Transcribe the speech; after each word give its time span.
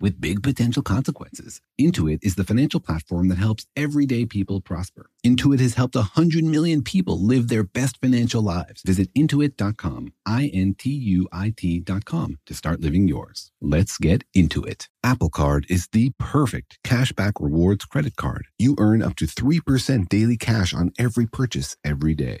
with 0.00 0.20
big 0.20 0.42
potential 0.42 0.82
consequences. 0.82 1.60
Intuit 1.80 2.18
is 2.22 2.34
the 2.34 2.44
financial 2.44 2.80
platform 2.80 3.28
that 3.28 3.38
helps 3.38 3.66
everyday 3.76 4.26
people 4.26 4.60
prosper. 4.60 5.10
Intuit 5.24 5.60
has 5.60 5.74
helped 5.74 5.94
100 5.94 6.44
million 6.44 6.82
people 6.82 7.20
live 7.20 7.48
their 7.48 7.64
best 7.64 8.00
financial 8.00 8.42
lives. 8.42 8.82
Visit 8.82 9.12
intuit.com, 9.14 10.12
I 10.26 10.50
N 10.52 10.74
T 10.78 10.90
U 10.90 11.28
I 11.32 11.52
T.com 11.56 12.38
to 12.46 12.54
start 12.54 12.80
living 12.80 13.08
yours. 13.08 13.50
Let's 13.60 13.98
get 13.98 14.24
into 14.34 14.62
it. 14.62 14.88
Apple 15.02 15.30
Card 15.30 15.66
is 15.68 15.88
the 15.92 16.12
perfect 16.18 16.78
cashback 16.84 17.32
rewards 17.40 17.84
credit 17.84 18.16
card. 18.16 18.46
You 18.58 18.76
earn 18.78 19.02
up 19.02 19.16
to 19.16 19.26
3% 19.26 20.08
daily 20.08 20.36
cash 20.36 20.74
on 20.74 20.92
every 20.98 21.26
purchase 21.26 21.76
every 21.84 22.14
day. 22.14 22.40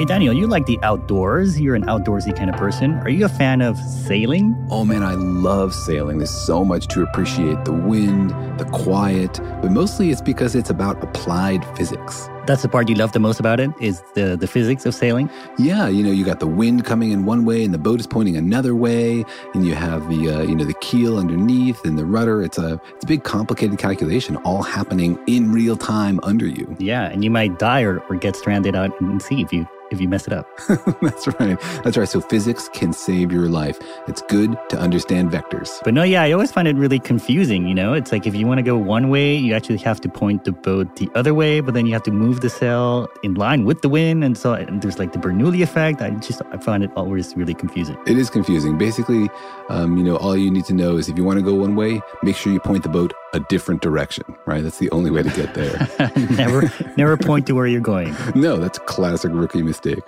Hey, 0.00 0.06
Daniel, 0.06 0.32
you 0.32 0.46
like 0.46 0.64
the 0.64 0.78
outdoors. 0.82 1.60
You're 1.60 1.74
an 1.74 1.82
outdoorsy 1.82 2.34
kind 2.34 2.48
of 2.48 2.56
person. 2.56 2.94
Are 3.00 3.10
you 3.10 3.26
a 3.26 3.28
fan 3.28 3.60
of 3.60 3.76
sailing? 3.76 4.56
Oh 4.70 4.82
man, 4.82 5.02
I 5.02 5.12
love 5.12 5.74
sailing. 5.74 6.16
There's 6.16 6.30
so 6.30 6.64
much 6.64 6.86
to 6.94 7.02
appreciate 7.02 7.66
the 7.66 7.74
wind, 7.74 8.30
the 8.58 8.64
quiet, 8.72 9.38
but 9.60 9.70
mostly 9.70 10.10
it's 10.10 10.22
because 10.22 10.54
it's 10.54 10.70
about 10.70 11.04
applied 11.04 11.62
physics. 11.76 12.30
That's 12.46 12.62
the 12.62 12.68
part 12.68 12.88
you 12.88 12.94
love 12.94 13.12
the 13.12 13.20
most 13.20 13.38
about 13.38 13.60
it 13.60 13.70
is 13.80 14.02
the, 14.14 14.36
the 14.36 14.46
physics 14.46 14.86
of 14.86 14.94
sailing? 14.94 15.30
Yeah, 15.58 15.88
you 15.88 16.02
know, 16.02 16.10
you 16.10 16.24
got 16.24 16.40
the 16.40 16.46
wind 16.46 16.84
coming 16.84 17.12
in 17.12 17.24
one 17.24 17.44
way 17.44 17.64
and 17.64 17.72
the 17.72 17.78
boat 17.78 18.00
is 18.00 18.06
pointing 18.06 18.36
another 18.36 18.74
way, 18.74 19.24
and 19.54 19.66
you 19.66 19.74
have 19.74 20.08
the 20.08 20.30
uh, 20.30 20.42
you 20.42 20.54
know 20.54 20.64
the 20.64 20.74
keel 20.74 21.18
underneath 21.18 21.84
and 21.84 21.98
the 21.98 22.04
rudder. 22.04 22.42
It's 22.42 22.58
a 22.58 22.80
it's 22.94 23.04
a 23.04 23.06
big 23.06 23.24
complicated 23.24 23.78
calculation 23.78 24.36
all 24.38 24.62
happening 24.62 25.18
in 25.26 25.52
real 25.52 25.76
time 25.76 26.20
under 26.22 26.46
you. 26.46 26.74
Yeah, 26.78 27.04
and 27.04 27.22
you 27.22 27.30
might 27.30 27.58
die 27.58 27.82
or, 27.82 27.98
or 28.08 28.16
get 28.16 28.36
stranded 28.36 28.74
out 28.74 28.98
in 29.00 29.20
sea 29.20 29.42
if 29.42 29.52
you 29.52 29.66
if 29.90 30.00
you 30.00 30.08
mess 30.08 30.26
it 30.26 30.32
up. 30.32 30.46
That's 31.02 31.26
right. 31.38 31.60
That's 31.82 31.96
right. 31.96 32.08
So 32.08 32.20
physics 32.20 32.68
can 32.72 32.92
save 32.92 33.32
your 33.32 33.48
life. 33.48 33.78
It's 34.06 34.22
good 34.22 34.56
to 34.70 34.78
understand 34.78 35.30
vectors. 35.30 35.70
But 35.84 35.94
no, 35.94 36.02
yeah, 36.02 36.22
I 36.22 36.32
always 36.32 36.52
find 36.52 36.66
it 36.68 36.76
really 36.76 36.98
confusing. 36.98 37.66
You 37.66 37.74
know, 37.74 37.92
it's 37.92 38.12
like 38.12 38.26
if 38.26 38.34
you 38.34 38.46
want 38.46 38.58
to 38.58 38.62
go 38.62 38.76
one 38.76 39.08
way, 39.10 39.34
you 39.36 39.54
actually 39.54 39.78
have 39.78 40.00
to 40.02 40.08
point 40.08 40.44
the 40.44 40.52
boat 40.52 40.96
the 40.96 41.10
other 41.14 41.34
way, 41.34 41.60
but 41.60 41.74
then 41.74 41.86
you 41.86 41.92
have 41.92 42.02
to 42.04 42.12
move 42.12 42.39
the 42.40 42.50
sail 42.50 43.08
in 43.22 43.34
line 43.34 43.64
with 43.64 43.82
the 43.82 43.88
wind. 43.88 44.24
And 44.24 44.36
so 44.36 44.54
and 44.54 44.82
there's 44.82 44.98
like 44.98 45.12
the 45.12 45.18
Bernoulli 45.18 45.62
effect. 45.62 46.02
I 46.02 46.10
just, 46.10 46.42
I 46.52 46.58
find 46.58 46.82
it 46.82 46.90
always 46.96 47.36
really 47.36 47.54
confusing. 47.54 47.96
It 48.06 48.18
is 48.18 48.30
confusing. 48.30 48.78
Basically, 48.78 49.28
um, 49.68 49.96
you 49.96 50.04
know, 50.04 50.16
all 50.16 50.36
you 50.36 50.50
need 50.50 50.64
to 50.66 50.74
know 50.74 50.96
is 50.96 51.08
if 51.08 51.16
you 51.16 51.24
want 51.24 51.38
to 51.38 51.44
go 51.44 51.54
one 51.54 51.76
way, 51.76 52.00
make 52.22 52.36
sure 52.36 52.52
you 52.52 52.60
point 52.60 52.82
the 52.82 52.88
boat 52.88 53.12
a 53.32 53.40
different 53.40 53.82
direction, 53.82 54.24
right? 54.46 54.62
That's 54.62 54.78
the 54.78 54.90
only 54.90 55.10
way 55.10 55.22
to 55.22 55.30
get 55.30 55.54
there. 55.54 55.88
never, 56.30 56.72
never 56.96 57.16
point 57.16 57.46
to 57.46 57.54
where 57.54 57.66
you're 57.66 57.80
going. 57.80 58.16
No, 58.40 58.56
that's 58.56 58.78
classic 58.78 59.32
rookie 59.34 59.62
mistake. 59.62 60.02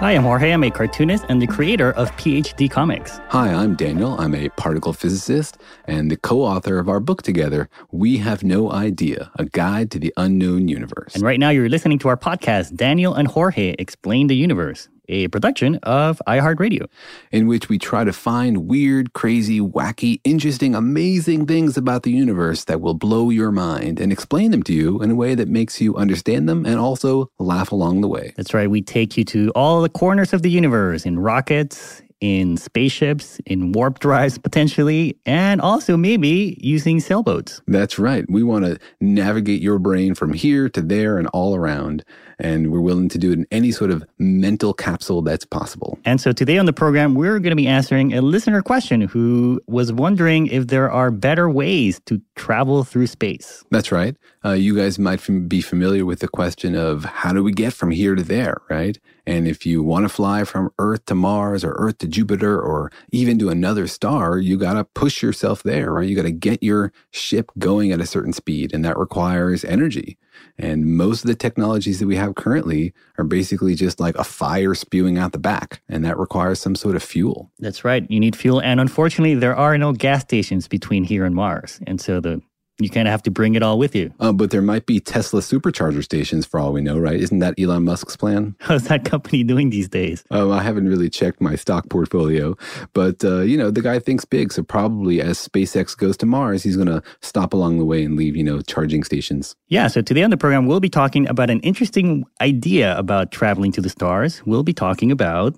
Hi, 0.00 0.12
I'm 0.12 0.22
Jorge. 0.22 0.52
I'm 0.52 0.62
a 0.62 0.70
cartoonist 0.70 1.24
and 1.28 1.42
the 1.42 1.48
creator 1.48 1.90
of 1.94 2.08
PhD 2.12 2.70
Comics. 2.70 3.20
Hi, 3.30 3.52
I'm 3.52 3.74
Daniel. 3.74 4.16
I'm 4.20 4.32
a 4.32 4.48
particle 4.50 4.92
physicist 4.92 5.58
and 5.88 6.08
the 6.08 6.16
co 6.16 6.42
author 6.42 6.78
of 6.78 6.88
our 6.88 7.00
book 7.00 7.22
together, 7.22 7.68
We 7.90 8.18
Have 8.18 8.44
No 8.44 8.70
Idea 8.70 9.32
A 9.40 9.46
Guide 9.46 9.90
to 9.90 9.98
the 9.98 10.14
Unknown 10.16 10.68
Universe. 10.68 11.16
And 11.16 11.24
right 11.24 11.40
now, 11.40 11.50
you're 11.50 11.68
listening 11.68 11.98
to 11.98 12.08
our 12.08 12.16
podcast, 12.16 12.76
Daniel 12.76 13.12
and 13.12 13.26
Jorge 13.26 13.74
Explain 13.76 14.28
the 14.28 14.36
Universe 14.36 14.88
a 15.08 15.28
production 15.28 15.76
of 15.82 16.20
iHeartRadio, 16.26 16.86
in 17.32 17.46
which 17.46 17.68
we 17.68 17.78
try 17.78 18.04
to 18.04 18.12
find 18.12 18.68
weird, 18.68 19.12
crazy, 19.12 19.60
wacky, 19.60 20.20
interesting, 20.24 20.74
amazing 20.74 21.46
things 21.46 21.76
about 21.76 22.02
the 22.02 22.12
universe 22.12 22.64
that 22.64 22.80
will 22.80 22.94
blow 22.94 23.30
your 23.30 23.50
mind 23.50 24.00
and 24.00 24.12
explain 24.12 24.50
them 24.50 24.62
to 24.64 24.72
you 24.72 25.02
in 25.02 25.10
a 25.10 25.14
way 25.14 25.34
that 25.34 25.48
makes 25.48 25.80
you 25.80 25.96
understand 25.96 26.48
them 26.48 26.66
and 26.66 26.78
also 26.78 27.30
laugh 27.38 27.72
along 27.72 28.00
the 28.00 28.08
way. 28.08 28.32
That's 28.36 28.54
right. 28.54 28.70
We 28.70 28.82
take 28.82 29.16
you 29.16 29.24
to 29.26 29.50
all 29.54 29.82
the 29.82 29.88
corners 29.88 30.32
of 30.32 30.42
the 30.42 30.50
universe 30.50 31.06
in 31.06 31.18
rockets, 31.18 32.02
in 32.20 32.56
spaceships, 32.56 33.40
in 33.46 33.72
warp 33.72 34.00
drives 34.00 34.38
potentially, 34.48 35.18
and 35.26 35.60
also 35.60 35.96
maybe 35.96 36.58
using 36.60 37.00
sailboats. 37.00 37.60
That's 37.66 37.98
right. 37.98 38.24
We 38.28 38.42
want 38.42 38.64
to 38.64 38.78
navigate 39.00 39.60
your 39.60 39.78
brain 39.78 40.14
from 40.14 40.32
here 40.32 40.68
to 40.70 40.80
there 40.80 41.18
and 41.18 41.28
all 41.28 41.54
around. 41.54 42.04
And 42.38 42.70
we're 42.70 42.80
willing 42.80 43.08
to 43.10 43.18
do 43.18 43.32
it 43.32 43.38
in 43.38 43.46
any 43.50 43.72
sort 43.72 43.90
of 43.90 44.04
mental 44.18 44.72
capsule 44.72 45.22
that's 45.22 45.44
possible. 45.44 45.98
And 46.04 46.20
so 46.20 46.32
today 46.32 46.58
on 46.58 46.66
the 46.66 46.72
program, 46.72 47.14
we're 47.14 47.38
going 47.38 47.50
to 47.50 47.56
be 47.56 47.66
answering 47.66 48.14
a 48.14 48.22
listener 48.22 48.62
question 48.62 49.00
who 49.00 49.60
was 49.66 49.92
wondering 49.92 50.46
if 50.46 50.68
there 50.68 50.90
are 50.90 51.10
better 51.10 51.50
ways 51.50 52.00
to 52.06 52.20
travel 52.36 52.84
through 52.84 53.08
space. 53.08 53.64
That's 53.70 53.90
right. 53.90 54.16
Uh, 54.44 54.52
you 54.52 54.76
guys 54.76 54.98
might 54.98 55.26
be 55.48 55.60
familiar 55.60 56.04
with 56.04 56.20
the 56.20 56.28
question 56.28 56.74
of 56.74 57.04
how 57.04 57.32
do 57.32 57.42
we 57.42 57.52
get 57.52 57.72
from 57.72 57.90
here 57.90 58.14
to 58.14 58.22
there, 58.22 58.62
right? 58.70 58.98
And 59.26 59.46
if 59.46 59.66
you 59.66 59.82
want 59.82 60.04
to 60.04 60.08
fly 60.08 60.44
from 60.44 60.70
Earth 60.78 61.04
to 61.06 61.14
Mars 61.14 61.62
or 61.62 61.72
Earth 61.72 61.98
to 61.98 62.06
Jupiter 62.06 62.58
or 62.58 62.90
even 63.12 63.38
to 63.40 63.50
another 63.50 63.86
star, 63.86 64.38
you 64.38 64.56
got 64.56 64.74
to 64.74 64.84
push 64.84 65.22
yourself 65.22 65.62
there, 65.64 65.92
right? 65.92 66.08
You 66.08 66.16
got 66.16 66.22
to 66.22 66.30
get 66.30 66.62
your 66.62 66.92
ship 67.10 67.50
going 67.58 67.92
at 67.92 68.00
a 68.00 68.06
certain 68.06 68.32
speed, 68.32 68.72
and 68.72 68.84
that 68.84 68.96
requires 68.96 69.64
energy. 69.64 70.16
And 70.58 70.96
most 70.96 71.22
of 71.22 71.28
the 71.28 71.34
technologies 71.34 72.00
that 72.00 72.06
we 72.06 72.16
have 72.16 72.34
currently 72.34 72.92
are 73.16 73.24
basically 73.24 73.74
just 73.74 74.00
like 74.00 74.16
a 74.16 74.24
fire 74.24 74.74
spewing 74.74 75.16
out 75.16 75.32
the 75.32 75.38
back, 75.38 75.80
and 75.88 76.04
that 76.04 76.18
requires 76.18 76.58
some 76.58 76.74
sort 76.74 76.96
of 76.96 77.02
fuel. 77.02 77.50
That's 77.58 77.84
right. 77.84 78.08
You 78.10 78.18
need 78.18 78.34
fuel. 78.34 78.60
And 78.60 78.80
unfortunately, 78.80 79.34
there 79.34 79.56
are 79.56 79.78
no 79.78 79.92
gas 79.92 80.22
stations 80.22 80.66
between 80.66 81.04
here 81.04 81.24
and 81.24 81.34
Mars. 81.34 81.80
And 81.86 82.00
so 82.00 82.20
the 82.20 82.42
you 82.80 82.88
kind 82.88 83.08
of 83.08 83.12
have 83.12 83.22
to 83.24 83.30
bring 83.30 83.54
it 83.54 83.62
all 83.62 83.78
with 83.78 83.94
you. 83.94 84.12
Uh, 84.20 84.32
but 84.32 84.50
there 84.50 84.62
might 84.62 84.86
be 84.86 85.00
Tesla 85.00 85.40
supercharger 85.40 86.02
stations 86.02 86.46
for 86.46 86.60
all 86.60 86.72
we 86.72 86.80
know, 86.80 86.98
right? 86.98 87.18
Isn't 87.18 87.40
that 87.40 87.54
Elon 87.58 87.84
Musk's 87.84 88.16
plan? 88.16 88.54
How's 88.60 88.84
that 88.84 89.04
company 89.04 89.42
doing 89.42 89.70
these 89.70 89.88
days? 89.88 90.24
Oh, 90.30 90.52
I 90.52 90.62
haven't 90.62 90.88
really 90.88 91.10
checked 91.10 91.40
my 91.40 91.56
stock 91.56 91.88
portfolio, 91.88 92.56
but 92.92 93.24
uh, 93.24 93.40
you 93.40 93.56
know 93.56 93.70
the 93.70 93.82
guy 93.82 93.98
thinks 93.98 94.24
big. 94.24 94.52
So 94.52 94.62
probably 94.62 95.20
as 95.20 95.38
SpaceX 95.38 95.96
goes 95.96 96.16
to 96.18 96.26
Mars, 96.26 96.62
he's 96.62 96.76
going 96.76 96.88
to 96.88 97.02
stop 97.20 97.52
along 97.52 97.78
the 97.78 97.84
way 97.84 98.04
and 98.04 98.16
leave 98.16 98.36
you 98.36 98.44
know 98.44 98.60
charging 98.60 99.02
stations. 99.02 99.56
Yeah. 99.68 99.88
So 99.88 100.00
today 100.00 100.22
on 100.22 100.30
the 100.30 100.36
program, 100.36 100.66
we'll 100.66 100.80
be 100.80 100.88
talking 100.88 101.28
about 101.28 101.50
an 101.50 101.60
interesting 101.60 102.24
idea 102.40 102.96
about 102.96 103.32
traveling 103.32 103.72
to 103.72 103.80
the 103.80 103.88
stars. 103.90 104.42
We'll 104.46 104.62
be 104.62 104.72
talking 104.72 105.10
about. 105.10 105.56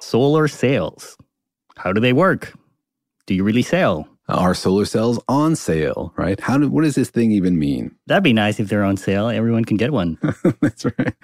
Solar 0.00 0.46
sails. 0.48 1.16
How 1.76 1.92
do 1.92 2.00
they 2.00 2.12
work? 2.12 2.54
do 3.26 3.34
you 3.34 3.44
really 3.44 3.62
sell? 3.62 4.08
Are 4.28 4.54
solar 4.54 4.84
cells 4.84 5.20
on 5.28 5.54
sale, 5.54 6.12
right? 6.16 6.40
How 6.40 6.58
do, 6.58 6.68
what 6.68 6.82
does 6.82 6.96
this 6.96 7.10
thing 7.10 7.30
even 7.30 7.60
mean? 7.60 7.94
That'd 8.06 8.24
be 8.24 8.32
nice 8.32 8.58
if 8.58 8.68
they're 8.68 8.82
on 8.82 8.96
sale. 8.96 9.28
Everyone 9.28 9.64
can 9.64 9.76
get 9.76 9.92
one. 9.92 10.18
That's 10.60 10.84
right. 10.84 11.14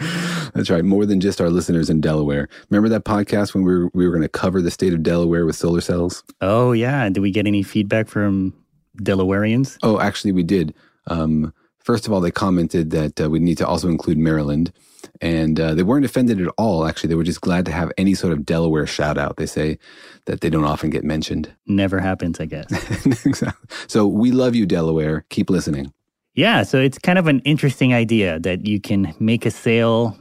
That's 0.54 0.70
right. 0.70 0.84
More 0.84 1.04
than 1.04 1.18
just 1.18 1.40
our 1.40 1.50
listeners 1.50 1.90
in 1.90 2.00
Delaware. 2.00 2.48
Remember 2.70 2.88
that 2.90 3.04
podcast 3.04 3.54
when 3.54 3.64
we 3.64 3.72
were, 3.72 3.90
we 3.92 4.06
were 4.06 4.12
going 4.12 4.22
to 4.22 4.28
cover 4.28 4.62
the 4.62 4.70
state 4.70 4.92
of 4.92 5.02
Delaware 5.02 5.44
with 5.44 5.56
solar 5.56 5.80
cells? 5.80 6.22
Oh, 6.40 6.70
yeah. 6.70 7.08
Did 7.08 7.20
we 7.20 7.32
get 7.32 7.48
any 7.48 7.64
feedback 7.64 8.06
from 8.06 8.54
Delawareans? 8.98 9.78
Oh, 9.82 9.98
actually, 9.98 10.30
we 10.30 10.44
did. 10.44 10.72
Um, 11.08 11.52
first 11.80 12.06
of 12.06 12.12
all, 12.12 12.20
they 12.20 12.30
commented 12.30 12.90
that 12.90 13.20
uh, 13.20 13.28
we 13.28 13.40
need 13.40 13.58
to 13.58 13.66
also 13.66 13.88
include 13.88 14.18
Maryland. 14.18 14.72
And 15.20 15.58
uh, 15.58 15.74
they 15.74 15.82
weren't 15.82 16.04
offended 16.04 16.40
at 16.40 16.52
all. 16.58 16.86
Actually, 16.86 17.08
they 17.08 17.14
were 17.14 17.24
just 17.24 17.40
glad 17.40 17.64
to 17.66 17.72
have 17.72 17.92
any 17.96 18.14
sort 18.14 18.32
of 18.32 18.44
Delaware 18.44 18.86
shout 18.86 19.18
out. 19.18 19.36
They 19.36 19.46
say 19.46 19.78
that 20.26 20.40
they 20.40 20.50
don't 20.50 20.64
often 20.64 20.90
get 20.90 21.04
mentioned. 21.04 21.52
Never 21.66 21.98
happens, 21.98 22.40
I 22.40 22.46
guess. 22.46 22.70
exactly. 23.26 23.68
So 23.88 24.06
we 24.06 24.30
love 24.30 24.54
you, 24.54 24.66
Delaware. 24.66 25.24
Keep 25.30 25.50
listening. 25.50 25.92
Yeah. 26.34 26.62
So 26.62 26.78
it's 26.80 26.98
kind 26.98 27.18
of 27.18 27.26
an 27.26 27.40
interesting 27.40 27.92
idea 27.92 28.38
that 28.40 28.66
you 28.66 28.80
can 28.80 29.14
make 29.20 29.44
a 29.44 29.50
sail 29.50 30.16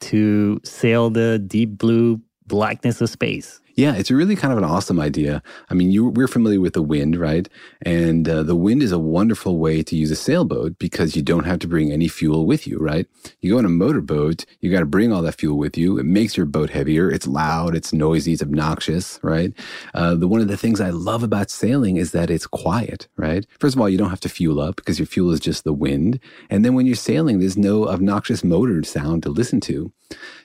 to 0.00 0.60
sail 0.64 1.10
the 1.10 1.38
deep 1.38 1.76
blue 1.76 2.20
blackness 2.46 3.00
of 3.00 3.10
space. 3.10 3.60
Yeah, 3.78 3.94
it's 3.94 4.10
really 4.10 4.34
kind 4.34 4.50
of 4.50 4.58
an 4.58 4.64
awesome 4.64 4.98
idea. 4.98 5.40
I 5.70 5.74
mean, 5.74 5.92
you, 5.92 6.08
we're 6.08 6.26
familiar 6.26 6.60
with 6.60 6.72
the 6.72 6.82
wind, 6.82 7.14
right? 7.14 7.48
And 7.82 8.28
uh, 8.28 8.42
the 8.42 8.56
wind 8.56 8.82
is 8.82 8.90
a 8.90 8.98
wonderful 8.98 9.56
way 9.56 9.84
to 9.84 9.94
use 9.94 10.10
a 10.10 10.16
sailboat 10.16 10.80
because 10.80 11.14
you 11.14 11.22
don't 11.22 11.44
have 11.44 11.60
to 11.60 11.68
bring 11.68 11.92
any 11.92 12.08
fuel 12.08 12.44
with 12.44 12.66
you, 12.66 12.78
right? 12.78 13.06
You 13.40 13.52
go 13.52 13.58
on 13.58 13.64
a 13.64 13.68
motorboat, 13.68 14.44
you 14.60 14.72
got 14.72 14.80
to 14.80 14.86
bring 14.86 15.12
all 15.12 15.22
that 15.22 15.36
fuel 15.36 15.56
with 15.56 15.78
you. 15.78 15.96
It 15.96 16.06
makes 16.06 16.36
your 16.36 16.44
boat 16.44 16.70
heavier. 16.70 17.08
It's 17.08 17.28
loud, 17.28 17.76
it's 17.76 17.92
noisy, 17.92 18.32
it's 18.32 18.42
obnoxious, 18.42 19.20
right? 19.22 19.52
Uh, 19.94 20.16
the 20.16 20.26
one 20.26 20.40
of 20.40 20.48
the 20.48 20.56
things 20.56 20.80
I 20.80 20.90
love 20.90 21.22
about 21.22 21.48
sailing 21.48 21.98
is 21.98 22.10
that 22.10 22.30
it's 22.30 22.48
quiet, 22.48 23.06
right? 23.16 23.46
First 23.60 23.76
of 23.76 23.80
all, 23.80 23.88
you 23.88 23.96
don't 23.96 24.10
have 24.10 24.18
to 24.22 24.28
fuel 24.28 24.60
up 24.60 24.74
because 24.74 24.98
your 24.98 25.06
fuel 25.06 25.30
is 25.30 25.38
just 25.38 25.62
the 25.62 25.72
wind. 25.72 26.18
And 26.50 26.64
then 26.64 26.74
when 26.74 26.86
you're 26.86 26.96
sailing, 26.96 27.38
there's 27.38 27.56
no 27.56 27.86
obnoxious 27.86 28.42
motor 28.42 28.82
sound 28.82 29.22
to 29.22 29.28
listen 29.28 29.60
to. 29.60 29.92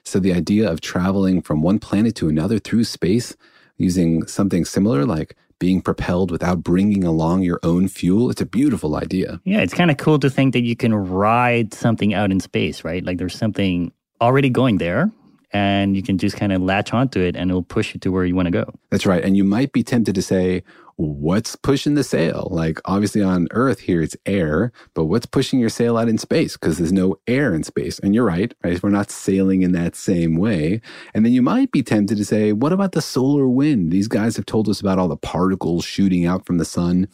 So 0.04 0.20
the 0.20 0.34
idea 0.34 0.70
of 0.70 0.82
traveling 0.82 1.42
from 1.42 1.62
one 1.62 1.80
planet 1.80 2.16
to 2.16 2.30
another 2.30 2.60
through 2.60 2.84
space 2.84 3.36
using 3.78 4.28
something 4.28 4.66
similar 4.66 5.06
like 5.06 5.36
being 5.60 5.82
propelled 5.82 6.30
without 6.30 6.62
bringing 6.62 7.04
along 7.06 7.42
your 7.44 7.60
own 7.64 7.88
fuel, 7.88 8.30
it's 8.30 8.42
a 8.42 8.46
beautiful 8.46 8.98
idea. 8.98 9.40
Yeah, 9.46 9.62
it's 9.62 9.74
kind 9.74 9.90
of 9.90 9.98
cool 9.98 10.20
to 10.20 10.30
think 10.30 10.54
that 10.54 10.62
you 10.62 10.76
can 10.76 10.94
ride 10.94 11.74
something 11.74 12.14
out 12.14 12.32
in 12.32 12.40
space, 12.42 12.84
right? 12.84 13.04
Like 13.04 13.18
there's 13.18 13.38
something 13.38 13.94
already 14.20 14.50
going 14.50 14.78
there 14.78 15.12
and 15.54 15.96
you 15.96 16.04
can 16.04 16.18
just 16.18 16.36
kind 16.36 16.52
of 16.52 16.62
latch 16.62 16.94
onto 16.94 17.22
it 17.22 17.36
and 17.36 17.50
it'll 17.50 17.64
push 17.64 17.94
you 17.94 18.00
to 18.02 18.12
where 18.12 18.26
you 18.26 18.36
want 18.36 18.48
to 18.48 18.52
go. 18.52 18.66
That's 18.90 19.06
right. 19.06 19.24
And 19.24 19.38
you 19.38 19.44
might 19.44 19.72
be 19.72 19.84
tempted 19.84 20.16
to 20.16 20.22
say, 20.22 20.64
what's 20.96 21.56
pushing 21.56 21.96
the 21.96 22.04
sail? 22.04 22.48
Like 22.52 22.80
obviously 22.86 23.22
on 23.22 23.48
Earth 23.52 23.80
here 23.80 24.02
it's 24.02 24.16
air, 24.26 24.72
but 24.94 25.06
what's 25.06 25.26
pushing 25.26 25.60
your 25.60 25.70
sail 25.70 25.98
out 25.98 26.10
in 26.10 26.18
space? 26.18 26.58
Because 26.58 26.78
there's 26.78 26.94
no 26.94 27.18
air 27.28 27.54
in 27.54 27.64
space. 27.64 28.00
And 28.00 28.14
you're 28.14 28.26
right, 28.26 28.54
right? 28.64 28.82
We're 28.82 28.90
not 28.90 29.12
sailing 29.12 29.62
in 29.62 29.72
that 29.74 29.96
same 29.96 30.36
way. 30.36 30.82
And 31.14 31.26
then 31.26 31.34
you 31.34 31.42
might 31.42 31.72
be 31.72 31.84
tempted 31.84 32.18
to 32.18 32.26
say, 32.26 32.54
what 32.54 32.74
about 32.74 32.94
the 32.94 33.02
solar 33.02 33.48
wind? 33.48 33.92
These 33.92 34.08
guys 34.08 34.36
have 34.36 34.46
told 34.46 34.70
us 34.70 34.80
about 34.80 35.00
all 35.00 35.08
the 35.08 35.18
particles 35.18 35.86
shooting 35.86 36.26
out 36.26 36.46
from 36.46 36.58
the 36.58 36.66
sun. 36.66 37.08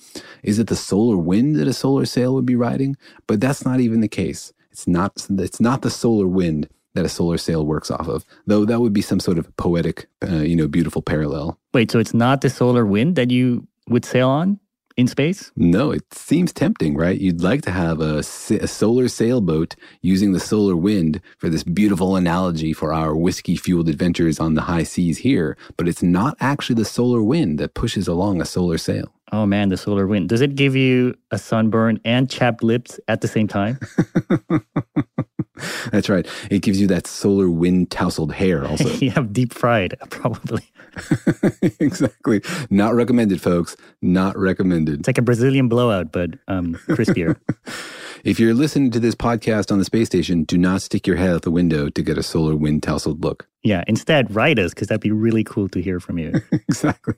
Is 0.44 0.60
it 0.60 0.68
the 0.68 0.76
solar 0.76 1.18
wind 1.18 1.56
that 1.56 1.68
a 1.68 1.74
solar 1.74 2.06
sail 2.06 2.34
would 2.36 2.46
be 2.46 2.56
riding? 2.56 2.98
But 3.28 3.40
that's 3.40 3.66
not 3.66 3.80
even 3.80 4.02
the 4.02 4.08
case. 4.08 4.54
It's 4.72 4.88
not 4.88 5.26
it's 5.30 5.60
not 5.60 5.82
the 5.82 5.90
solar 5.90 6.28
wind 6.28 6.70
that 6.96 7.06
a 7.06 7.10
solar 7.10 7.38
sail 7.38 7.66
works 7.66 7.92
off 7.92 8.08
of. 8.08 8.26
Though 8.46 8.66
that 8.66 8.80
would 8.80 8.94
be 8.94 9.02
some 9.02 9.20
sort 9.20 9.38
of 9.38 9.56
poetic, 9.58 10.08
uh, 10.28 10.38
you 10.38 10.56
know, 10.56 10.68
beautiful 10.68 11.02
parallel. 11.02 11.58
Wait, 11.74 11.92
so 11.92 12.00
it's 12.00 12.14
not 12.14 12.42
the 12.42 12.50
solar 12.50 12.86
wind 12.86 13.16
that 13.16 13.32
you 13.32 13.68
would 13.90 14.06
sail 14.06 14.30
on 14.30 14.60
in 15.00 15.08
space? 15.08 15.52
No, 15.56 15.92
it 15.92 16.14
seems 16.14 16.52
tempting, 16.52 16.96
right? 16.96 17.20
You'd 17.20 17.42
like 17.42 17.62
to 17.64 17.72
have 17.72 18.02
a, 18.02 18.18
a, 18.18 18.68
solar 18.68 19.08
sailboat 19.08 19.76
using 20.02 20.34
the 20.34 20.40
solar 20.40 20.76
wind 20.76 21.22
for 21.38 21.48
this 21.48 21.64
beautiful 21.64 22.18
analogy 22.18 22.74
for 22.74 22.94
our 22.94 23.16
whiskey 23.16 23.56
fueled 23.56 23.88
adventures 23.88 24.40
on 24.40 24.56
the 24.56 24.62
high 24.62 24.84
seas 24.84 25.20
here, 25.20 25.58
but 25.78 25.88
it's 25.88 26.04
not 26.04 26.36
actually 26.42 26.76
the 26.76 26.86
solar 26.86 27.24
wind 27.24 27.60
that 27.60 27.76
pushes 27.76 28.08
along 28.08 28.42
a 28.42 28.46
solar 28.46 28.78
sail. 28.78 29.14
Oh 29.32 29.46
man, 29.46 29.70
the 29.70 29.78
solar 29.78 30.08
wind. 30.08 30.28
Does 30.28 30.42
it 30.42 30.56
give 30.56 30.76
you 30.76 31.16
a 31.32 31.38
sunburn 31.38 32.00
and 32.04 32.30
chapped 32.30 32.64
lips 32.64 33.00
at 33.08 33.22
the 33.22 33.28
same 33.28 33.48
time? 33.48 33.80
That's 35.92 36.10
right. 36.10 36.28
It 36.50 36.62
gives 36.62 36.82
you 36.82 36.88
that 36.88 37.08
solar 37.08 37.50
wind 37.50 37.92
tousled 37.92 38.32
hair 38.32 38.66
also. 38.66 38.90
you 39.00 39.12
have 39.12 39.34
deep 39.34 39.54
fried, 39.54 39.96
probably. 40.10 40.64
exactly. 41.80 42.42
Not 42.70 42.96
recommended, 42.96 43.42
folks. 43.42 43.76
Not 44.02 44.38
recommended. 44.38 45.00
It's 45.00 45.08
like 45.08 45.18
a 45.18 45.24
Brazilian 45.24 45.68
blowout, 45.68 46.12
but 46.12 46.32
um, 46.48 46.76
crispier. 46.90 47.38
if 48.24 48.40
you're 48.40 48.54
listening 48.54 48.92
to 48.92 49.00
this 49.00 49.16
podcast 49.16 49.72
on 49.72 49.80
the 49.80 49.86
space 49.86 50.08
station, 50.08 50.44
do 50.44 50.58
not 50.58 50.82
stick 50.82 51.08
your 51.08 51.16
head 51.16 51.30
out 51.32 51.42
the 51.44 51.52
window 51.52 51.90
to 51.90 52.02
get 52.02 52.18
a 52.18 52.24
solar 52.24 52.56
wind 52.56 52.84
tousled 52.84 53.24
look. 53.24 53.48
Yeah, 53.64 53.84
instead, 53.88 54.34
write 54.34 54.58
us 54.58 54.74
because 54.74 54.88
that'd 54.88 55.02
be 55.02 55.12
really 55.12 55.44
cool 55.44 55.68
to 55.70 55.82
hear 55.82 56.00
from 56.00 56.18
you. 56.18 56.34
exactly. 56.52 57.16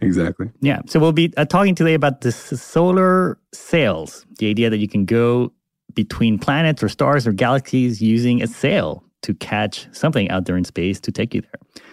Exactly. 0.00 0.50
Yeah. 0.60 0.80
So 0.86 1.00
we'll 1.00 1.12
be 1.12 1.32
uh, 1.36 1.44
talking 1.44 1.74
today 1.74 1.94
about 1.94 2.20
the 2.20 2.32
solar 2.32 3.38
sails, 3.52 4.24
the 4.38 4.48
idea 4.48 4.70
that 4.70 4.78
you 4.78 4.88
can 4.88 5.04
go 5.04 5.52
between 5.94 6.38
planets 6.38 6.82
or 6.82 6.88
stars 6.88 7.26
or 7.26 7.32
galaxies 7.32 8.00
using 8.00 8.42
a 8.42 8.46
sail 8.46 9.02
to 9.22 9.34
catch 9.34 9.88
something 9.92 10.30
out 10.30 10.46
there 10.46 10.56
in 10.56 10.64
space 10.64 11.00
to 11.00 11.12
take 11.12 11.34
you 11.34 11.42
there. 11.42 11.84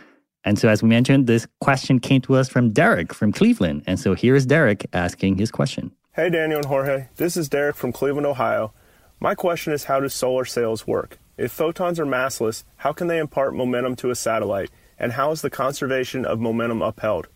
And 0.44 0.58
so, 0.58 0.70
as 0.70 0.82
we 0.82 0.90
mentioned, 0.90 1.28
this 1.28 1.48
question 1.60 2.00
came 2.00 2.22
to 2.22 2.36
us 2.36 2.48
from 2.48 2.70
Derek 2.70 3.14
from 3.14 3.32
Cleveland. 3.32 3.84
And 3.86 4.00
so, 4.00 4.14
here's 4.14 4.46
Derek 4.46 4.86
asking 4.94 5.38
his 5.38 5.52
question. 5.52 5.92
Hey, 6.14 6.30
Daniel 6.30 6.60
and 6.60 6.68
Jorge. 6.68 7.08
This 7.18 7.38
is 7.38 7.50
Derek 7.50 7.76
from 7.76 7.92
Cleveland, 7.92 8.26
Ohio. 8.26 8.74
My 9.20 9.36
question 9.36 9.74
is 9.74 9.86
How 9.86 10.00
do 10.00 10.10
solar 10.10 10.46
sails 10.46 10.88
work? 10.88 11.20
If 11.38 11.52
photons 11.52 12.00
are 12.00 12.06
massless, 12.06 12.64
how 12.78 12.94
can 12.94 13.08
they 13.08 13.20
impart 13.20 13.56
momentum 13.56 13.96
to 13.98 14.10
a 14.10 14.16
satellite? 14.16 14.72
And 14.98 15.12
how 15.12 15.32
is 15.32 15.42
the 15.42 15.50
conservation 15.50 16.26
of 16.26 16.40
momentum 16.40 16.82
upheld? 16.82 17.28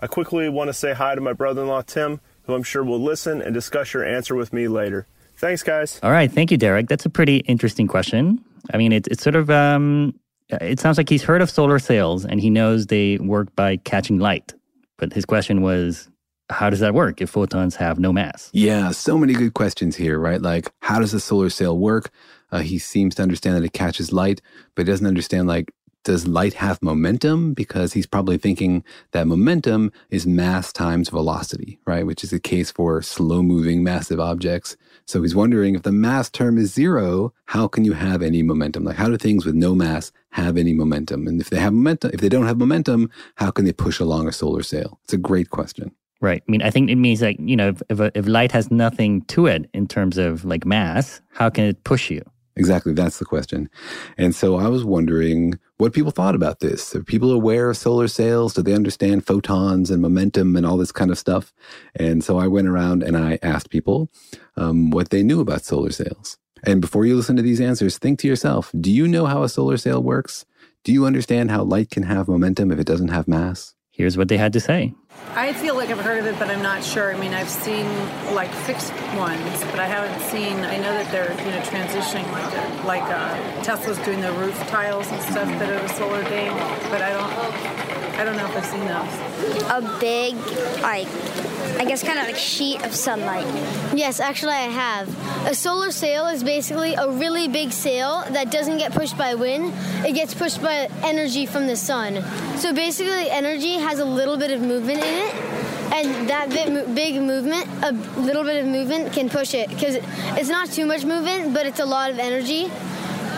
I 0.00 0.06
quickly 0.06 0.48
want 0.48 0.68
to 0.68 0.74
say 0.74 0.94
hi 0.94 1.14
to 1.14 1.20
my 1.20 1.32
brother 1.32 1.62
in 1.62 1.68
law, 1.68 1.82
Tim, 1.82 2.20
who 2.44 2.54
I'm 2.54 2.62
sure 2.62 2.82
will 2.82 3.00
listen 3.00 3.42
and 3.42 3.52
discuss 3.52 3.92
your 3.92 4.04
answer 4.04 4.34
with 4.34 4.52
me 4.52 4.66
later. 4.66 5.06
Thanks, 5.36 5.62
guys. 5.62 6.00
All 6.02 6.10
right. 6.10 6.30
Thank 6.30 6.50
you, 6.50 6.56
Derek. 6.56 6.88
That's 6.88 7.04
a 7.04 7.10
pretty 7.10 7.38
interesting 7.38 7.86
question. 7.86 8.42
I 8.72 8.78
mean, 8.78 8.92
it, 8.92 9.06
it's 9.08 9.22
sort 9.22 9.36
of, 9.36 9.50
um, 9.50 10.14
it 10.60 10.80
sounds 10.80 10.98
like 10.98 11.08
he's 11.08 11.22
heard 11.22 11.42
of 11.42 11.50
solar 11.50 11.78
sails 11.78 12.24
and 12.24 12.40
he 12.40 12.50
knows 12.50 12.86
they 12.86 13.18
work 13.18 13.54
by 13.56 13.76
catching 13.78 14.18
light. 14.18 14.54
But 14.98 15.12
his 15.12 15.24
question 15.24 15.62
was, 15.62 16.08
how 16.50 16.70
does 16.70 16.80
that 16.80 16.94
work 16.94 17.20
if 17.20 17.30
photons 17.30 17.76
have 17.76 17.98
no 17.98 18.12
mass? 18.12 18.50
Yeah, 18.52 18.90
so 18.90 19.16
many 19.16 19.32
good 19.32 19.54
questions 19.54 19.96
here, 19.96 20.18
right? 20.18 20.40
Like, 20.40 20.70
how 20.80 20.98
does 21.00 21.14
a 21.14 21.20
solar 21.20 21.50
sail 21.50 21.78
work? 21.78 22.10
Uh, 22.50 22.60
he 22.60 22.78
seems 22.78 23.14
to 23.14 23.22
understand 23.22 23.56
that 23.56 23.64
it 23.64 23.72
catches 23.72 24.12
light, 24.12 24.42
but 24.74 24.86
he 24.86 24.92
doesn't 24.92 25.06
understand, 25.06 25.48
like, 25.48 25.72
does 26.04 26.26
light 26.26 26.54
have 26.54 26.82
momentum? 26.82 27.54
Because 27.54 27.92
he's 27.92 28.06
probably 28.06 28.38
thinking 28.38 28.84
that 29.12 29.26
momentum 29.26 29.92
is 30.10 30.26
mass 30.26 30.72
times 30.72 31.08
velocity, 31.08 31.78
right? 31.86 32.06
Which 32.06 32.24
is 32.24 32.30
the 32.30 32.40
case 32.40 32.70
for 32.70 33.02
slow 33.02 33.42
moving 33.42 33.82
massive 33.82 34.20
objects. 34.20 34.76
So 35.06 35.22
he's 35.22 35.34
wondering 35.34 35.74
if 35.74 35.82
the 35.82 35.92
mass 35.92 36.30
term 36.30 36.58
is 36.58 36.72
zero, 36.72 37.32
how 37.46 37.68
can 37.68 37.84
you 37.84 37.92
have 37.92 38.22
any 38.22 38.42
momentum? 38.42 38.84
Like 38.84 38.96
how 38.96 39.08
do 39.08 39.16
things 39.16 39.44
with 39.44 39.54
no 39.54 39.74
mass 39.74 40.12
have 40.30 40.56
any 40.56 40.72
momentum? 40.72 41.26
And 41.26 41.40
if 41.40 41.50
they 41.50 41.58
have 41.58 41.72
momentum, 41.72 42.10
if 42.14 42.20
they 42.20 42.28
don't 42.28 42.46
have 42.46 42.58
momentum, 42.58 43.10
how 43.36 43.50
can 43.50 43.64
they 43.64 43.72
push 43.72 44.00
along 44.00 44.28
a 44.28 44.32
solar 44.32 44.62
sail? 44.62 44.98
It's 45.04 45.12
a 45.12 45.18
great 45.18 45.50
question. 45.50 45.92
Right. 46.20 46.42
I 46.46 46.50
mean, 46.50 46.62
I 46.62 46.70
think 46.70 46.88
it 46.88 46.96
means 46.96 47.20
like, 47.20 47.36
you 47.40 47.56
know, 47.56 47.70
if, 47.70 47.82
if, 47.90 48.12
if 48.14 48.26
light 48.28 48.52
has 48.52 48.70
nothing 48.70 49.22
to 49.22 49.46
it 49.46 49.68
in 49.74 49.88
terms 49.88 50.18
of 50.18 50.44
like 50.44 50.64
mass, 50.64 51.20
how 51.30 51.50
can 51.50 51.64
it 51.64 51.82
push 51.82 52.10
you? 52.10 52.22
Exactly. 52.56 52.92
That's 52.92 53.18
the 53.18 53.24
question. 53.24 53.70
And 54.18 54.34
so 54.34 54.56
I 54.56 54.68
was 54.68 54.84
wondering 54.84 55.58
what 55.78 55.94
people 55.94 56.10
thought 56.10 56.34
about 56.34 56.60
this. 56.60 56.94
Are 56.94 57.02
people 57.02 57.32
aware 57.32 57.70
of 57.70 57.76
solar 57.76 58.08
sails? 58.08 58.54
Do 58.54 58.62
they 58.62 58.74
understand 58.74 59.26
photons 59.26 59.90
and 59.90 60.02
momentum 60.02 60.54
and 60.56 60.66
all 60.66 60.76
this 60.76 60.92
kind 60.92 61.10
of 61.10 61.18
stuff? 61.18 61.52
And 61.94 62.22
so 62.22 62.38
I 62.38 62.46
went 62.48 62.68
around 62.68 63.02
and 63.02 63.16
I 63.16 63.38
asked 63.42 63.70
people 63.70 64.10
um, 64.56 64.90
what 64.90 65.10
they 65.10 65.22
knew 65.22 65.40
about 65.40 65.64
solar 65.64 65.90
sails. 65.90 66.36
And 66.64 66.80
before 66.80 67.06
you 67.06 67.16
listen 67.16 67.36
to 67.36 67.42
these 67.42 67.60
answers, 67.60 67.98
think 67.98 68.18
to 68.20 68.28
yourself 68.28 68.70
do 68.78 68.92
you 68.92 69.08
know 69.08 69.26
how 69.26 69.42
a 69.42 69.48
solar 69.48 69.76
sail 69.76 70.02
works? 70.02 70.44
Do 70.84 70.92
you 70.92 71.06
understand 71.06 71.50
how 71.50 71.62
light 71.62 71.90
can 71.90 72.02
have 72.02 72.28
momentum 72.28 72.70
if 72.70 72.78
it 72.78 72.86
doesn't 72.86 73.08
have 73.08 73.26
mass? 73.26 73.74
Here's 73.92 74.16
what 74.16 74.28
they 74.28 74.36
had 74.36 74.52
to 74.54 74.60
say. 74.60 74.94
I 75.34 75.54
feel 75.54 75.74
like 75.74 75.88
I've 75.88 75.98
heard 75.98 76.18
of 76.18 76.26
it, 76.26 76.38
but 76.38 76.50
I'm 76.50 76.62
not 76.62 76.84
sure. 76.84 77.14
I 77.14 77.18
mean, 77.18 77.32
I've 77.32 77.48
seen 77.48 77.86
like 78.34 78.50
fixed 78.50 78.92
ones, 79.16 79.64
but 79.70 79.80
I 79.80 79.86
haven't 79.86 80.20
seen. 80.28 80.58
I 80.58 80.76
know 80.76 80.92
that 80.92 81.10
they're 81.10 81.32
you 81.44 81.50
know 81.50 81.60
transitioning 81.62 82.30
like 82.32 82.84
like 82.84 83.02
uh, 83.04 83.62
Tesla's 83.62 83.98
doing 84.00 84.20
the 84.20 84.32
roof 84.32 84.54
tiles 84.68 85.10
and 85.10 85.22
stuff 85.22 85.48
that 85.58 85.70
are 85.70 85.88
solar 85.88 86.22
game, 86.24 86.52
but 86.90 87.00
I 87.00 87.12
don't. 87.12 87.92
I 88.12 88.24
don't 88.24 88.36
know 88.36 88.46
if 88.46 88.56
I've 88.56 88.66
seen 88.66 88.86
those. 88.86 89.70
A 89.70 89.98
big 89.98 90.34
like 90.82 91.08
I 91.78 91.84
guess 91.84 92.02
kind 92.02 92.18
of 92.18 92.26
like 92.26 92.36
sheet 92.36 92.84
of 92.84 92.94
sunlight. 92.94 93.46
Yes, 93.94 94.20
actually, 94.20 94.52
I 94.52 94.68
have. 94.68 95.08
A 95.46 95.54
solar 95.54 95.90
sail 95.90 96.26
is 96.28 96.44
basically 96.44 96.94
a 96.94 97.10
really 97.10 97.48
big 97.48 97.72
sail 97.72 98.24
that 98.30 98.50
doesn't 98.50 98.78
get 98.78 98.92
pushed 98.92 99.16
by 99.16 99.34
wind, 99.34 99.72
it 100.06 100.14
gets 100.14 100.34
pushed 100.34 100.62
by 100.62 100.88
energy 101.02 101.46
from 101.46 101.66
the 101.66 101.76
sun. 101.76 102.22
So 102.58 102.72
basically, 102.72 103.30
energy 103.30 103.74
has 103.74 103.98
a 103.98 104.04
little 104.04 104.36
bit 104.36 104.50
of 104.50 104.60
movement 104.60 105.01
in 105.02 105.14
it. 105.26 105.34
and 105.92 106.28
that 106.30 106.48
bit 106.50 106.94
big 106.94 107.20
movement, 107.20 107.66
a 107.82 107.92
little 108.20 108.44
bit 108.44 108.64
of 108.64 108.66
movement 108.70 109.12
can 109.12 109.28
push 109.28 109.54
it 109.54 109.68
because 109.68 109.96
it's 110.38 110.48
not 110.48 110.70
too 110.70 110.86
much 110.86 111.04
movement, 111.04 111.52
but 111.54 111.66
it's 111.66 111.80
a 111.80 111.84
lot 111.86 112.10
of 112.10 112.18
energy 112.18 112.70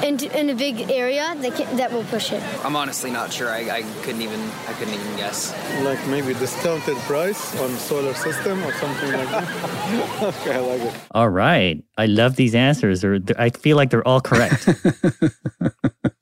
in, 0.03 0.23
in 0.35 0.51
a 0.51 0.55
big 0.55 0.91
area 0.91 1.35
that 1.39 1.55
can, 1.55 1.77
that 1.77 1.91
will 1.91 2.05
push 2.05 2.31
it. 2.33 2.43
I'm 2.65 2.77
honestly 2.77 3.11
not 3.11 3.33
sure. 3.33 3.49
I, 3.49 3.61
I 3.79 3.83
couldn't 4.03 4.21
even 4.23 4.41
I 4.69 4.73
couldn't 4.75 4.95
even 4.95 5.17
guess. 5.17 5.53
Like 5.83 6.05
maybe 6.09 6.35
discounted 6.35 6.97
price 7.09 7.59
on 7.61 7.71
solar 7.79 8.13
system 8.15 8.63
or 8.65 8.73
something 8.75 9.13
like 9.13 9.29
that. 9.31 10.23
okay, 10.23 10.55
I 10.57 10.59
like 10.61 10.81
it. 10.83 10.95
All 11.13 11.29
right. 11.31 11.83
I 11.97 12.07
love 12.07 12.37
these 12.37 12.55
answers. 12.55 13.01
They're, 13.01 13.19
they're- 13.19 13.37
I 13.41 13.51
feel 13.51 13.77
like 13.77 13.91
they're 13.91 14.07
all 14.07 14.21
correct. 14.21 14.69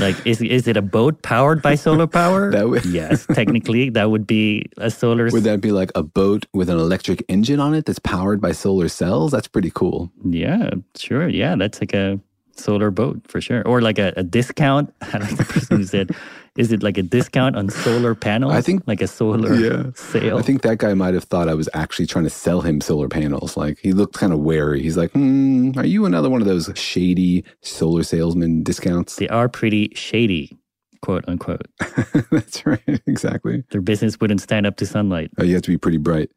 like, 0.00 0.16
is, 0.26 0.40
is 0.40 0.66
it 0.66 0.76
a 0.76 0.82
boat 0.82 1.22
powered 1.22 1.62
by 1.62 1.74
solar 1.76 2.06
power? 2.06 2.50
That 2.56 2.68
would- 2.68 2.84
yes, 2.86 3.26
technically, 3.26 3.90
that 3.90 4.10
would 4.10 4.26
be 4.26 4.66
a 4.78 4.90
solar. 4.90 5.28
Would 5.30 5.44
that 5.44 5.60
be 5.60 5.72
like 5.72 5.90
a 5.94 6.02
boat 6.02 6.46
with 6.52 6.68
an 6.70 6.78
electric 6.78 7.24
engine 7.28 7.60
on 7.60 7.74
it 7.74 7.84
that's 7.86 7.98
powered 7.98 8.40
by 8.40 8.52
solar 8.52 8.88
cells? 8.88 9.30
That's 9.32 9.48
pretty 9.48 9.70
cool. 9.74 10.10
Yeah, 10.24 10.70
sure. 10.96 11.28
Yeah, 11.28 11.54
that's 11.56 11.80
like 11.80 11.92
a 11.94 12.18
solar 12.60 12.90
boat 12.90 13.20
for 13.28 13.40
sure. 13.40 13.62
Or 13.66 13.80
like 13.80 13.98
a, 13.98 14.12
a 14.16 14.22
discount. 14.22 14.92
I 15.02 15.18
like 15.18 15.36
the 15.36 15.44
person 15.44 15.76
who 15.78 15.84
said, 15.84 16.10
is 16.56 16.72
it 16.72 16.82
like 16.82 16.98
a 16.98 17.02
discount 17.02 17.56
on 17.56 17.68
solar 17.70 18.14
panels? 18.14 18.52
I 18.52 18.60
think- 18.60 18.82
like 18.86 19.00
a 19.00 19.06
solar 19.06 19.54
Yeah. 19.54 19.90
sale. 19.94 20.38
I 20.38 20.42
think 20.42 20.62
that 20.62 20.78
guy 20.78 20.94
might 20.94 21.14
have 21.14 21.24
thought 21.24 21.48
I 21.48 21.54
was 21.54 21.68
actually 21.74 22.06
trying 22.06 22.24
to 22.24 22.30
sell 22.30 22.60
him 22.60 22.80
solar 22.80 23.08
panels. 23.08 23.56
Like 23.56 23.78
he 23.82 23.92
looked 23.92 24.14
kind 24.14 24.32
of 24.32 24.40
wary. 24.40 24.82
He's 24.82 24.96
like, 24.96 25.12
hmm, 25.12 25.72
"Are 25.76 25.86
you 25.86 26.04
another 26.06 26.28
one 26.30 26.40
of 26.40 26.46
those 26.46 26.70
shady 26.74 27.44
solar 27.62 28.02
salesman 28.02 28.62
discounts?" 28.62 29.16
they 29.16 29.28
are 29.28 29.48
pretty 29.48 29.90
shady, 29.94 30.58
quote 31.02 31.24
unquote. 31.28 31.66
That's 32.30 32.66
right, 32.66 32.80
exactly. 33.06 33.62
Their 33.70 33.80
business 33.80 34.18
wouldn't 34.20 34.40
stand 34.40 34.66
up 34.66 34.76
to 34.78 34.86
sunlight. 34.86 35.30
Uh, 35.38 35.44
you 35.44 35.54
have 35.54 35.62
to 35.62 35.70
be 35.70 35.78
pretty 35.78 35.98
bright. 35.98 36.30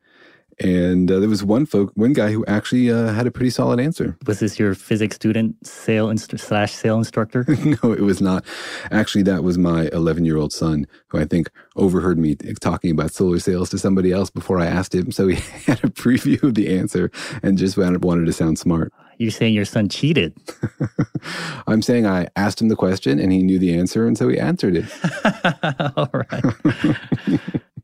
And 0.60 1.10
uh, 1.12 1.20
there 1.20 1.30
was 1.30 1.44
one 1.44 1.66
folk, 1.66 1.92
one 1.96 2.14
guy 2.14 2.32
who 2.32 2.46
actually 2.46 2.92
uh, 2.92 3.12
had 3.14 3.26
a 3.26 3.32
pretty 3.32 3.50
solid 3.50 3.80
answer. 3.80 4.18
Was 4.26 4.40
this 4.40 4.60
your 4.60 4.76
physics 4.76 5.16
student, 5.16 5.66
sail 5.66 6.10
inst- 6.10 6.38
slash 6.38 6.74
sail 6.74 6.98
instructor? 6.98 7.46
no, 7.84 7.92
it 7.92 8.02
was 8.02 8.22
not. 8.22 8.46
Actually, 8.92 9.24
that 9.24 9.44
was 9.44 9.58
my 9.58 9.90
11 9.94 10.26
year 10.26 10.38
old 10.38 10.54
son, 10.54 10.86
who 11.08 11.20
I 11.20 11.26
think 11.26 11.50
overheard 11.76 12.18
me 12.18 12.36
talking 12.62 12.92
about 12.92 13.12
solar 13.12 13.40
sails 13.40 13.70
to 13.72 13.78
somebody 13.78 14.12
else 14.12 14.30
before 14.30 14.60
I 14.60 14.66
asked 14.66 14.94
him. 14.94 15.12
So 15.12 15.28
he 15.28 15.36
had 15.66 15.84
a 15.84 15.88
preview 15.88 16.42
of 16.44 16.56
the 16.56 16.78
answer 16.78 17.12
and 17.42 17.58
just 17.58 17.78
wanted 17.78 18.04
wanted 18.04 18.26
to 18.26 18.34
sound 18.34 18.60
smart. 18.60 18.94
You're 19.18 19.32
saying 19.32 19.54
your 19.54 19.66
son 19.66 19.90
cheated. 19.90 20.36
I'm 21.68 21.82
saying 21.82 22.06
I 22.06 22.28
asked 22.36 22.62
him 22.62 22.68
the 22.68 22.76
question 22.76 23.20
and 23.20 23.32
he 23.32 23.44
knew 23.44 23.60
the 23.60 23.78
answer, 23.78 24.08
and 24.08 24.18
so 24.18 24.28
he 24.28 24.40
answered 24.40 24.76
it. 24.76 24.86
All 25.96 26.10
right. 26.12 27.00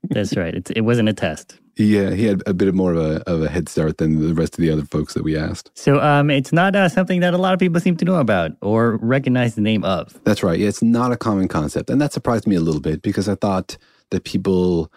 That's 0.10 0.36
right. 0.36 0.56
It, 0.56 0.72
it 0.76 0.82
wasn't 0.82 1.10
a 1.10 1.14
test. 1.14 1.60
Yeah, 1.80 2.12
he 2.12 2.26
had 2.26 2.44
a 2.46 2.54
bit 2.54 2.74
more 2.74 2.94
of 2.94 2.98
a 2.98 3.30
of 3.30 3.42
a 3.42 3.48
head 3.48 3.70
start 3.70 4.00
than 4.00 4.20
the 4.20 4.34
rest 4.34 4.56
of 4.56 4.62
the 4.62 4.70
other 4.70 4.84
folks 4.84 5.14
that 5.14 5.24
we 5.24 5.38
asked. 5.38 5.72
So 5.76 6.02
um, 6.02 6.30
it's 6.30 6.52
not 6.52 6.76
uh, 6.76 6.90
something 6.90 7.22
that 7.22 7.34
a 7.34 7.38
lot 7.38 7.54
of 7.54 7.60
people 7.60 7.80
seem 7.80 7.96
to 7.98 8.06
know 8.06 8.16
about 8.16 8.52
or 8.62 8.98
recognize 8.98 9.56
the 9.56 9.62
name 9.62 9.86
of. 9.86 10.14
That's 10.26 10.44
right. 10.44 10.60
Yeah, 10.60 10.68
it's 10.68 10.84
not 10.84 11.14
a 11.14 11.18
common 11.18 11.48
concept, 11.48 11.90
and 11.90 12.02
that 12.02 12.12
surprised 12.12 12.46
me 12.48 12.58
a 12.58 12.60
little 12.60 12.82
bit 12.82 13.02
because 13.02 13.30
I 13.30 13.36
thought 13.36 13.78
that 14.10 14.26
people 14.26 14.92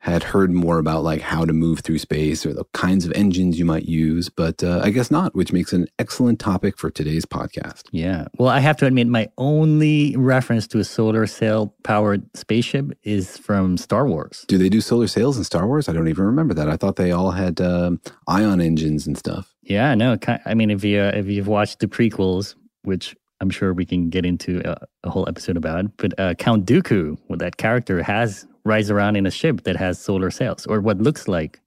had 0.00 0.22
heard 0.22 0.52
more 0.52 0.78
about 0.78 1.02
like 1.02 1.20
how 1.20 1.44
to 1.44 1.52
move 1.52 1.80
through 1.80 1.98
space 1.98 2.46
or 2.46 2.54
the 2.54 2.64
kinds 2.72 3.04
of 3.04 3.12
engines 3.12 3.58
you 3.58 3.64
might 3.64 3.86
use, 3.86 4.28
but 4.28 4.62
uh, 4.62 4.80
I 4.82 4.90
guess 4.90 5.10
not, 5.10 5.34
which 5.34 5.52
makes 5.52 5.72
an 5.72 5.86
excellent 5.98 6.38
topic 6.38 6.78
for 6.78 6.88
today's 6.88 7.26
podcast. 7.26 7.84
Yeah. 7.90 8.28
Well, 8.38 8.48
I 8.48 8.60
have 8.60 8.76
to 8.78 8.86
admit, 8.86 9.08
my 9.08 9.28
only 9.38 10.16
reference 10.16 10.66
to 10.68 10.78
a 10.78 10.84
solar 10.84 11.26
sail 11.26 11.74
powered 11.82 12.24
spaceship 12.36 12.92
is 13.02 13.36
from 13.38 13.76
Star 13.76 14.06
Wars. 14.06 14.44
Do 14.48 14.56
they 14.56 14.68
do 14.68 14.80
solar 14.80 15.08
sails 15.08 15.36
in 15.36 15.44
Star 15.44 15.66
Wars? 15.66 15.88
I 15.88 15.92
don't 15.92 16.08
even 16.08 16.24
remember 16.24 16.54
that. 16.54 16.68
I 16.68 16.76
thought 16.76 16.96
they 16.96 17.10
all 17.10 17.32
had 17.32 17.60
um, 17.60 18.00
ion 18.28 18.60
engines 18.60 19.06
and 19.06 19.18
stuff. 19.18 19.54
Yeah, 19.62 19.94
no. 19.94 20.16
I 20.46 20.54
mean, 20.54 20.70
if 20.70 20.84
you 20.84 21.00
uh, 21.00 21.12
if 21.14 21.26
you've 21.26 21.48
watched 21.48 21.80
the 21.80 21.88
prequels, 21.88 22.54
which 22.82 23.14
I'm 23.40 23.50
sure 23.50 23.74
we 23.74 23.84
can 23.84 24.08
get 24.08 24.24
into 24.24 24.62
a, 24.64 24.76
a 25.04 25.10
whole 25.10 25.28
episode 25.28 25.56
about, 25.56 25.84
but 25.96 26.18
uh, 26.18 26.34
Count 26.34 26.64
Dooku, 26.64 27.18
well, 27.28 27.36
that 27.38 27.56
character 27.56 28.02
has 28.02 28.46
rides 28.68 28.90
around 28.90 29.16
in 29.16 29.26
a 29.26 29.30
ship 29.30 29.62
that 29.64 29.76
has 29.76 29.98
solar 29.98 30.30
sails, 30.30 30.66
or 30.66 30.80
what 30.80 30.98
looks 30.98 31.26
like 31.26 31.60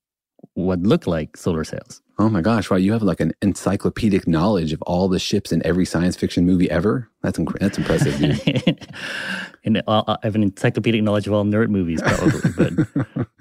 what 0.53 0.79
look 0.81 1.05
like 1.07 1.37
solar 1.37 1.63
sails. 1.63 2.01
Oh 2.19 2.29
my 2.29 2.41
gosh! 2.41 2.69
Wow, 2.69 2.77
you 2.77 2.91
have 2.93 3.01
like 3.03 3.19
an 3.19 3.33
encyclopedic 3.41 4.27
knowledge 4.27 4.73
of 4.73 4.81
all 4.83 5.07
the 5.07 5.19
ships 5.19 5.51
in 5.51 5.65
every 5.65 5.85
science 5.85 6.15
fiction 6.15 6.45
movie 6.45 6.69
ever. 6.69 7.09
That's 7.23 7.37
inc- 7.39 7.59
that's 7.59 7.77
impressive. 7.77 8.17
Dude. 8.19 8.87
and 9.65 9.81
uh, 9.87 10.03
I 10.07 10.17
have 10.23 10.35
an 10.35 10.43
encyclopedic 10.43 11.01
knowledge 11.03 11.25
of 11.27 11.33
all 11.33 11.43
nerd 11.43 11.69
movies, 11.69 12.01
probably. 12.01 12.51
but 12.57 13.27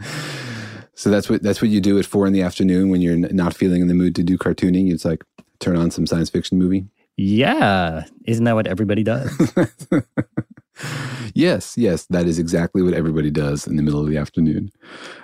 So 0.95 1.11
that's 1.11 1.29
what 1.31 1.43
that's 1.43 1.63
what 1.63 1.71
you 1.71 1.81
do 1.81 1.99
at 1.99 2.05
four 2.07 2.27
in 2.27 2.33
the 2.33 2.43
afternoon 2.43 2.91
when 2.91 3.01
you're 3.01 3.17
not 3.17 3.55
feeling 3.55 3.81
in 3.81 3.89
the 3.89 3.95
mood 3.95 4.15
to 4.17 4.23
do 4.23 4.37
cartooning. 4.37 4.93
It's 4.93 5.05
like 5.05 5.25
turn 5.59 5.77
on 5.77 5.91
some 5.91 6.07
science 6.07 6.29
fiction 6.31 6.59
movie. 6.59 6.87
yeah, 7.17 8.05
isn't 8.27 8.45
that 8.45 8.55
what 8.55 8.67
everybody 8.67 9.03
does? 9.03 9.31
Yes, 11.35 11.77
yes, 11.79 12.07
that 12.07 12.27
is 12.27 12.39
exactly 12.39 12.83
what 12.83 12.95
everybody 12.95 13.31
does 13.31 13.67
in 13.67 13.77
the 13.77 13.83
middle 13.83 14.01
of 14.01 14.09
the 14.09 14.17
afternoon. 14.17 14.71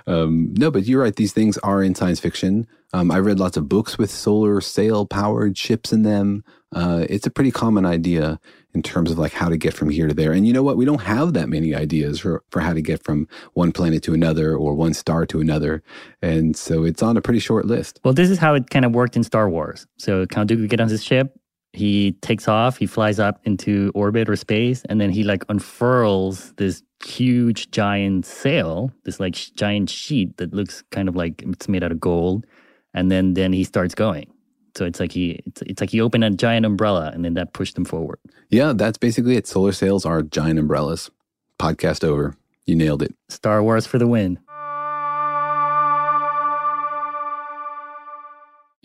Um, 0.07 0.55
no, 0.55 0.71
but 0.71 0.87
you're 0.87 1.03
right; 1.03 1.17
these 1.17 1.33
things 1.33 1.59
are 1.59 1.83
in 1.83 1.95
science 1.95 2.21
fiction. 2.21 2.67
Um, 2.93 3.11
I 3.11 3.19
read 3.19 3.41
lots 3.41 3.57
of 3.57 3.69
books 3.69 3.99
with 3.99 4.11
solar 4.11 4.61
sail 4.61 5.07
powered 5.07 5.59
ships 5.59 5.93
in 5.93 6.03
them. 6.03 6.45
Uh, 6.75 7.05
it's 7.09 7.27
a 7.27 7.31
pretty 7.31 7.51
common 7.51 7.85
idea 7.85 8.39
in 8.75 8.83
terms 8.83 9.11
of 9.11 9.19
like 9.19 9.33
how 9.33 9.49
to 9.49 9.57
get 9.57 9.73
from 9.73 9.89
here 9.89 10.07
to 10.07 10.15
there. 10.15 10.33
And 10.33 10.47
you 10.47 10.53
know 10.53 10.63
what? 10.63 10.77
We 10.77 10.85
don't 10.85 11.01
have 11.01 11.33
that 11.33 11.49
many 11.49 11.75
ideas 11.75 12.21
for, 12.21 12.43
for 12.51 12.61
how 12.61 12.75
to 12.75 12.83
get 12.83 13.03
from 13.03 13.27
one 13.55 13.73
planet 13.73 14.03
to 14.05 14.15
another 14.15 14.55
or 14.55 14.75
one 14.75 14.93
star 14.93 15.25
to 15.27 15.41
another. 15.41 15.83
And 16.21 16.57
so 16.57 16.85
it's 16.85 17.03
on 17.03 17.17
a 17.17 17.23
pretty 17.23 17.41
short 17.41 17.65
list. 17.65 18.01
Well, 18.05 18.15
this 18.15 18.29
is 18.29 18.39
how 18.39 18.55
it 18.55 18.69
kind 18.69 18.85
of 18.85 18.93
worked 18.93 19.17
in 19.17 19.25
Star 19.25 19.49
Wars. 19.49 19.87
So 19.97 20.27
Count 20.27 20.51
Dooku 20.51 20.69
gets 20.69 20.83
on 20.83 20.89
his 20.89 21.03
ship, 21.03 21.39
he 21.77 22.13
takes 22.23 22.49
off, 22.49 22.79
he 22.79 22.87
flies 22.87 23.19
up 23.19 23.41
into 23.45 23.93
orbit 23.95 24.29
or 24.29 24.37
space, 24.37 24.83
and 24.89 25.01
then 25.01 25.11
he 25.11 25.23
like 25.25 25.45
unfurls 25.49 26.53
this 26.57 26.83
huge 27.05 27.71
giant 27.71 28.25
sail, 28.25 28.91
this 29.05 29.21
like 29.21 29.37
sh- 29.37 29.51
giant 29.51 29.91
sheet 29.91 30.37
that 30.39 30.55
looks 30.55 30.83
kind 30.91 31.09
of 31.09 31.15
like 31.15 31.43
it's 31.43 31.69
made 31.69 31.85
out 31.85 31.93
of 31.93 32.01
gold, 32.01 32.47
and 32.95 33.11
then 33.11 33.35
then 33.35 33.53
he 33.53 33.63
starts 33.63 33.95
going. 33.95 34.33
So 34.75 34.85
it's 34.85 35.01
like 35.01 35.13
he 35.13 35.43
it's, 35.47 35.63
it's 35.63 35.81
like 35.81 35.91
he 35.91 36.01
opened 36.01 36.25
a 36.25 36.31
giant 36.31 36.67
umbrella, 36.67 37.11
and 37.13 37.25
then 37.25 37.35
that 37.35 37.53
pushed 37.53 37.77
him 37.77 37.85
forward. 37.85 38.19
Yeah, 38.49 38.73
that's 38.75 38.99
basically 38.99 39.37
it. 39.37 39.47
Solar 39.47 39.73
sails 39.73 40.07
are 40.07 40.23
giant 40.23 40.59
umbrellas. 40.59 41.11
Podcast 41.59 42.05
over. 42.05 42.35
You 42.67 42.75
nailed 42.75 43.03
it. 43.03 43.15
Star 43.29 43.63
Wars 43.63 43.87
for 43.87 43.99
the 43.99 44.07
win. 44.07 44.39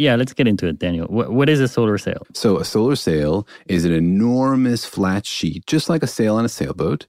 Yeah, 0.01 0.15
let's 0.15 0.33
get 0.33 0.47
into 0.47 0.65
it, 0.65 0.79
Daniel. 0.79 1.05
What, 1.05 1.31
what 1.31 1.47
is 1.47 1.59
a 1.59 1.67
solar 1.67 1.99
sail? 1.99 2.25
So, 2.33 2.57
a 2.57 2.65
solar 2.65 2.95
sail 2.95 3.47
is 3.67 3.85
an 3.85 3.91
enormous 3.91 4.83
flat 4.83 5.27
sheet, 5.27 5.67
just 5.67 5.89
like 5.89 6.01
a 6.01 6.07
sail 6.07 6.37
on 6.37 6.43
a 6.43 6.49
sailboat. 6.49 7.05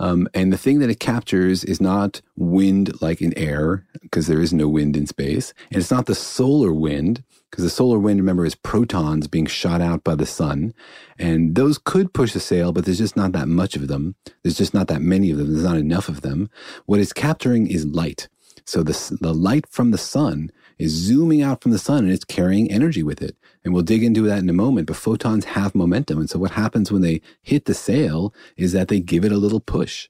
Um, 0.00 0.28
and 0.34 0.52
the 0.52 0.58
thing 0.58 0.80
that 0.80 0.90
it 0.90 0.98
captures 0.98 1.62
is 1.62 1.80
not 1.80 2.20
wind 2.36 3.00
like 3.00 3.22
in 3.22 3.32
air, 3.38 3.86
because 4.00 4.26
there 4.26 4.40
is 4.40 4.52
no 4.52 4.68
wind 4.68 4.96
in 4.96 5.06
space. 5.06 5.54
And 5.70 5.80
it's 5.80 5.92
not 5.92 6.06
the 6.06 6.16
solar 6.16 6.72
wind, 6.72 7.22
because 7.48 7.62
the 7.62 7.70
solar 7.70 8.00
wind, 8.00 8.18
remember, 8.18 8.44
is 8.44 8.56
protons 8.56 9.28
being 9.28 9.46
shot 9.46 9.80
out 9.80 10.02
by 10.02 10.16
the 10.16 10.26
sun. 10.26 10.74
And 11.20 11.54
those 11.54 11.78
could 11.78 12.12
push 12.12 12.34
a 12.34 12.40
sail, 12.40 12.72
but 12.72 12.84
there's 12.84 12.98
just 12.98 13.16
not 13.16 13.30
that 13.32 13.46
much 13.46 13.76
of 13.76 13.86
them. 13.86 14.16
There's 14.42 14.58
just 14.58 14.74
not 14.74 14.88
that 14.88 15.00
many 15.00 15.30
of 15.30 15.38
them. 15.38 15.52
There's 15.52 15.64
not 15.64 15.76
enough 15.76 16.08
of 16.08 16.22
them. 16.22 16.50
What 16.86 16.98
it's 16.98 17.12
capturing 17.12 17.68
is 17.70 17.86
light. 17.86 18.28
So, 18.66 18.82
the, 18.82 19.18
the 19.20 19.34
light 19.34 19.66
from 19.68 19.90
the 19.90 19.98
sun 19.98 20.50
is 20.82 20.92
zooming 20.92 21.42
out 21.42 21.62
from 21.62 21.72
the 21.72 21.78
sun 21.78 22.04
and 22.04 22.12
it's 22.12 22.24
carrying 22.24 22.70
energy 22.70 23.02
with 23.02 23.22
it. 23.22 23.36
And 23.64 23.72
we'll 23.72 23.84
dig 23.84 24.02
into 24.02 24.22
that 24.22 24.38
in 24.38 24.48
a 24.48 24.52
moment, 24.52 24.88
but 24.88 24.96
photons 24.96 25.44
have 25.44 25.74
momentum. 25.74 26.18
And 26.18 26.28
so 26.28 26.38
what 26.38 26.50
happens 26.50 26.90
when 26.90 27.02
they 27.02 27.20
hit 27.42 27.66
the 27.66 27.74
sail 27.74 28.34
is 28.56 28.72
that 28.72 28.88
they 28.88 29.00
give 29.00 29.24
it 29.24 29.32
a 29.32 29.36
little 29.36 29.60
push. 29.60 30.08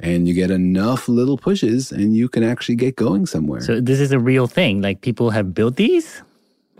And 0.00 0.26
you 0.26 0.34
get 0.34 0.50
enough 0.50 1.08
little 1.08 1.38
pushes 1.38 1.92
and 1.92 2.16
you 2.16 2.28
can 2.28 2.42
actually 2.42 2.74
get 2.74 2.96
going 2.96 3.26
somewhere. 3.26 3.60
So 3.60 3.80
this 3.80 4.00
is 4.00 4.10
a 4.10 4.18
real 4.18 4.46
thing. 4.46 4.82
Like 4.82 5.02
people 5.02 5.30
have 5.30 5.54
built 5.54 5.76
these. 5.76 6.22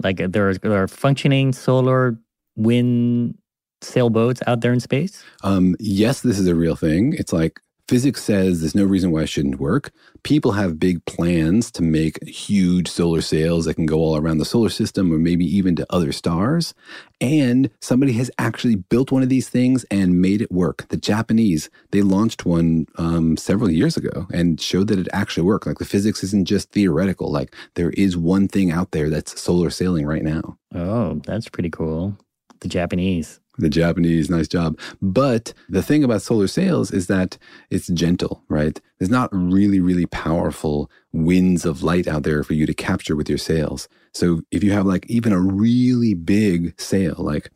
Like 0.03 0.21
uh, 0.21 0.27
there 0.29 0.49
are, 0.49 0.55
there 0.55 0.83
are 0.83 0.89
functioning 0.89 1.53
solar 1.53 2.19
wind 2.57 3.39
sailboats 3.83 4.43
out 4.47 4.63
there 4.63 4.73
in 4.73 4.81
space. 4.81 5.23
Um, 5.43 5.77
yes, 5.79 6.23
this 6.23 6.39
is 6.39 6.49
a 6.49 6.55
real 6.55 6.75
thing. 6.75 7.15
It's 7.15 7.33
like 7.33 7.61
physics 7.89 8.23
says 8.23 8.61
there's 8.61 8.75
no 8.75 8.85
reason 8.85 9.11
why 9.11 9.23
it 9.23 9.29
shouldn't 9.29 9.61
work. 9.61 9.91
People 10.23 10.53
have 10.53 10.79
big 10.79 11.05
plans 11.05 11.71
to 11.73 11.83
make 11.83 12.23
huge 12.27 12.89
solar 12.89 13.21
sails 13.21 13.65
that 13.65 13.75
can 13.75 13.87
go 13.87 13.99
all 13.99 14.17
around 14.17 14.39
the 14.39 14.45
solar 14.45 14.71
system 14.71 15.13
or 15.13 15.19
maybe 15.19 15.45
even 15.45 15.77
to 15.77 15.87
other 15.91 16.13
stars. 16.13 16.75
And 17.21 17.71
somebody 17.81 18.13
has 18.15 18.31
actually 18.39 18.77
built 18.77 19.13
one 19.13 19.23
of 19.23 19.29
these 19.29 19.49
things 19.49 19.85
and 19.91 20.21
made 20.21 20.41
it 20.41 20.51
work. 20.51 20.87
The 20.89 20.97
Japanese, 20.97 21.69
they 21.91 22.03
launched 22.03 22.47
one 22.47 22.87
um, 22.97 23.37
several 23.37 23.71
years 23.71 23.97
ago 23.97 24.27
and 24.33 24.61
showed 24.61 24.89
that 24.89 24.99
it 24.99 25.09
actually 25.13 25.45
worked. 25.45 25.67
Like 25.67 25.79
the 25.79 25.85
physics 25.85 26.23
isn't 26.25 26.47
just 26.47 26.71
theoretical. 26.71 27.31
Like 27.31 27.55
there 27.75 27.91
is 27.91 28.17
one 28.17 28.49
thing 28.49 28.71
out 28.71 28.93
there 28.93 29.11
that's 29.11 29.41
solar 29.41 29.71
sailing 29.71 30.07
right 30.07 30.25
now. 30.25 30.59
Oh, 30.75 31.21
that's 31.27 31.49
pretty 31.49 31.71
cool. 31.71 32.17
The 32.61 32.69
Japanese. 32.69 33.41
The 33.57 33.69
Japanese, 33.69 34.29
nice 34.29 34.49
job. 34.49 34.79
But 35.01 35.55
the 35.69 35.83
thing 35.83 36.03
about 36.03 36.23
solar 36.23 36.49
sails 36.49 36.91
is 36.91 37.07
that 37.07 37.39
it's 37.71 37.87
gentle, 37.89 38.43
right? 38.49 38.81
There's 38.99 39.11
not 39.11 39.31
really, 39.33 39.79
really 39.79 40.07
powerful 40.07 40.91
winds 41.13 41.65
of 41.65 41.83
light 41.83 42.09
out 42.09 42.25
there 42.25 42.43
for 42.43 42.55
you 42.55 42.67
to 42.67 42.75
capture 42.75 43.15
with 43.15 43.29
your 43.29 43.39
sails. 43.39 43.89
So 44.13 44.43
if 44.51 44.65
you 44.65 44.73
have 44.73 44.87
like 44.87 45.07
even 45.09 45.33
a 45.33 45.41
really 45.41 46.15
big 46.15 46.81
sail, 46.81 47.15
like 47.19 47.51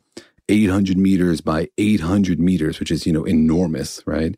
800 0.49 0.97
meters 0.97 1.41
by 1.41 1.69
800 1.77 2.39
meters, 2.39 2.79
which 2.79 2.91
is, 2.91 3.05
you 3.05 3.13
know, 3.13 3.23
enormous, 3.23 4.01
right? 4.05 4.35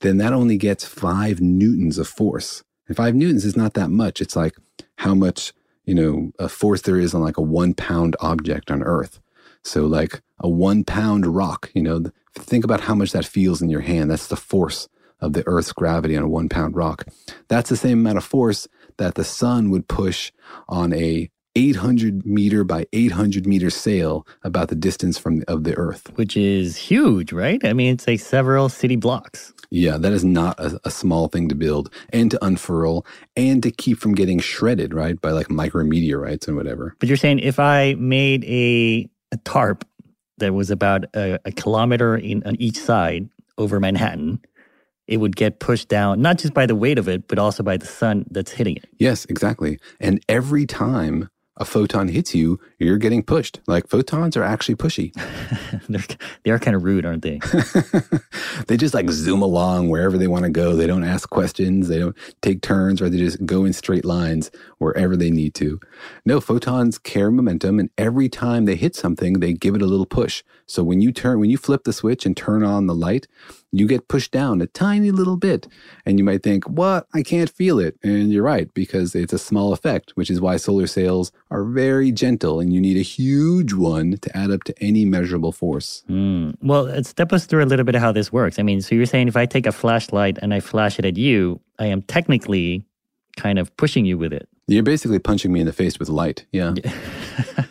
Then 0.00 0.18
that 0.18 0.32
only 0.32 0.56
gets 0.56 0.84
five 0.84 1.40
newtons 1.40 1.98
of 1.98 2.06
force. 2.06 2.62
And 2.86 2.96
five 2.96 3.14
newtons 3.14 3.44
is 3.44 3.56
not 3.56 3.74
that 3.74 3.90
much. 3.90 4.20
It's 4.20 4.36
like 4.36 4.54
how 4.98 5.14
much, 5.14 5.52
you 5.84 5.94
know, 5.94 6.32
a 6.38 6.48
force 6.48 6.82
there 6.82 6.98
is 6.98 7.14
on 7.14 7.22
like 7.22 7.38
a 7.38 7.42
one 7.42 7.72
pound 7.74 8.14
object 8.20 8.70
on 8.70 8.82
Earth. 8.82 9.20
So, 9.64 9.86
like 9.86 10.22
a 10.40 10.48
one 10.48 10.84
pound 10.84 11.26
rock, 11.26 11.70
you 11.74 11.82
know, 11.82 12.04
think 12.34 12.64
about 12.64 12.82
how 12.82 12.94
much 12.94 13.12
that 13.12 13.24
feels 13.24 13.62
in 13.62 13.70
your 13.70 13.80
hand. 13.80 14.10
That's 14.10 14.28
the 14.28 14.36
force 14.36 14.88
of 15.20 15.32
the 15.32 15.46
Earth's 15.46 15.72
gravity 15.72 16.16
on 16.16 16.22
a 16.22 16.28
one 16.28 16.48
pound 16.48 16.76
rock. 16.76 17.06
That's 17.48 17.70
the 17.70 17.76
same 17.76 18.00
amount 18.00 18.18
of 18.18 18.24
force 18.24 18.68
that 18.98 19.14
the 19.14 19.24
sun 19.24 19.70
would 19.70 19.88
push 19.88 20.32
on 20.68 20.92
a 20.92 21.30
800 21.56 22.26
meter 22.26 22.64
by 22.64 22.86
800 22.92 23.46
meter 23.46 23.70
sail 23.70 24.26
about 24.42 24.68
the 24.68 24.74
distance 24.74 25.18
from 25.18 25.44
of 25.46 25.64
the 25.64 25.76
Earth, 25.76 26.10
which 26.16 26.36
is 26.36 26.76
huge, 26.76 27.32
right? 27.32 27.64
I 27.64 27.72
mean, 27.72 27.94
it's 27.94 28.06
like 28.06 28.20
several 28.20 28.68
city 28.68 28.96
blocks. 28.96 29.52
Yeah, 29.70 29.96
that 29.98 30.12
is 30.12 30.24
not 30.24 30.58
a, 30.58 30.78
a, 30.84 30.90
small 30.90 31.28
thing 31.28 31.48
to 31.48 31.54
build 31.54 31.90
and 32.12 32.30
to 32.30 32.44
unfurl 32.44 33.04
and 33.36 33.62
to 33.62 33.70
keep 33.70 33.98
from 33.98 34.14
getting 34.14 34.38
shredded, 34.38 34.94
right, 34.94 35.20
by 35.20 35.30
like 35.30 35.48
micrometeorites 35.48 36.46
and 36.46 36.56
whatever. 36.56 36.94
But 37.00 37.08
you're 37.08 37.16
saying 37.16 37.40
if 37.40 37.58
I 37.58 37.94
made 37.94 38.44
a 38.44 39.08
a 39.34 39.36
tarp 39.38 39.84
that 40.38 40.54
was 40.54 40.70
about 40.70 41.04
a, 41.14 41.38
a 41.44 41.52
kilometer 41.52 42.16
in, 42.16 42.42
on 42.44 42.56
each 42.56 42.78
side 42.78 43.28
over 43.58 43.78
Manhattan, 43.78 44.40
it 45.06 45.18
would 45.18 45.36
get 45.36 45.60
pushed 45.60 45.88
down, 45.88 46.22
not 46.22 46.38
just 46.38 46.54
by 46.54 46.66
the 46.66 46.74
weight 46.74 46.98
of 46.98 47.08
it, 47.08 47.28
but 47.28 47.38
also 47.38 47.62
by 47.62 47.76
the 47.76 47.86
sun 47.86 48.24
that's 48.30 48.52
hitting 48.52 48.76
it. 48.76 48.86
Yes, 48.98 49.26
exactly. 49.26 49.78
And 50.00 50.24
every 50.28 50.66
time 50.66 51.28
a 51.56 51.64
photon 51.64 52.08
hits 52.08 52.34
you, 52.34 52.58
you're 52.78 52.98
getting 52.98 53.22
pushed. 53.22 53.60
Like 53.66 53.88
photons 53.88 54.36
are 54.36 54.42
actually 54.42 54.74
pushy. 54.74 55.12
they're, 55.88 56.02
they 56.42 56.50
are 56.50 56.58
kind 56.58 56.74
of 56.74 56.82
rude, 56.82 57.06
aren't 57.06 57.22
they? 57.22 57.40
they 58.66 58.76
just 58.76 58.94
like 58.94 59.08
zoom 59.10 59.40
along 59.40 59.88
wherever 59.88 60.18
they 60.18 60.26
want 60.26 60.44
to 60.44 60.50
go. 60.50 60.74
They 60.74 60.86
don't 60.86 61.04
ask 61.04 61.30
questions. 61.30 61.88
They 61.88 61.98
don't 61.98 62.16
take 62.42 62.60
turns, 62.60 63.00
or 63.00 63.08
they 63.08 63.18
just 63.18 63.44
go 63.46 63.64
in 63.64 63.72
straight 63.72 64.04
lines 64.04 64.50
wherever 64.78 65.16
they 65.16 65.30
need 65.30 65.54
to. 65.54 65.78
No, 66.24 66.40
photons 66.40 66.98
carry 66.98 67.30
momentum, 67.30 67.78
and 67.78 67.90
every 67.96 68.28
time 68.28 68.64
they 68.64 68.76
hit 68.76 68.96
something, 68.96 69.34
they 69.34 69.52
give 69.52 69.76
it 69.76 69.82
a 69.82 69.86
little 69.86 70.06
push. 70.06 70.42
So 70.66 70.82
when 70.82 71.00
you 71.00 71.12
turn, 71.12 71.38
when 71.38 71.50
you 71.50 71.58
flip 71.58 71.84
the 71.84 71.92
switch 71.92 72.26
and 72.26 72.36
turn 72.36 72.64
on 72.64 72.86
the 72.86 72.94
light, 72.94 73.28
you 73.78 73.86
get 73.86 74.08
pushed 74.08 74.30
down 74.30 74.60
a 74.60 74.66
tiny 74.66 75.10
little 75.10 75.36
bit. 75.36 75.66
And 76.06 76.18
you 76.18 76.24
might 76.24 76.42
think, 76.42 76.64
what? 76.68 77.06
I 77.14 77.22
can't 77.22 77.50
feel 77.50 77.78
it. 77.78 77.96
And 78.02 78.32
you're 78.32 78.42
right, 78.42 78.72
because 78.74 79.14
it's 79.14 79.32
a 79.32 79.38
small 79.38 79.72
effect, 79.72 80.12
which 80.14 80.30
is 80.30 80.40
why 80.40 80.56
solar 80.56 80.86
sails 80.86 81.32
are 81.50 81.64
very 81.64 82.12
gentle 82.12 82.60
and 82.60 82.72
you 82.72 82.80
need 82.80 82.96
a 82.96 83.02
huge 83.02 83.72
one 83.72 84.18
to 84.18 84.36
add 84.36 84.50
up 84.50 84.64
to 84.64 84.74
any 84.80 85.04
measurable 85.04 85.52
force. 85.52 86.04
Mm. 86.08 86.56
Well, 86.62 87.02
step 87.04 87.32
us 87.32 87.46
through 87.46 87.64
a 87.64 87.66
little 87.66 87.84
bit 87.84 87.94
of 87.94 88.00
how 88.00 88.12
this 88.12 88.32
works. 88.32 88.58
I 88.58 88.62
mean, 88.62 88.80
so 88.80 88.94
you're 88.94 89.06
saying 89.06 89.28
if 89.28 89.36
I 89.36 89.46
take 89.46 89.66
a 89.66 89.72
flashlight 89.72 90.38
and 90.40 90.54
I 90.54 90.60
flash 90.60 90.98
it 90.98 91.04
at 91.04 91.16
you, 91.16 91.60
I 91.78 91.86
am 91.86 92.02
technically 92.02 92.84
kind 93.36 93.58
of 93.58 93.76
pushing 93.76 94.04
you 94.04 94.16
with 94.16 94.32
it. 94.32 94.48
You're 94.66 94.82
basically 94.82 95.18
punching 95.18 95.52
me 95.52 95.60
in 95.60 95.66
the 95.66 95.72
face 95.72 95.98
with 95.98 96.08
light. 96.08 96.46
Yeah. 96.52 96.74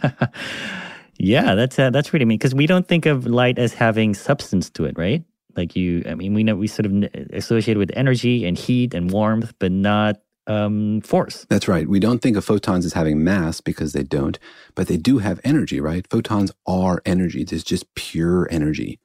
yeah, 1.18 1.56
that's 1.56 1.80
uh, 1.80 1.90
that's 1.90 2.10
pretty 2.10 2.26
mean 2.26 2.38
because 2.38 2.54
we 2.54 2.68
don't 2.68 2.88
think 2.88 3.06
of 3.06 3.26
light 3.26 3.58
as 3.58 3.74
having 3.74 4.14
substance 4.14 4.70
to 4.72 4.86
it, 4.86 4.98
right? 4.98 5.24
Like 5.56 5.76
you, 5.76 6.04
I 6.08 6.16
mean, 6.16 6.34
we 6.34 6.44
know 6.44 6.56
we 6.56 6.68
sort 6.68 6.86
of 6.86 6.94
associate 7.32 7.78
with 7.78 7.92
energy 7.96 8.46
and 8.46 8.58
heat 8.58 8.94
and 8.94 9.12
warmth, 9.12 9.54
but 9.60 9.72
not 9.72 10.18
um, 10.48 11.02
force. 11.02 11.46
That's 11.50 11.68
right. 11.68 11.88
We 11.88 12.00
don't 12.00 12.22
think 12.22 12.36
of 12.36 12.46
photons 12.46 12.86
as 12.86 12.94
having 12.94 13.24
mass 13.24 13.62
because 13.62 13.94
they 13.94 14.04
don't, 14.04 14.38
but 14.76 14.88
they 14.88 14.98
do 14.98 15.20
have 15.20 15.40
energy, 15.44 15.80
right? 15.80 16.06
Photons 16.10 16.52
are 16.68 17.02
energy. 17.06 17.46
It's 17.50 17.64
just 17.64 17.94
pure 17.96 18.48
energy. 18.52 19.00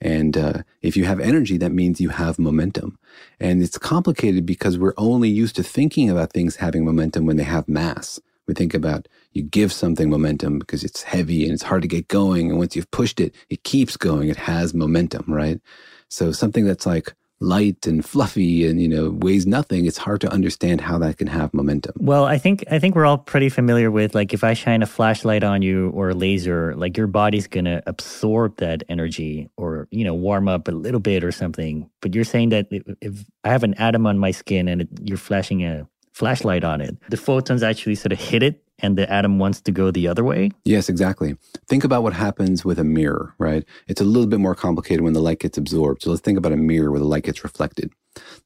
And 0.00 0.36
uh, 0.36 0.62
if 0.82 0.96
you 0.96 1.04
have 1.04 1.20
energy, 1.20 1.58
that 1.58 1.72
means 1.72 2.00
you 2.00 2.08
have 2.08 2.38
momentum. 2.38 2.98
And 3.38 3.62
it's 3.62 3.78
complicated 3.78 4.46
because 4.46 4.78
we're 4.78 4.94
only 4.96 5.28
used 5.28 5.56
to 5.56 5.62
thinking 5.62 6.10
about 6.10 6.32
things 6.32 6.56
having 6.56 6.84
momentum 6.84 7.26
when 7.26 7.36
they 7.36 7.44
have 7.44 7.68
mass. 7.68 8.18
We 8.46 8.54
think 8.54 8.74
about 8.74 9.06
you 9.32 9.42
give 9.42 9.72
something 9.72 10.10
momentum 10.10 10.58
because 10.58 10.84
it's 10.84 11.02
heavy 11.02 11.44
and 11.44 11.52
it's 11.52 11.62
hard 11.62 11.82
to 11.82 11.88
get 11.88 12.08
going. 12.08 12.50
And 12.50 12.58
once 12.58 12.74
you've 12.74 12.90
pushed 12.90 13.20
it, 13.20 13.34
it 13.48 13.62
keeps 13.64 13.96
going. 13.96 14.28
It 14.28 14.36
has 14.36 14.74
momentum, 14.74 15.24
right? 15.28 15.60
So 16.08 16.32
something 16.32 16.64
that's 16.64 16.86
like 16.86 17.14
light 17.42 17.86
and 17.86 18.04
fluffy 18.04 18.66
and 18.66 18.82
you 18.82 18.88
know 18.88 19.10
weighs 19.10 19.46
nothing 19.46 19.86
it's 19.86 19.96
hard 19.96 20.20
to 20.20 20.30
understand 20.30 20.78
how 20.78 20.98
that 20.98 21.16
can 21.16 21.26
have 21.26 21.54
momentum 21.54 21.94
well 21.98 22.26
i 22.26 22.36
think 22.36 22.62
i 22.70 22.78
think 22.78 22.94
we're 22.94 23.06
all 23.06 23.16
pretty 23.16 23.48
familiar 23.48 23.90
with 23.90 24.14
like 24.14 24.34
if 24.34 24.44
i 24.44 24.52
shine 24.52 24.82
a 24.82 24.86
flashlight 24.86 25.42
on 25.42 25.62
you 25.62 25.88
or 25.90 26.10
a 26.10 26.14
laser 26.14 26.74
like 26.76 26.98
your 26.98 27.06
body's 27.06 27.46
gonna 27.46 27.82
absorb 27.86 28.54
that 28.58 28.82
energy 28.90 29.48
or 29.56 29.88
you 29.90 30.04
know 30.04 30.12
warm 30.12 30.48
up 30.48 30.68
a 30.68 30.70
little 30.70 31.00
bit 31.00 31.24
or 31.24 31.32
something 31.32 31.88
but 32.02 32.14
you're 32.14 32.24
saying 32.24 32.50
that 32.50 32.68
if 33.00 33.24
i 33.42 33.48
have 33.48 33.64
an 33.64 33.72
atom 33.74 34.06
on 34.06 34.18
my 34.18 34.30
skin 34.30 34.68
and 34.68 34.82
it, 34.82 34.88
you're 35.02 35.16
flashing 35.16 35.64
a 35.64 35.88
flashlight 36.12 36.64
on 36.64 36.80
it 36.80 36.96
the 37.08 37.16
photons 37.16 37.62
actually 37.62 37.94
sort 37.94 38.12
of 38.12 38.18
hit 38.18 38.42
it 38.42 38.62
and 38.82 38.96
the 38.96 39.10
atom 39.10 39.38
wants 39.38 39.60
to 39.62 39.72
go 39.72 39.90
the 39.90 40.08
other 40.08 40.24
way? 40.24 40.50
Yes, 40.64 40.88
exactly. 40.88 41.36
Think 41.68 41.84
about 41.84 42.02
what 42.02 42.12
happens 42.12 42.64
with 42.64 42.78
a 42.78 42.84
mirror, 42.84 43.34
right? 43.38 43.64
It's 43.88 44.00
a 44.00 44.04
little 44.04 44.26
bit 44.26 44.40
more 44.40 44.54
complicated 44.54 45.02
when 45.02 45.12
the 45.12 45.20
light 45.20 45.40
gets 45.40 45.58
absorbed. 45.58 46.02
So 46.02 46.10
let's 46.10 46.22
think 46.22 46.38
about 46.38 46.52
a 46.52 46.56
mirror 46.56 46.90
where 46.90 47.00
the 47.00 47.06
light 47.06 47.24
gets 47.24 47.44
reflected. 47.44 47.92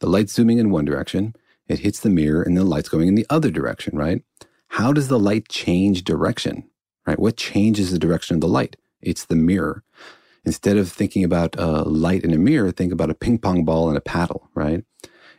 The 0.00 0.09
light's 0.09 0.33
zooming 0.33 0.59
in 0.59 0.70
one 0.70 0.85
direction, 0.85 1.35
it 1.68 1.81
hits 1.81 2.00
the 2.00 2.11
mirror, 2.11 2.42
and 2.42 2.57
the 2.57 2.64
light's 2.64 2.88
going 2.88 3.09
in 3.09 3.14
the 3.14 3.27
other 3.31 3.50
direction, 3.50 3.96
right? 3.96 4.22
How 4.68 4.92
does 4.92 5.09
the 5.09 5.18
light 5.18 5.48
change 5.48 6.05
direction, 6.05 6.68
right? 7.07 7.18
What 7.18 7.37
changes 7.37 7.90
the 7.90 7.98
direction 7.98 8.35
of 8.35 8.40
the 8.40 8.48
light? 8.48 8.77
It's 9.00 9.24
the 9.24 9.37
mirror. 9.37 9.85
Instead 10.44 10.77
of 10.77 10.92
thinking 10.92 11.24
about 11.24 11.57
a 11.59 11.83
light 11.83 12.22
in 12.22 12.35
a 12.35 12.38
mirror, 12.38 12.70
think 12.70 12.92
about 12.92 13.11
a 13.11 13.14
ping 13.14 13.38
pong 13.38 13.64
ball 13.64 13.88
and 13.88 13.96
a 13.96 14.03
paddle, 14.03 14.50
right? 14.55 14.85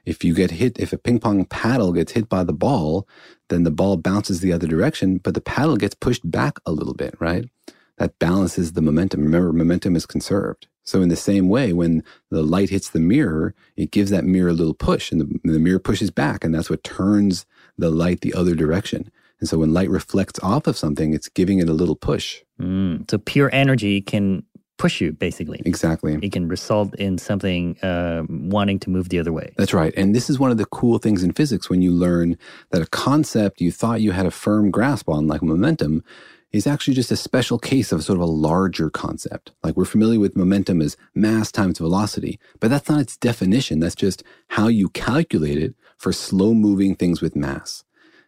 If 0.05 0.23
you 0.23 0.33
get 0.33 0.51
hit, 0.51 0.79
if 0.79 0.93
a 0.93 0.97
ping 0.97 1.19
pong 1.19 1.45
paddle 1.45 1.93
gets 1.93 2.13
hit 2.13 2.29
by 2.29 2.43
the 2.43 2.53
ball, 2.53 3.07
then 3.49 3.63
the 3.63 3.71
ball 3.71 3.97
bounces 3.97 4.39
the 4.39 4.53
other 4.53 4.67
direction, 4.67 5.17
but 5.17 5.33
the 5.33 5.41
paddle 5.41 5.77
gets 5.77 5.95
pushed 5.95 6.29
back 6.29 6.59
a 6.65 6.71
little 6.71 6.93
bit, 6.93 7.15
right? 7.19 7.49
That 7.97 8.17
balances 8.19 8.73
the 8.73 8.81
momentum. 8.81 9.21
Remember, 9.23 9.53
momentum 9.53 9.95
is 9.95 10.05
conserved. 10.05 10.67
So 10.83 11.01
in 11.01 11.09
the 11.09 11.15
same 11.15 11.49
way, 11.49 11.73
when 11.73 12.03
the 12.29 12.43
light 12.43 12.69
hits 12.69 12.89
the 12.89 12.99
mirror, 12.99 13.55
it 13.75 13.91
gives 13.91 14.11
that 14.11 14.23
mirror 14.23 14.49
a 14.49 14.53
little 14.53 14.75
push 14.75 15.11
and 15.11 15.19
the, 15.19 15.39
the 15.43 15.59
mirror 15.59 15.79
pushes 15.79 16.11
back 16.11 16.43
and 16.43 16.53
that's 16.53 16.69
what 16.69 16.83
turns 16.83 17.45
the 17.77 17.89
light 17.89 18.21
the 18.21 18.33
other 18.33 18.53
direction. 18.53 19.11
And 19.39 19.49
so 19.49 19.57
when 19.57 19.73
light 19.73 19.89
reflects 19.89 20.39
off 20.43 20.67
of 20.67 20.77
something, 20.77 21.13
it's 21.13 21.27
giving 21.27 21.59
it 21.59 21.67
a 21.67 21.73
little 21.73 21.95
push. 21.95 22.41
Mm, 22.61 23.09
so 23.09 23.17
pure 23.17 23.49
energy 23.51 23.99
can 23.99 24.43
push 24.77 25.01
you 25.01 25.11
basically. 25.11 25.61
Exactly. 25.65 26.19
It 26.21 26.31
can 26.31 26.47
result 26.47 26.93
in 26.95 27.17
something 27.17 27.77
uh, 27.81 28.23
wanting 28.29 28.79
to 28.79 28.89
move 28.89 29.09
the 29.09 29.19
other 29.19 29.33
way. 29.33 29.53
That's 29.57 29.73
right. 29.73 29.93
And 29.95 30.15
this 30.15 30.29
is 30.29 30.39
one 30.39 30.51
of 30.51 30.57
the 30.57 30.65
cool 30.65 30.97
things 30.97 31.23
in 31.23 31.33
physics 31.33 31.69
when 31.69 31.81
you 31.81 31.91
learn 31.91 32.37
that 32.71 32.81
a 32.81 32.87
concept 32.87 33.61
you 33.61 33.71
thought 33.71 34.01
you 34.01 34.11
had 34.11 34.25
a 34.25 34.31
firm 34.31 34.71
grasp 34.71 35.09
on 35.09 35.27
like 35.27 35.41
momentum 35.41 36.03
is 36.51 36.67
actually 36.67 36.93
just 36.93 37.11
a 37.11 37.17
special 37.17 37.59
case 37.59 37.91
of 37.91 38.03
sort 38.03 38.17
of 38.17 38.21
a 38.21 38.25
larger 38.25 38.89
concept. 38.89 39.51
Like 39.63 39.75
we're 39.75 39.85
familiar 39.85 40.19
with 40.19 40.37
momentum 40.37 40.81
as 40.81 40.95
mass 41.13 41.51
times 41.51 41.79
velocity 41.79 42.39
but 42.59 42.69
that's 42.69 42.89
not 42.89 43.01
its 43.01 43.17
definition. 43.17 43.79
That's 43.79 43.95
just 43.95 44.23
how 44.49 44.67
you 44.67 44.89
calculate 44.89 45.57
it 45.57 45.75
for 45.97 46.11
slow 46.11 46.53
moving 46.53 46.95
things 46.95 47.21
with 47.21 47.35
mass. 47.35 47.83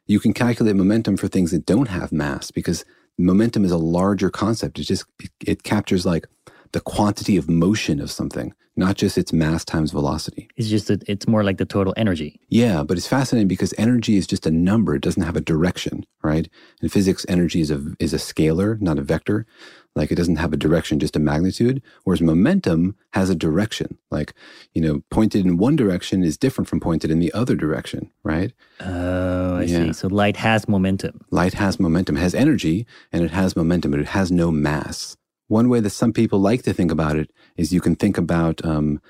You 0.05 0.19
can 0.21 0.33
calculate 0.33 0.75
momentum 0.75 1.17
for 1.17 1.27
things 1.27 1.51
that 1.51 1.65
don't 1.65 1.89
have 1.89 2.11
mass 2.13 2.49
because 2.51 2.85
momentum 3.17 3.65
is 3.65 3.71
a 3.71 3.77
larger 3.77 4.29
concept. 4.29 4.79
It 4.79 4.83
just 4.83 5.05
it, 5.19 5.31
it, 5.45 5.63
captures 5.63 6.05
like 6.05 6.27
the 6.71 6.81
quantity 6.81 7.37
of 7.37 7.49
motion 7.49 7.99
of 7.99 8.11
something, 8.11 8.53
not 8.75 8.95
just 8.95 9.17
its 9.17 9.33
mass 9.33 9.65
times 9.65 9.91
velocity. 9.91 10.49
It's 10.55 10.69
just 10.69 10.87
that 10.87 11.03
it's 11.07 11.27
more 11.27 11.43
like 11.43 11.57
the 11.57 11.65
total 11.65 11.93
energy. 11.97 12.39
Yeah, 12.49 12.83
but 12.83 12.97
it's 12.97 13.07
fascinating 13.07 13.47
because 13.47 13.73
energy 13.77 14.17
is 14.17 14.27
just 14.27 14.45
a 14.45 14.51
number. 14.51 14.95
It 14.95 15.01
doesn't 15.01 15.23
have 15.23 15.35
a 15.35 15.41
direction, 15.41 16.05
right? 16.23 16.49
In 16.81 16.89
physics, 16.89 17.25
energy 17.27 17.61
is 17.61 17.71
a 17.71 17.83
is 17.99 18.13
a 18.13 18.17
scalar, 18.17 18.79
not 18.81 18.99
a 18.99 19.03
vector. 19.03 19.45
Like 19.95 20.11
it 20.11 20.15
doesn't 20.15 20.35
have 20.35 20.53
a 20.53 20.57
direction, 20.57 20.99
just 20.99 21.15
a 21.15 21.19
magnitude. 21.19 21.81
Whereas 22.03 22.21
momentum 22.21 22.95
has 23.13 23.31
a 23.31 23.35
direction. 23.35 23.97
Like, 24.11 24.33
you 24.75 24.81
know, 24.81 25.01
pointed 25.09 25.43
in 25.43 25.57
one 25.57 25.75
direction 25.75 26.23
is 26.23 26.37
different 26.37 26.67
from 26.67 26.79
pointed 26.79 27.09
in 27.09 27.19
the 27.19 27.33
other 27.33 27.55
direction, 27.55 28.11
right? 28.23 28.53
Oh, 28.79 29.57
I 29.57 29.63
yeah. 29.63 29.85
see. 29.85 29.93
So 29.93 30.07
light 30.07 30.37
has 30.37 30.67
momentum. 30.67 31.25
Light 31.31 31.55
has 31.55 31.79
momentum, 31.79 32.15
has 32.15 32.35
energy, 32.35 32.85
and 33.11 33.23
it 33.23 33.31
has 33.31 33.55
momentum, 33.55 33.89
but 33.89 33.99
it 33.99 34.09
has 34.09 34.31
no 34.31 34.51
mass. 34.51 35.17
One 35.47 35.69
way 35.69 35.79
that 35.79 35.91
some 35.91 36.13
people 36.13 36.39
like 36.39 36.63
to 36.63 36.73
think 36.73 36.91
about 36.91 37.15
it 37.15 37.31
is 37.55 37.71
you 37.71 37.81
can 37.81 37.95
think 37.95 38.17
about 38.17 38.63
um, 38.65 39.01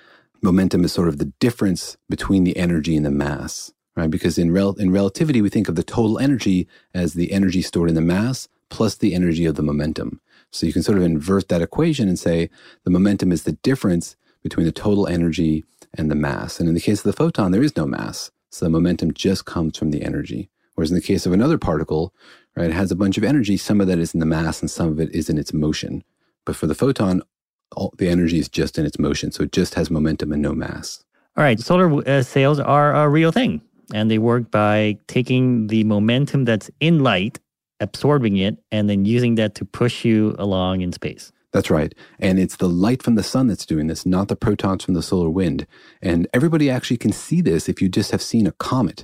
momentum 0.42 0.84
as 0.84 0.92
sort 0.92 1.08
of 1.08 1.18
the 1.18 1.34
difference 1.40 1.98
between 2.10 2.44
the 2.44 2.58
energy 2.58 2.96
and 2.96 3.06
the 3.06 3.12
mass, 3.12 3.74
right? 3.96 4.10
Because 4.10 4.38
in, 4.38 4.52
rel- 4.52 4.76
in 4.76 4.92
relativity, 4.92 5.42
we 5.42 5.50
think 5.50 5.68
of 5.68 5.76
the 5.76 5.84
total 5.84 6.20
energy 6.20 6.68
as 6.94 7.14
the 7.14 7.32
energy 7.32 7.62
stored 7.62 7.90
in 7.90 7.96
the 7.96 8.02
mass 8.02 8.48
plus 8.70 8.96
the 8.96 9.16
energy 9.16 9.46
of 9.46 9.56
the 9.56 9.64
momentum. 9.64 10.22
So 10.52 10.66
you 10.66 10.74
can 10.74 10.84
sort 10.84 10.98
of 10.98 11.04
invert 11.04 11.50
that 11.50 11.62
equation 11.62 12.08
and 12.08 12.20
say 12.20 12.50
the 12.84 12.92
momentum 12.92 13.32
is 13.32 13.44
the 13.44 13.54
difference 13.54 14.16
between 14.44 14.66
the 14.66 14.72
total 14.72 15.08
energy 15.08 15.66
and 15.94 16.12
the 16.12 16.16
mass. 16.16 16.60
And 16.60 16.70
in 16.70 16.76
the 16.76 16.82
case 16.82 17.00
of 17.00 17.04
the 17.04 17.14
photon, 17.14 17.52
there 17.52 17.64
is 17.64 17.76
no 17.76 17.86
mass. 17.86 18.32
So 18.50 18.66
the 18.66 18.70
momentum 18.70 19.14
just 19.14 19.46
comes 19.46 19.78
from 19.78 19.92
the 19.92 20.04
energy. 20.04 20.50
Whereas 20.76 20.92
in 20.92 20.96
the 20.96 21.02
case 21.02 21.26
of 21.26 21.34
another 21.34 21.58
particle, 21.58 22.14
right, 22.56 22.70
it 22.70 22.74
has 22.74 22.92
a 22.92 22.96
bunch 22.96 23.18
of 23.18 23.24
energy. 23.24 23.58
Some 23.58 23.82
of 23.82 23.88
that 23.88 24.00
is 24.00 24.14
in 24.14 24.20
the 24.20 24.26
mass 24.26 24.62
and 24.62 24.70
some 24.70 24.90
of 24.90 25.00
it 25.00 25.14
is 25.14 25.30
in 25.30 25.38
its 25.38 25.52
motion. 25.52 26.04
But 26.48 26.56
for 26.56 26.66
the 26.66 26.74
photon, 26.74 27.22
all, 27.76 27.94
the 27.98 28.08
energy 28.08 28.40
is 28.40 28.48
just 28.48 28.80
in 28.80 28.86
its 28.86 28.98
motion. 28.98 29.34
So 29.34 29.44
it 29.44 29.52
just 29.52 29.76
has 29.76 29.92
momentum 29.92 30.32
and 30.32 30.42
no 30.42 30.54
mass. 30.54 31.04
All 31.36 31.44
right, 31.44 31.60
solar 31.60 32.08
uh, 32.08 32.24
sails 32.24 32.58
are 32.58 32.96
a 32.96 33.10
real 33.10 33.34
thing. 33.34 33.62
And 33.94 34.10
they 34.10 34.18
work 34.18 34.50
by 34.50 34.98
taking 35.08 35.68
the 35.68 35.84
momentum 35.84 36.46
that's 36.46 36.72
in 36.80 37.04
light, 37.04 37.40
absorbing 37.82 38.38
it, 38.38 38.58
and 38.72 38.90
then 38.90 39.04
using 39.04 39.36
that 39.36 39.56
to 39.56 39.66
push 39.66 40.06
you 40.06 40.36
along 40.40 40.80
in 40.80 40.94
space. 40.94 41.34
That's 41.52 41.70
right. 41.70 41.94
And 42.18 42.40
it's 42.40 42.56
the 42.56 42.70
light 42.70 43.04
from 43.04 43.16
the 43.16 43.24
sun 43.24 43.48
that's 43.48 43.66
doing 43.66 43.88
this, 43.88 44.06
not 44.06 44.30
the 44.30 44.36
protons 44.38 44.86
from 44.86 44.94
the 44.94 45.04
solar 45.04 45.30
wind. 45.30 45.68
And 46.02 46.30
everybody 46.34 46.70
actually 46.70 46.98
can 46.98 47.12
see 47.12 47.42
this 47.42 47.68
if 47.68 47.82
you 47.82 47.90
just 47.90 48.12
have 48.12 48.22
seen 48.22 48.48
a 48.48 48.54
comet. 48.54 49.04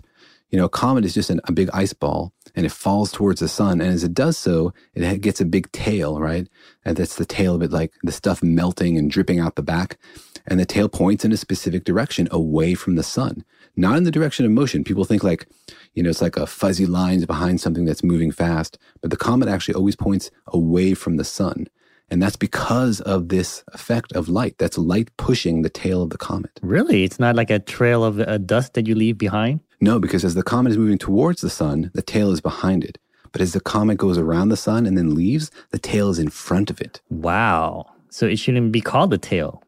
You 0.50 0.60
know, 0.60 0.66
a 0.66 0.70
comet 0.70 1.04
is 1.04 1.14
just 1.14 1.30
an, 1.30 1.42
a 1.44 1.52
big 1.52 1.70
ice 1.74 1.94
ball 1.94 2.32
and 2.56 2.66
it 2.66 2.72
falls 2.72 3.12
towards 3.12 3.40
the 3.40 3.48
sun. 3.48 3.82
And 3.82 3.92
as 3.92 4.04
it 4.04 4.14
does 4.14 4.38
so, 4.38 4.74
it 4.94 5.22
gets 5.22 5.42
a 5.42 5.46
big 5.46 5.72
tail, 5.72 6.20
right? 6.20 6.48
And 6.86 6.98
that's 6.98 7.16
the 7.16 7.26
tail 7.26 7.56
of 7.56 7.62
it, 7.62 7.72
like 7.72 7.94
the 8.04 8.12
stuff 8.12 8.44
melting 8.44 8.98
and 8.98 9.10
dripping 9.10 9.40
out 9.40 9.56
the 9.56 9.64
back. 9.64 9.98
And 10.46 10.60
the 10.60 10.66
tail 10.66 10.90
points 10.90 11.24
in 11.24 11.32
a 11.32 11.38
specific 11.38 11.86
direction 11.86 12.28
away 12.30 12.76
from 12.76 12.96
the 12.96 13.04
sun, 13.04 13.46
not 13.78 13.98
in 13.98 14.04
the 14.04 14.12
direction 14.12 14.46
of 14.46 14.52
motion. 14.52 14.84
People 14.84 15.06
think 15.06 15.24
like, 15.24 15.48
you 15.94 16.04
know, 16.04 16.10
it's 16.10 16.22
like 16.22 16.36
a 16.36 16.46
fuzzy 16.46 16.86
lines 16.86 17.26
behind 17.26 17.62
something 17.62 17.86
that's 17.86 18.04
moving 18.04 18.32
fast, 18.32 18.78
but 19.02 19.10
the 19.10 19.18
comet 19.18 19.48
actually 19.48 19.76
always 19.76 19.96
points 19.96 20.32
away 20.48 20.94
from 20.94 21.16
the 21.16 21.24
sun. 21.24 21.68
And 22.10 22.22
that's 22.22 22.36
because 22.36 23.00
of 23.02 23.30
this 23.30 23.64
effect 23.74 24.12
of 24.12 24.28
light. 24.28 24.58
That's 24.60 24.78
light 24.78 25.10
pushing 25.18 25.62
the 25.62 25.70
tail 25.70 26.04
of 26.04 26.10
the 26.10 26.18
comet. 26.18 26.60
Really? 26.62 27.04
It's 27.04 27.20
not 27.20 27.36
like 27.36 27.50
a 27.50 27.60
trail 27.60 28.04
of 28.04 28.20
uh, 28.20 28.38
dust 28.40 28.74
that 28.74 28.86
you 28.86 28.96
leave 28.96 29.18
behind? 29.18 29.62
No, 29.84 30.00
because 30.00 30.24
as 30.24 30.34
the 30.34 30.44
comet 30.44 30.72
is 30.72 30.78
moving 30.78 30.98
towards 30.98 31.42
the 31.42 31.50
sun, 31.50 31.92
the 31.94 32.02
tail 32.02 32.32
is 32.32 32.40
behind 32.40 32.86
it. 32.86 32.98
But 33.34 33.42
as 33.42 33.52
the 33.52 33.60
comet 33.60 33.98
goes 33.98 34.18
around 34.18 34.48
the 34.48 34.56
sun 34.56 34.86
and 34.86 34.98
then 34.98 35.14
leaves, 35.14 35.52
the 35.72 35.78
tail 35.78 36.10
is 36.10 36.20
in 36.20 36.30
front 36.30 36.70
of 36.70 36.80
it. 36.80 37.02
Wow. 37.10 37.88
So 38.10 38.26
it 38.26 38.40
shouldn't 38.40 38.72
be 38.72 38.80
called 38.80 39.10
the 39.10 39.18
tail. 39.18 39.62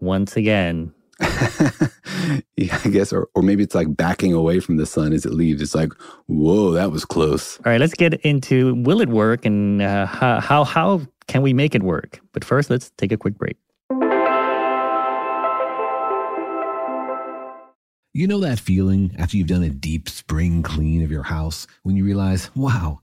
Once 0.00 0.36
again. 0.36 0.92
yeah, 2.56 2.80
I 2.84 2.88
guess, 2.88 3.12
or, 3.12 3.28
or 3.36 3.42
maybe 3.42 3.62
it's 3.62 3.76
like 3.76 3.96
backing 3.96 4.32
away 4.32 4.58
from 4.58 4.76
the 4.76 4.86
sun 4.86 5.12
as 5.12 5.24
it 5.24 5.34
leaves. 5.34 5.62
It's 5.62 5.76
like, 5.76 5.92
whoa, 6.26 6.72
that 6.72 6.90
was 6.90 7.04
close. 7.04 7.58
All 7.58 7.70
right, 7.70 7.80
let's 7.80 7.94
get 7.94 8.14
into 8.22 8.74
will 8.74 9.00
it 9.00 9.08
work 9.08 9.44
and 9.44 9.82
uh, 9.82 10.06
how, 10.06 10.40
how, 10.40 10.64
how 10.64 11.02
can 11.28 11.42
we 11.42 11.52
make 11.52 11.76
it 11.76 11.84
work? 11.84 12.18
But 12.32 12.44
first, 12.44 12.70
let's 12.70 12.90
take 12.96 13.12
a 13.12 13.16
quick 13.16 13.38
break. 13.38 13.56
You 18.12 18.26
know 18.26 18.40
that 18.40 18.58
feeling 18.58 19.14
after 19.20 19.36
you've 19.36 19.46
done 19.46 19.62
a 19.62 19.70
deep 19.70 20.08
spring 20.08 20.64
clean 20.64 21.04
of 21.04 21.12
your 21.12 21.22
house 21.22 21.68
when 21.84 21.94
you 21.94 22.04
realize, 22.04 22.50
wow, 22.56 23.02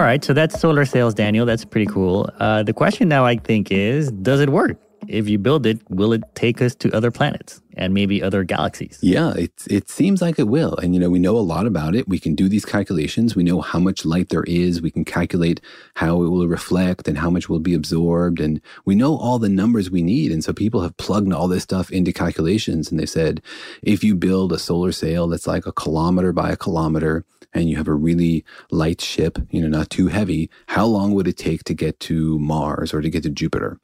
All 0.00 0.06
right, 0.06 0.24
so 0.24 0.32
that's 0.32 0.58
solar 0.58 0.86
sails, 0.86 1.12
Daniel. 1.12 1.44
That's 1.44 1.66
pretty 1.66 1.84
cool. 1.84 2.30
Uh, 2.38 2.62
the 2.62 2.72
question 2.72 3.06
now, 3.06 3.26
I 3.26 3.36
think, 3.36 3.70
is 3.70 4.10
does 4.10 4.40
it 4.40 4.48
work? 4.48 4.78
If 5.08 5.28
you 5.28 5.36
build 5.36 5.66
it, 5.66 5.78
will 5.90 6.14
it 6.14 6.22
take 6.34 6.62
us 6.62 6.74
to 6.76 6.90
other 6.96 7.10
planets 7.10 7.60
and 7.76 7.92
maybe 7.92 8.22
other 8.22 8.42
galaxies? 8.42 8.98
Yeah, 9.02 9.34
it, 9.34 9.52
it 9.68 9.90
seems 9.90 10.22
like 10.22 10.38
it 10.38 10.48
will. 10.48 10.74
And, 10.76 10.94
you 10.94 11.00
know, 11.00 11.10
we 11.10 11.18
know 11.18 11.36
a 11.36 11.40
lot 11.40 11.66
about 11.66 11.94
it. 11.94 12.08
We 12.08 12.18
can 12.18 12.34
do 12.34 12.48
these 12.48 12.64
calculations. 12.64 13.36
We 13.36 13.42
know 13.42 13.60
how 13.60 13.78
much 13.78 14.06
light 14.06 14.30
there 14.30 14.44
is. 14.44 14.80
We 14.80 14.90
can 14.90 15.04
calculate 15.04 15.60
how 15.96 16.22
it 16.22 16.30
will 16.30 16.48
reflect 16.48 17.06
and 17.06 17.18
how 17.18 17.28
much 17.28 17.50
will 17.50 17.60
be 17.60 17.74
absorbed. 17.74 18.40
And 18.40 18.62
we 18.86 18.94
know 18.94 19.18
all 19.18 19.38
the 19.38 19.50
numbers 19.50 19.90
we 19.90 20.02
need. 20.02 20.32
And 20.32 20.42
so 20.42 20.54
people 20.54 20.80
have 20.80 20.96
plugged 20.96 21.30
all 21.30 21.46
this 21.46 21.64
stuff 21.64 21.90
into 21.90 22.10
calculations. 22.10 22.90
And 22.90 22.98
they 22.98 23.04
said, 23.04 23.42
if 23.82 24.02
you 24.02 24.14
build 24.14 24.50
a 24.54 24.58
solar 24.58 24.92
sail 24.92 25.28
that's 25.28 25.46
like 25.46 25.66
a 25.66 25.72
kilometer 25.72 26.32
by 26.32 26.50
a 26.50 26.56
kilometer, 26.56 27.26
and 27.52 27.68
you 27.68 27.76
have 27.76 27.88
a 27.88 27.94
really 27.94 28.44
light 28.70 29.00
ship, 29.00 29.38
you 29.50 29.60
know, 29.60 29.68
not 29.68 29.90
too 29.90 30.08
heavy, 30.08 30.50
how 30.68 30.86
long 30.86 31.12
would 31.12 31.28
it 31.28 31.36
take 31.36 31.64
to 31.64 31.74
get 31.74 31.98
to 32.00 32.38
Mars 32.38 32.94
or 32.94 33.00
to 33.00 33.10
get 33.10 33.22
to 33.24 33.30
Jupiter? 33.30 33.78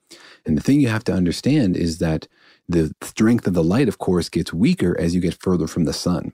And 0.44 0.56
the 0.56 0.62
thing 0.62 0.80
you 0.80 0.88
have 0.88 1.04
to 1.04 1.12
understand 1.12 1.76
is 1.76 1.98
that 1.98 2.28
the 2.68 2.94
strength 3.02 3.46
of 3.46 3.54
the 3.54 3.64
light, 3.64 3.88
of 3.88 3.98
course, 3.98 4.28
gets 4.28 4.52
weaker 4.52 4.98
as 4.98 5.14
you 5.14 5.20
get 5.20 5.40
further 5.40 5.66
from 5.66 5.84
the 5.84 5.92
sun. 5.92 6.32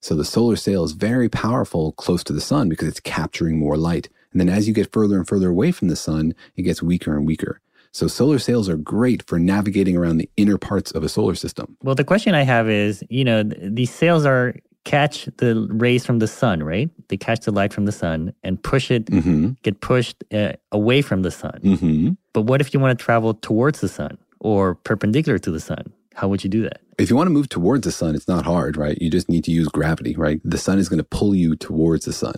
So 0.00 0.16
the 0.16 0.24
solar 0.24 0.56
sail 0.56 0.82
is 0.82 0.92
very 0.92 1.28
powerful 1.28 1.92
close 1.92 2.24
to 2.24 2.32
the 2.32 2.40
sun 2.40 2.68
because 2.68 2.88
it's 2.88 3.00
capturing 3.00 3.58
more 3.58 3.76
light. 3.76 4.08
And 4.32 4.40
then 4.40 4.48
as 4.48 4.66
you 4.66 4.74
get 4.74 4.92
further 4.92 5.16
and 5.16 5.28
further 5.28 5.50
away 5.50 5.70
from 5.70 5.88
the 5.88 5.96
sun, 5.96 6.34
it 6.56 6.62
gets 6.62 6.82
weaker 6.82 7.16
and 7.16 7.26
weaker. 7.26 7.60
So 7.92 8.08
solar 8.08 8.38
sails 8.38 8.68
are 8.68 8.76
great 8.76 9.22
for 9.22 9.38
navigating 9.38 9.96
around 9.96 10.16
the 10.16 10.30
inner 10.36 10.56
parts 10.56 10.90
of 10.92 11.04
a 11.04 11.08
solar 11.08 11.34
system. 11.34 11.76
Well, 11.82 11.94
the 11.94 12.04
question 12.04 12.34
I 12.34 12.42
have 12.42 12.68
is, 12.68 13.04
you 13.10 13.22
know, 13.22 13.42
these 13.42 13.90
sails 13.90 14.24
are 14.24 14.54
catch 14.84 15.26
the 15.38 15.66
rays 15.70 16.04
from 16.04 16.18
the 16.18 16.26
sun, 16.26 16.62
right? 16.62 16.90
They 17.08 17.16
catch 17.16 17.40
the 17.44 17.52
light 17.52 17.72
from 17.72 17.84
the 17.84 17.92
sun 17.92 18.34
and 18.42 18.62
push 18.62 18.90
it, 18.90 19.06
Mm-hmm. 19.06 19.50
get 19.62 19.80
pushed 19.80 20.24
uh, 20.32 20.52
away 20.72 21.02
from 21.02 21.22
the 21.22 21.30
sun. 21.30 21.60
Mm-hmm. 21.62 22.10
But 22.32 22.42
what 22.42 22.60
if 22.60 22.72
you 22.74 22.80
want 22.80 22.98
to 22.98 23.04
travel 23.04 23.34
towards 23.34 23.80
the 23.80 23.88
sun 23.88 24.18
or 24.40 24.74
perpendicular 24.74 25.38
to 25.38 25.50
the 25.50 25.60
sun? 25.60 25.92
How 26.14 26.28
would 26.28 26.44
you 26.44 26.50
do 26.50 26.62
that? 26.62 26.80
If 26.98 27.08
you 27.10 27.16
want 27.16 27.26
to 27.28 27.32
move 27.32 27.48
towards 27.48 27.84
the 27.84 27.92
sun, 27.92 28.14
it's 28.14 28.28
not 28.28 28.44
hard, 28.44 28.76
right? 28.76 28.98
You 29.00 29.08
just 29.08 29.28
need 29.28 29.44
to 29.44 29.50
use 29.50 29.68
gravity, 29.68 30.14
right? 30.16 30.40
The 30.44 30.58
sun 30.58 30.78
is 30.78 30.88
going 30.88 30.98
to 30.98 31.04
pull 31.04 31.34
you 31.34 31.56
towards 31.56 32.04
the 32.04 32.12
sun. 32.12 32.34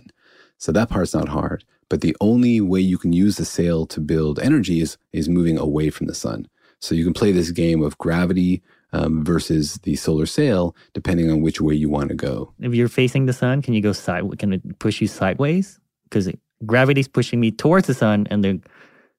So 0.59 0.71
that 0.73 0.89
part's 0.91 1.15
not 1.15 1.29
hard. 1.29 1.65
But 1.89 2.01
the 2.01 2.17
only 2.21 2.61
way 2.61 2.81
you 2.81 2.99
can 2.99 3.13
use 3.13 3.37
the 3.37 3.45
sail 3.45 3.85
to 3.87 4.01
build 4.01 4.39
energy 4.39 4.81
is, 4.81 4.97
is 5.13 5.29
moving 5.29 5.59
away 5.59 5.91
from 5.91 6.07
the 6.07 6.15
sun. 6.15 6.47
So 6.79 6.95
you 6.95 7.05
can 7.05 7.13
play 7.15 7.33
this 7.33 7.51
game 7.51 7.83
of 7.83 7.99
gravity 7.99 8.63
um, 8.95 9.25
versus 9.25 9.75
the 9.83 9.97
solar 9.97 10.25
sail, 10.25 10.75
depending 10.95 11.31
on 11.31 11.43
which 11.43 11.61
way 11.61 11.75
you 11.75 11.91
want 11.91 12.09
to 12.11 12.15
go. 12.15 12.55
If 12.61 12.75
you're 12.75 12.89
facing 12.89 13.27
the 13.27 13.33
sun, 13.33 13.61
can 13.61 13.75
you 13.75 13.81
go 13.81 13.93
side? 13.93 14.39
Can 14.39 14.53
it 14.53 14.79
push 14.79 15.01
you 15.01 15.09
sideways? 15.09 15.81
Because 16.05 16.31
gravity's 16.65 17.09
pushing 17.09 17.41
me 17.41 17.51
towards 17.51 17.89
the 17.89 17.95
sun, 17.95 18.27
and 18.31 18.45
the 18.45 18.61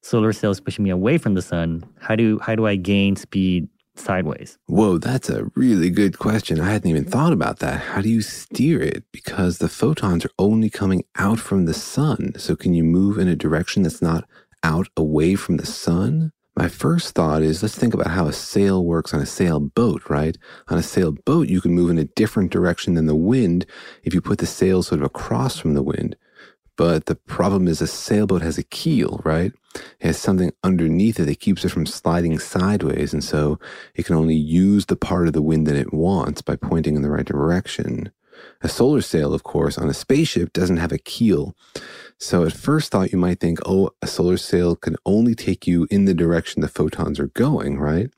solar 0.01 0.31
sail 0.31 0.51
is 0.51 0.61
pushing 0.61 0.83
me 0.83 0.89
away 0.89 1.17
from 1.17 1.33
the 1.33 1.41
sun. 1.41 1.83
How 1.99 2.15
do 2.15 2.39
how 2.39 2.55
do 2.55 2.65
I 2.65 2.75
gain 2.77 3.17
speed 3.17 3.67
sideways? 3.95 4.57
Whoa, 4.67 4.97
that's 4.97 5.29
a 5.29 5.45
really 5.55 5.89
good 5.89 6.19
question. 6.19 6.61
I 6.61 6.71
hadn't 6.71 6.89
even 6.89 7.05
thought 7.05 7.33
about 7.33 7.59
that. 7.59 7.79
How 7.81 8.01
do 8.01 8.09
you 8.09 8.21
steer 8.21 8.81
it? 8.81 9.03
Because 9.11 9.57
the 9.57 9.69
photons 9.69 10.25
are 10.25 10.31
only 10.39 10.69
coming 10.69 11.03
out 11.17 11.39
from 11.39 11.65
the 11.65 11.73
sun. 11.73 12.33
So 12.37 12.55
can 12.55 12.73
you 12.73 12.83
move 12.83 13.17
in 13.17 13.27
a 13.27 13.35
direction 13.35 13.83
that's 13.83 14.01
not 14.01 14.25
out 14.63 14.87
away 14.95 15.35
from 15.35 15.57
the 15.57 15.65
sun? 15.65 16.31
My 16.57 16.69
first 16.69 17.15
thought 17.15 17.41
is 17.41 17.61
let's 17.61 17.77
think 17.77 17.93
about 17.93 18.07
how 18.07 18.27
a 18.27 18.33
sail 18.33 18.85
works 18.85 19.13
on 19.13 19.19
a 19.19 19.25
sailboat, 19.25 20.09
right? 20.09 20.37
On 20.69 20.77
a 20.77 20.83
sailboat, 20.83 21.49
you 21.49 21.59
can 21.59 21.73
move 21.73 21.89
in 21.89 21.97
a 21.97 22.05
different 22.05 22.49
direction 22.49 22.93
than 22.93 23.07
the 23.07 23.15
wind 23.15 23.65
if 24.03 24.13
you 24.13 24.21
put 24.21 24.37
the 24.37 24.45
sail 24.45 24.81
sort 24.81 25.01
of 25.01 25.05
across 25.05 25.59
from 25.59 25.73
the 25.73 25.83
wind. 25.83 26.15
But 26.77 27.07
the 27.07 27.15
problem 27.15 27.67
is 27.67 27.81
a 27.81 27.87
sailboat 27.87 28.41
has 28.41 28.57
a 28.57 28.63
keel, 28.63 29.21
right? 29.25 29.51
It 29.75 30.07
has 30.07 30.17
something 30.17 30.53
underneath 30.63 31.19
it 31.19 31.25
that 31.25 31.41
keeps 31.41 31.65
it 31.65 31.69
from 31.69 31.85
sliding 31.85 32.39
sideways. 32.39 33.13
And 33.13 33.23
so 33.23 33.59
it 33.93 34.05
can 34.05 34.15
only 34.15 34.35
use 34.35 34.85
the 34.85 34.95
part 34.95 35.27
of 35.27 35.33
the 35.33 35.41
wind 35.41 35.67
that 35.67 35.75
it 35.75 35.93
wants 35.93 36.41
by 36.41 36.55
pointing 36.55 36.95
in 36.95 37.01
the 37.01 37.09
right 37.09 37.25
direction. 37.25 38.11
A 38.61 38.69
solar 38.69 39.01
sail, 39.01 39.33
of 39.33 39.43
course, 39.43 39.77
on 39.77 39.89
a 39.89 39.93
spaceship 39.93 40.53
doesn't 40.53 40.77
have 40.77 40.91
a 40.91 40.97
keel. 40.97 41.55
So 42.17 42.45
at 42.45 42.53
first 42.53 42.91
thought, 42.91 43.11
you 43.11 43.17
might 43.17 43.39
think, 43.39 43.59
oh, 43.65 43.91
a 44.01 44.07
solar 44.07 44.37
sail 44.37 44.75
can 44.75 44.95
only 45.05 45.35
take 45.35 45.67
you 45.67 45.87
in 45.91 46.05
the 46.05 46.13
direction 46.13 46.61
the 46.61 46.67
photons 46.67 47.19
are 47.19 47.27
going, 47.27 47.77
right? 47.77 48.09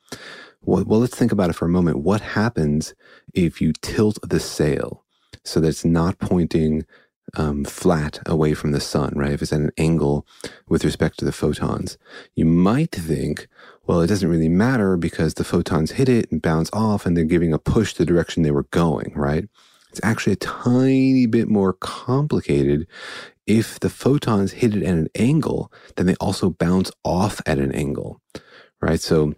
Well, 0.62 0.84
well 0.86 1.00
let's 1.00 1.16
think 1.16 1.32
about 1.32 1.50
it 1.50 1.54
for 1.54 1.66
a 1.66 1.70
moment. 1.70 2.00
What 2.00 2.22
happens 2.22 2.94
if 3.34 3.62
you 3.62 3.74
tilt 3.82 4.20
the 4.28 4.40
sail 4.40 5.04
so 5.44 5.60
that 5.60 5.70
it's 5.70 5.86
not 5.86 6.20
pointing 6.20 6.86
um, 7.36 7.66
flat 7.66 8.20
away 8.26 8.54
from 8.54 8.72
the 8.72 8.80
sun, 8.80 9.14
right? 9.16 9.32
If 9.32 9.42
it's 9.42 9.52
at 9.52 9.60
an 9.60 9.72
angle 9.78 10.26
with 10.68 10.86
respect 10.86 11.20
to 11.20 11.26
the 11.26 11.32
photons, 11.32 11.98
you 12.36 12.46
might 12.46 12.92
think, 12.92 13.48
well, 13.86 14.02
it 14.02 14.08
doesn't 14.08 14.30
really 14.30 14.50
matter 14.50 14.96
because 14.96 15.34
the 15.34 15.44
photons 15.44 15.92
hit 15.92 16.08
it 16.08 16.32
and 16.32 16.42
bounce 16.42 16.70
off 16.72 17.06
and 17.06 17.18
they're 17.18 17.26
giving 17.26 17.54
a 17.54 17.60
push 17.60 17.94
the 17.94 18.06
direction 18.06 18.44
they 18.44 18.52
were 18.52 18.68
going, 18.72 19.12
right? 19.16 19.50
It's 19.98 20.06
actually 20.06 20.34
a 20.34 20.36
tiny 20.36 21.26
bit 21.26 21.50
more 21.50 21.74
complicated. 21.74 22.86
If 23.48 23.80
the 23.80 23.90
photons 23.90 24.52
hit 24.52 24.76
it 24.76 24.84
at 24.84 24.94
an 24.94 25.08
angle, 25.16 25.72
then 25.96 26.06
they 26.06 26.14
also 26.22 26.52
bounce 26.52 26.92
off 27.04 27.42
at 27.48 27.58
an 27.58 27.72
angle, 27.72 28.22
right? 28.80 29.02
So 29.02 29.34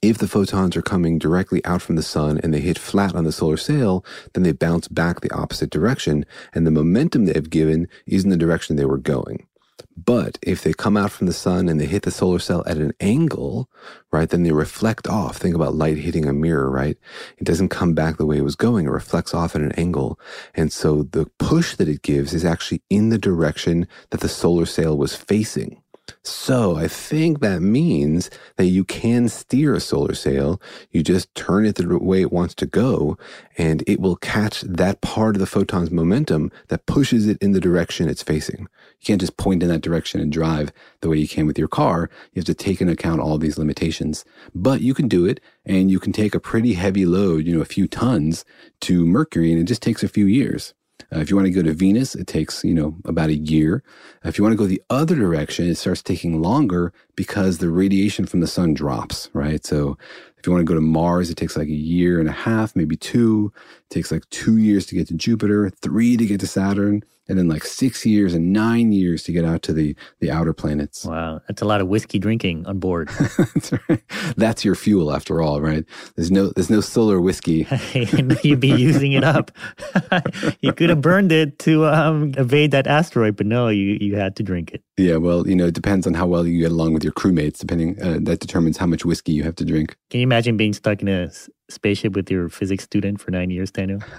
if 0.00 0.18
the 0.18 0.28
photons 0.28 0.76
are 0.76 0.82
coming 0.82 1.18
directly 1.18 1.64
out 1.64 1.82
from 1.82 1.96
the 1.96 2.04
sun 2.04 2.38
and 2.38 2.54
they 2.54 2.60
hit 2.60 2.78
flat 2.78 3.16
on 3.16 3.24
the 3.24 3.32
solar 3.32 3.56
sail, 3.56 4.04
then 4.32 4.44
they 4.44 4.52
bounce 4.52 4.86
back 4.86 5.22
the 5.22 5.32
opposite 5.32 5.70
direction, 5.70 6.24
and 6.52 6.64
the 6.64 6.70
momentum 6.70 7.24
they've 7.24 7.50
given 7.50 7.88
is 8.06 8.22
in 8.22 8.30
the 8.30 8.36
direction 8.36 8.76
they 8.76 8.84
were 8.84 8.96
going. 8.96 9.48
But 9.96 10.38
if 10.42 10.62
they 10.62 10.72
come 10.72 10.96
out 10.96 11.10
from 11.10 11.26
the 11.26 11.32
sun 11.32 11.68
and 11.68 11.80
they 11.80 11.86
hit 11.86 12.02
the 12.02 12.10
solar 12.10 12.38
cell 12.38 12.62
at 12.66 12.78
an 12.78 12.92
angle, 13.00 13.68
right, 14.10 14.28
then 14.28 14.42
they 14.42 14.52
reflect 14.52 15.06
off. 15.06 15.36
Think 15.38 15.54
about 15.54 15.74
light 15.74 15.98
hitting 15.98 16.26
a 16.26 16.32
mirror, 16.32 16.70
right? 16.70 16.96
It 17.38 17.44
doesn't 17.44 17.68
come 17.68 17.94
back 17.94 18.16
the 18.16 18.26
way 18.26 18.38
it 18.38 18.44
was 18.44 18.56
going. 18.56 18.86
It 18.86 18.90
reflects 18.90 19.34
off 19.34 19.54
at 19.54 19.62
an 19.62 19.72
angle. 19.72 20.18
And 20.54 20.72
so 20.72 21.04
the 21.04 21.26
push 21.38 21.76
that 21.76 21.88
it 21.88 22.02
gives 22.02 22.32
is 22.34 22.44
actually 22.44 22.82
in 22.90 23.10
the 23.10 23.18
direction 23.18 23.86
that 24.10 24.20
the 24.20 24.28
solar 24.28 24.66
sail 24.66 24.96
was 24.96 25.16
facing. 25.16 25.82
So 26.22 26.76
I 26.76 26.88
think 26.88 27.40
that 27.40 27.60
means 27.60 28.30
that 28.56 28.66
you 28.66 28.84
can 28.84 29.28
steer 29.28 29.74
a 29.74 29.80
solar 29.80 30.14
sail. 30.14 30.60
You 30.90 31.02
just 31.02 31.34
turn 31.34 31.66
it 31.66 31.76
the 31.76 31.98
way 31.98 32.20
it 32.20 32.32
wants 32.32 32.54
to 32.56 32.66
go, 32.66 33.18
and 33.58 33.82
it 33.86 34.00
will 34.00 34.16
catch 34.16 34.62
that 34.62 35.00
part 35.00 35.36
of 35.36 35.40
the 35.40 35.46
photon's 35.46 35.90
momentum 35.90 36.50
that 36.68 36.86
pushes 36.86 37.26
it 37.26 37.38
in 37.40 37.52
the 37.52 37.60
direction 37.60 38.08
it's 38.08 38.22
facing. 38.22 38.60
You 38.60 39.06
can't 39.06 39.20
just 39.20 39.36
point 39.36 39.62
in 39.62 39.68
that 39.68 39.82
direction 39.82 40.20
and 40.20 40.32
drive 40.32 40.72
the 41.00 41.08
way 41.08 41.18
you 41.18 41.28
can 41.28 41.46
with 41.46 41.58
your 41.58 41.68
car. 41.68 42.10
You 42.32 42.40
have 42.40 42.46
to 42.46 42.54
take 42.54 42.80
into 42.80 42.92
account 42.92 43.20
all 43.20 43.38
these 43.38 43.58
limitations. 43.58 44.24
But 44.54 44.80
you 44.80 44.94
can 44.94 45.08
do 45.08 45.24
it, 45.26 45.40
and 45.64 45.90
you 45.90 46.00
can 46.00 46.12
take 46.12 46.34
a 46.34 46.40
pretty 46.40 46.74
heavy 46.74 47.06
load, 47.06 47.46
you 47.46 47.54
know, 47.54 47.62
a 47.62 47.66
few 47.66 47.86
tons 47.88 48.44
to 48.82 49.06
Mercury, 49.06 49.52
and 49.52 49.60
it 49.60 49.64
just 49.64 49.82
takes 49.82 50.02
a 50.02 50.08
few 50.08 50.26
years. 50.26 50.74
Uh, 51.12 51.18
if 51.18 51.30
you 51.30 51.36
want 51.36 51.46
to 51.46 51.52
go 51.52 51.62
to 51.62 51.72
Venus, 51.72 52.14
it 52.14 52.26
takes, 52.26 52.64
you 52.64 52.74
know, 52.74 52.96
about 53.04 53.30
a 53.30 53.36
year. 53.36 53.82
Uh, 54.24 54.28
if 54.28 54.38
you 54.38 54.44
want 54.44 54.52
to 54.52 54.56
go 54.56 54.66
the 54.66 54.82
other 54.90 55.16
direction, 55.16 55.68
it 55.68 55.76
starts 55.76 56.02
taking 56.02 56.40
longer 56.40 56.92
because 57.16 57.58
the 57.58 57.70
radiation 57.70 58.26
from 58.26 58.40
the 58.40 58.46
sun 58.46 58.74
drops, 58.74 59.28
right? 59.32 59.64
So 59.64 59.98
if 60.40 60.46
you 60.46 60.52
want 60.52 60.62
to 60.62 60.70
go 60.70 60.74
to 60.74 60.80
Mars, 60.80 61.28
it 61.28 61.36
takes 61.36 61.54
like 61.54 61.68
a 61.68 61.72
year 61.72 62.18
and 62.18 62.26
a 62.26 62.32
half, 62.32 62.74
maybe 62.74 62.96
two. 62.96 63.52
It 63.90 63.94
takes 63.94 64.10
like 64.10 64.28
two 64.30 64.56
years 64.56 64.86
to 64.86 64.94
get 64.94 65.06
to 65.08 65.14
Jupiter, 65.14 65.68
three 65.68 66.16
to 66.16 66.24
get 66.24 66.40
to 66.40 66.46
Saturn, 66.46 67.04
and 67.28 67.38
then 67.38 67.46
like 67.46 67.62
six 67.62 68.04
years 68.04 68.34
and 68.34 68.52
nine 68.52 68.90
years 68.90 69.22
to 69.22 69.32
get 69.32 69.44
out 69.44 69.62
to 69.62 69.72
the, 69.72 69.94
the 70.18 70.30
outer 70.30 70.52
planets. 70.52 71.04
Wow, 71.04 71.42
that's 71.46 71.60
a 71.60 71.66
lot 71.66 71.82
of 71.82 71.88
whiskey 71.88 72.18
drinking 72.18 72.66
on 72.66 72.78
board. 72.78 73.08
That's 73.38 73.72
right. 73.88 74.02
That's 74.36 74.64
your 74.64 74.74
fuel 74.74 75.12
after 75.12 75.40
all, 75.40 75.60
right? 75.60 75.84
There's 76.16 76.30
no 76.30 76.48
there's 76.48 76.70
no 76.70 76.80
solar 76.80 77.20
whiskey. 77.20 77.68
You'd 78.42 78.60
be 78.60 78.68
using 78.68 79.12
it 79.12 79.22
up. 79.22 79.52
you 80.60 80.72
could 80.72 80.88
have 80.88 81.00
burned 81.00 81.30
it 81.30 81.58
to 81.60 81.86
um, 81.86 82.34
evade 82.36 82.72
that 82.72 82.88
asteroid, 82.88 83.36
but 83.36 83.46
no, 83.46 83.68
you, 83.68 83.98
you 84.00 84.16
had 84.16 84.34
to 84.36 84.42
drink 84.42 84.72
it. 84.72 84.82
Yeah, 84.96 85.16
well, 85.16 85.46
you 85.46 85.54
know, 85.54 85.66
it 85.66 85.74
depends 85.74 86.06
on 86.06 86.14
how 86.14 86.26
well 86.26 86.46
you 86.46 86.60
get 86.60 86.72
along 86.72 86.94
with 86.94 87.04
your 87.04 87.12
crewmates. 87.12 87.58
Depending, 87.58 88.00
uh, 88.02 88.18
that 88.22 88.40
determines 88.40 88.76
how 88.76 88.86
much 88.86 89.04
whiskey 89.04 89.32
you 89.32 89.44
have 89.44 89.54
to 89.56 89.64
drink. 89.64 89.96
Can 90.10 90.20
you 90.20 90.26
imagine 90.30 90.56
being 90.56 90.72
stuck 90.72 91.02
in 91.02 91.08
a 91.08 91.28
spaceship 91.68 92.14
with 92.14 92.30
your 92.30 92.48
physics 92.48 92.84
student 92.84 93.20
for 93.20 93.32
nine 93.32 93.50
years, 93.50 93.72
Daniel? 93.72 94.00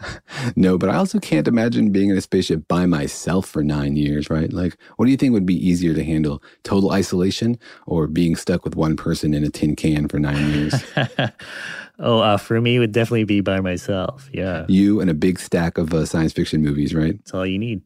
No, 0.55 0.77
but 0.77 0.89
I 0.89 0.95
also 0.95 1.19
can't 1.19 1.47
imagine 1.47 1.91
being 1.91 2.09
in 2.09 2.17
a 2.17 2.21
spaceship 2.21 2.67
by 2.67 2.85
myself 2.85 3.45
for 3.45 3.63
nine 3.63 3.95
years, 3.95 4.29
right? 4.29 4.51
Like, 4.51 4.75
what 4.97 5.05
do 5.05 5.11
you 5.11 5.17
think 5.17 5.33
would 5.33 5.45
be 5.45 5.55
easier 5.55 5.93
to 5.93 6.03
handle? 6.03 6.41
Total 6.63 6.91
isolation 6.91 7.57
or 7.85 8.07
being 8.07 8.35
stuck 8.35 8.65
with 8.65 8.75
one 8.75 8.97
person 8.97 9.33
in 9.33 9.43
a 9.43 9.49
tin 9.49 9.75
can 9.75 10.07
for 10.07 10.19
nine 10.19 10.49
years? 10.51 10.83
oh, 11.99 12.19
uh, 12.19 12.37
for 12.37 12.59
me, 12.59 12.77
it 12.77 12.79
would 12.79 12.91
definitely 12.91 13.23
be 13.23 13.39
by 13.41 13.59
myself. 13.59 14.29
Yeah, 14.33 14.65
you 14.67 14.99
and 14.99 15.09
a 15.09 15.13
big 15.13 15.39
stack 15.39 15.77
of 15.77 15.93
uh, 15.93 16.05
science 16.05 16.33
fiction 16.33 16.61
movies, 16.61 16.93
right? 16.93 17.17
that's 17.17 17.33
all 17.33 17.45
you 17.45 17.59
need. 17.59 17.81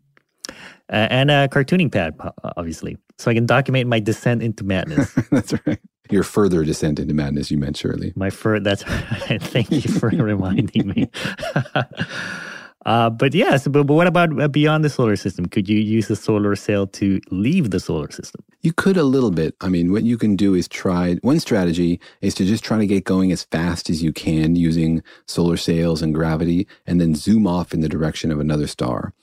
Uh, 0.89 1.07
and 1.09 1.31
a 1.31 1.47
cartooning 1.47 1.91
pad, 1.91 2.15
obviously, 2.57 2.97
so 3.17 3.31
I 3.31 3.33
can 3.33 3.45
document 3.45 3.89
my 3.89 3.99
descent 3.99 4.41
into 4.43 4.63
madness. 4.63 5.13
That's 5.31 5.53
right. 5.65 5.79
Your 6.09 6.23
further 6.23 6.63
descent 6.63 6.99
into 6.99 7.13
madness, 7.13 7.49
you 7.49 7.57
meant, 7.57 7.77
Shirley. 7.77 8.13
My 8.15 8.29
fur. 8.29 8.59
That's. 8.59 8.83
Thank 8.83 9.71
you 9.71 9.81
for 9.81 10.09
reminding 10.13 10.87
me. 10.87 11.09
uh, 12.85 13.09
but 13.09 13.33
yes, 13.33 13.67
but, 13.67 13.87
but 13.87 13.93
what 13.93 14.07
about 14.07 14.39
uh, 14.39 14.47
beyond 14.47 14.83
the 14.83 14.89
solar 14.89 15.15
system? 15.15 15.47
Could 15.47 15.67
you 15.67 15.79
use 15.79 16.09
a 16.09 16.15
solar 16.15 16.55
sail 16.55 16.87
to 16.87 17.19
leave 17.31 17.71
the 17.71 17.79
solar 17.79 18.11
system? 18.11 18.43
You 18.61 18.73
could 18.73 18.97
a 18.97 19.03
little 19.03 19.31
bit. 19.31 19.55
I 19.61 19.69
mean, 19.69 19.91
what 19.91 20.03
you 20.03 20.17
can 20.17 20.35
do 20.35 20.53
is 20.53 20.67
try 20.67 21.15
one 21.21 21.39
strategy 21.39 21.99
is 22.21 22.35
to 22.35 22.45
just 22.45 22.63
try 22.63 22.77
to 22.77 22.87
get 22.87 23.03
going 23.03 23.31
as 23.31 23.43
fast 23.45 23.89
as 23.89 24.03
you 24.03 24.13
can 24.13 24.55
using 24.55 25.01
solar 25.27 25.57
sails 25.57 26.01
and 26.01 26.13
gravity 26.13 26.67
and 26.85 27.01
then 27.01 27.15
zoom 27.15 27.47
off 27.47 27.73
in 27.73 27.81
the 27.81 27.89
direction 27.89 28.31
of 28.31 28.39
another 28.39 28.67
star. 28.67 29.13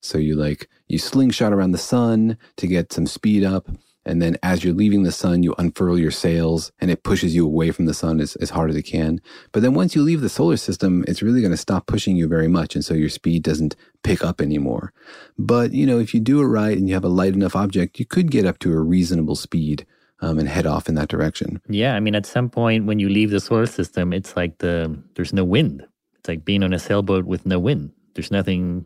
So 0.00 0.16
you 0.16 0.34
like, 0.34 0.68
you 0.88 0.98
slingshot 0.98 1.52
around 1.52 1.72
the 1.72 1.78
sun 1.78 2.38
to 2.56 2.66
get 2.66 2.92
some 2.92 3.06
speed 3.06 3.44
up. 3.44 3.68
And 4.10 4.20
then 4.20 4.36
as 4.42 4.64
you're 4.64 4.74
leaving 4.74 5.04
the 5.04 5.12
sun, 5.12 5.42
you 5.42 5.54
unfurl 5.56 5.98
your 5.98 6.10
sails 6.10 6.72
and 6.80 6.90
it 6.90 7.04
pushes 7.04 7.34
you 7.34 7.46
away 7.46 7.70
from 7.70 7.86
the 7.86 7.94
sun 7.94 8.20
as, 8.20 8.36
as 8.36 8.50
hard 8.50 8.68
as 8.70 8.76
it 8.76 8.82
can. 8.82 9.20
But 9.52 9.62
then 9.62 9.74
once 9.74 9.94
you 9.94 10.02
leave 10.02 10.20
the 10.20 10.28
solar 10.28 10.56
system, 10.56 11.04
it's 11.08 11.22
really 11.22 11.40
going 11.40 11.52
to 11.52 11.56
stop 11.56 11.86
pushing 11.86 12.16
you 12.16 12.26
very 12.26 12.48
much. 12.48 12.74
And 12.74 12.84
so 12.84 12.92
your 12.94 13.08
speed 13.08 13.42
doesn't 13.42 13.76
pick 14.02 14.24
up 14.24 14.40
anymore. 14.40 14.92
But, 15.38 15.72
you 15.72 15.86
know, 15.86 15.98
if 15.98 16.12
you 16.12 16.20
do 16.20 16.40
it 16.42 16.46
right 16.46 16.76
and 16.76 16.88
you 16.88 16.94
have 16.94 17.04
a 17.04 17.08
light 17.08 17.34
enough 17.34 17.56
object, 17.56 17.98
you 17.98 18.04
could 18.04 18.30
get 18.30 18.44
up 18.44 18.58
to 18.60 18.72
a 18.72 18.80
reasonable 18.80 19.36
speed 19.36 19.86
um, 20.20 20.38
and 20.38 20.48
head 20.48 20.66
off 20.66 20.88
in 20.88 20.96
that 20.96 21.08
direction. 21.08 21.60
Yeah, 21.68 21.94
I 21.94 22.00
mean, 22.00 22.14
at 22.14 22.26
some 22.26 22.50
point 22.50 22.86
when 22.86 22.98
you 22.98 23.08
leave 23.08 23.30
the 23.30 23.40
solar 23.40 23.66
system, 23.66 24.12
it's 24.12 24.36
like 24.36 24.58
the 24.58 24.98
there's 25.14 25.32
no 25.32 25.44
wind. 25.44 25.86
It's 26.18 26.28
like 26.28 26.44
being 26.44 26.62
on 26.62 26.74
a 26.74 26.78
sailboat 26.78 27.24
with 27.24 27.46
no 27.46 27.58
wind. 27.58 27.92
There's 28.14 28.30
nothing 28.30 28.84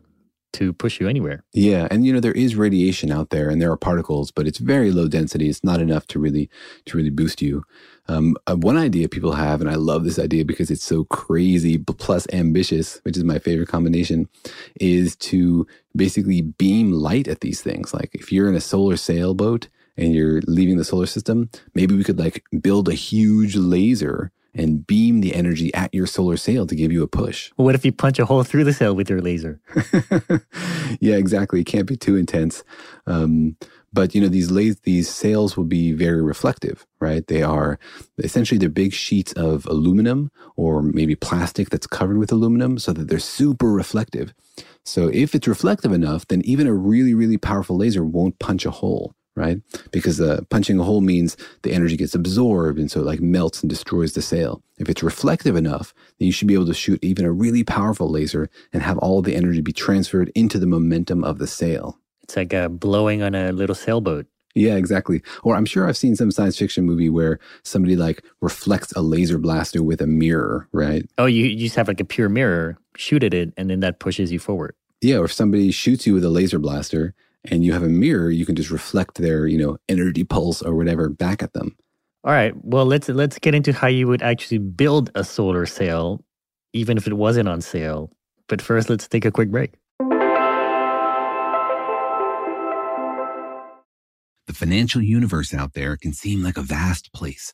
to 0.55 0.73
push 0.73 0.99
you 0.99 1.07
anywhere. 1.07 1.43
Yeah, 1.53 1.87
and 1.91 2.05
you 2.05 2.13
know 2.13 2.19
there 2.19 2.31
is 2.31 2.55
radiation 2.55 3.11
out 3.11 3.29
there, 3.29 3.49
and 3.49 3.61
there 3.61 3.71
are 3.71 3.77
particles, 3.77 4.31
but 4.31 4.47
it's 4.47 4.57
very 4.57 4.91
low 4.91 5.07
density. 5.07 5.49
It's 5.49 5.63
not 5.63 5.81
enough 5.81 6.07
to 6.07 6.19
really 6.19 6.49
to 6.85 6.97
really 6.97 7.09
boost 7.09 7.41
you. 7.41 7.63
Um, 8.07 8.35
uh, 8.47 8.55
one 8.55 8.77
idea 8.77 9.09
people 9.09 9.33
have, 9.33 9.61
and 9.61 9.69
I 9.69 9.75
love 9.75 10.03
this 10.03 10.19
idea 10.19 10.45
because 10.45 10.69
it's 10.69 10.83
so 10.83 11.05
crazy 11.05 11.77
plus 11.77 12.27
ambitious, 12.31 12.99
which 13.03 13.17
is 13.17 13.23
my 13.23 13.39
favorite 13.39 13.69
combination, 13.69 14.29
is 14.79 15.15
to 15.17 15.65
basically 15.95 16.41
beam 16.41 16.91
light 16.91 17.27
at 17.27 17.41
these 17.41 17.61
things. 17.61 17.93
Like 17.93 18.11
if 18.13 18.31
you're 18.31 18.49
in 18.49 18.55
a 18.55 18.61
solar 18.61 18.97
sailboat 18.97 19.69
and 19.97 20.13
you're 20.13 20.41
leaving 20.41 20.77
the 20.77 20.83
solar 20.83 21.07
system, 21.07 21.49
maybe 21.73 21.95
we 21.95 22.03
could 22.03 22.19
like 22.19 22.43
build 22.61 22.89
a 22.89 22.93
huge 22.93 23.55
laser 23.55 24.31
and 24.55 24.87
beam 24.87 25.21
the 25.21 25.35
energy 25.35 25.73
at 25.73 25.93
your 25.93 26.07
solar 26.07 26.37
sail 26.37 26.65
to 26.65 26.75
give 26.75 26.91
you 26.91 27.03
a 27.03 27.07
push. 27.07 27.51
Well, 27.57 27.65
what 27.65 27.75
if 27.75 27.85
you 27.85 27.91
punch 27.91 28.19
a 28.19 28.25
hole 28.25 28.43
through 28.43 28.63
the 28.63 28.73
sail 28.73 28.95
with 28.95 29.09
your 29.09 29.21
laser? 29.21 29.59
yeah, 30.99 31.15
exactly. 31.15 31.61
It 31.61 31.65
can't 31.65 31.87
be 31.87 31.97
too 31.97 32.15
intense. 32.15 32.63
Um, 33.05 33.57
but 33.93 34.13
you 34.13 34.19
know 34.19 34.27
these 34.27 34.51
las- 34.51 34.79
these 34.83 35.09
sails 35.09 35.55
will 35.55 35.63
be 35.63 35.93
very 35.93 36.21
reflective, 36.21 36.85
right? 36.99 37.25
They 37.25 37.41
are 37.41 37.79
essentially 38.17 38.57
they're 38.57 38.69
big 38.69 38.93
sheets 38.93 39.31
of 39.33 39.65
aluminum 39.67 40.31
or 40.57 40.81
maybe 40.81 41.15
plastic 41.15 41.69
that's 41.69 41.87
covered 41.87 42.17
with 42.17 42.31
aluminum, 42.31 42.77
so 42.77 42.91
that 42.91 43.07
they're 43.07 43.19
super 43.19 43.71
reflective. 43.71 44.33
So 44.83 45.07
if 45.07 45.33
it's 45.33 45.47
reflective 45.47 45.93
enough, 45.93 46.27
then 46.27 46.41
even 46.43 46.67
a 46.67 46.73
really 46.73 47.13
really 47.13 47.37
powerful 47.37 47.77
laser 47.77 48.03
won't 48.03 48.37
punch 48.39 48.65
a 48.65 48.71
hole 48.71 49.15
right? 49.35 49.61
Because 49.91 50.21
uh, 50.21 50.41
punching 50.49 50.79
a 50.79 50.83
hole 50.83 51.01
means 51.01 51.37
the 51.63 51.73
energy 51.73 51.97
gets 51.97 52.15
absorbed 52.15 52.79
and 52.79 52.89
so 52.89 53.01
it 53.01 53.05
like 53.05 53.21
melts 53.21 53.61
and 53.61 53.69
destroys 53.69 54.13
the 54.13 54.21
sail. 54.21 54.61
If 54.77 54.89
it's 54.89 55.03
reflective 55.03 55.55
enough, 55.55 55.93
then 56.19 56.25
you 56.25 56.31
should 56.31 56.47
be 56.47 56.53
able 56.53 56.67
to 56.67 56.73
shoot 56.73 57.03
even 57.03 57.25
a 57.25 57.31
really 57.31 57.63
powerful 57.63 58.09
laser 58.09 58.49
and 58.73 58.81
have 58.81 58.97
all 58.99 59.21
the 59.21 59.35
energy 59.35 59.61
be 59.61 59.73
transferred 59.73 60.31
into 60.35 60.59
the 60.59 60.67
momentum 60.67 61.23
of 61.23 61.37
the 61.37 61.47
sail. 61.47 61.99
It's 62.23 62.35
like 62.35 62.53
uh, 62.53 62.69
blowing 62.69 63.21
on 63.21 63.35
a 63.35 63.51
little 63.51 63.75
sailboat. 63.75 64.25
Yeah, 64.55 64.75
exactly. 64.75 65.21
Or 65.43 65.55
I'm 65.55 65.65
sure 65.65 65.87
I've 65.87 65.97
seen 65.97 66.15
some 66.15 66.31
science 66.31 66.57
fiction 66.57 66.85
movie 66.85 67.09
where 67.09 67.39
somebody 67.63 67.97
like 67.97 68.23
reflects 68.41 68.93
a 68.93 69.01
laser 69.01 69.37
blaster 69.37 69.83
with 69.83 70.01
a 70.01 70.07
mirror, 70.07 70.69
right? 70.71 71.05
Oh, 71.17 71.25
you, 71.25 71.45
you 71.45 71.57
just 71.57 71.75
have 71.75 71.89
like 71.89 71.99
a 71.99 72.05
pure 72.05 72.29
mirror, 72.29 72.77
shoot 72.95 73.23
at 73.23 73.33
it, 73.33 73.53
and 73.57 73.69
then 73.69 73.81
that 73.81 73.99
pushes 73.99 74.31
you 74.31 74.39
forward. 74.39 74.73
Yeah, 75.01 75.17
or 75.17 75.25
if 75.25 75.33
somebody 75.33 75.71
shoots 75.71 76.07
you 76.07 76.13
with 76.13 76.23
a 76.23 76.29
laser 76.29 76.57
blaster 76.57 77.13
and 77.51 77.63
you 77.63 77.73
have 77.73 77.83
a 77.83 77.89
mirror, 77.89 78.29
you 78.29 78.45
can 78.45 78.55
just 78.55 78.71
reflect 78.71 79.17
their, 79.17 79.47
you 79.47 79.57
know, 79.57 79.77
energy 79.89 80.23
pulse 80.23 80.61
or 80.61 80.75
whatever 80.75 81.09
back 81.09 81.43
at 81.43 81.53
them. 81.53 81.75
All 82.23 82.31
right. 82.31 82.53
Well, 82.63 82.85
let's 82.85 83.07
let's 83.07 83.37
get 83.37 83.53
into 83.53 83.71
how 83.71 83.87
you 83.87 84.07
would 84.07 84.23
actually 84.23 84.57
build 84.57 85.11
a 85.15 85.23
solar 85.23 85.65
sail, 85.65 86.23
even 86.73 86.97
if 86.97 87.05
it 87.07 87.13
wasn't 87.13 87.47
on 87.47 87.61
sale. 87.61 88.11
But 88.47 88.61
first, 88.61 88.89
let's 88.89 89.07
take 89.07 89.25
a 89.25 89.31
quick 89.31 89.49
break. 89.51 89.73
The 94.47 94.53
financial 94.53 95.01
universe 95.01 95.53
out 95.53 95.73
there 95.73 95.97
can 95.97 96.13
seem 96.13 96.43
like 96.43 96.57
a 96.57 96.61
vast 96.61 97.11
place 97.13 97.53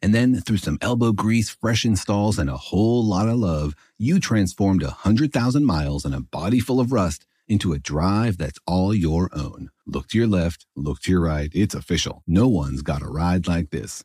And 0.00 0.14
then, 0.14 0.40
through 0.40 0.58
some 0.58 0.78
elbow 0.80 1.12
grease, 1.12 1.50
fresh 1.50 1.84
installs, 1.84 2.38
and 2.38 2.48
a 2.48 2.56
whole 2.56 3.04
lot 3.04 3.28
of 3.28 3.36
love, 3.36 3.74
you 3.98 4.20
transformed 4.20 4.82
a 4.82 4.86
100,000 4.86 5.64
miles 5.64 6.04
and 6.04 6.14
a 6.14 6.20
body 6.20 6.60
full 6.60 6.78
of 6.80 6.92
rust 6.92 7.26
into 7.48 7.72
a 7.72 7.78
drive 7.78 8.38
that's 8.38 8.58
all 8.66 8.94
your 8.94 9.28
own. 9.32 9.70
Look 9.86 10.08
to 10.08 10.18
your 10.18 10.26
left, 10.28 10.66
look 10.76 11.00
to 11.00 11.10
your 11.10 11.22
right. 11.22 11.50
It's 11.52 11.74
official. 11.74 12.22
No 12.26 12.46
one's 12.46 12.82
got 12.82 13.02
a 13.02 13.08
ride 13.08 13.48
like 13.48 13.70
this. 13.70 14.04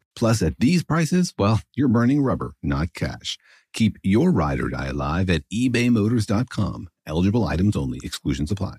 Plus, 0.15 0.41
at 0.41 0.59
these 0.59 0.83
prices, 0.83 1.33
well, 1.37 1.61
you're 1.75 1.87
burning 1.87 2.21
rubber, 2.21 2.53
not 2.61 2.93
cash. 2.93 3.37
Keep 3.73 3.97
your 4.03 4.31
ride 4.31 4.59
or 4.59 4.69
die 4.69 4.87
alive 4.87 5.29
at 5.29 5.43
ebaymotors.com. 5.53 6.89
Eligible 7.07 7.45
items 7.45 7.75
only, 7.75 7.99
exclusions 8.03 8.51
apply. 8.51 8.77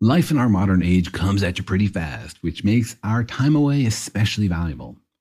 Life 0.00 0.30
in 0.30 0.38
our 0.38 0.48
modern 0.48 0.82
age 0.82 1.12
comes 1.12 1.42
at 1.42 1.56
you 1.56 1.64
pretty 1.64 1.86
fast, 1.86 2.42
which 2.42 2.64
makes 2.64 2.96
our 3.02 3.24
time 3.24 3.56
away 3.56 3.86
especially 3.86 4.48
valuable. 4.48 4.96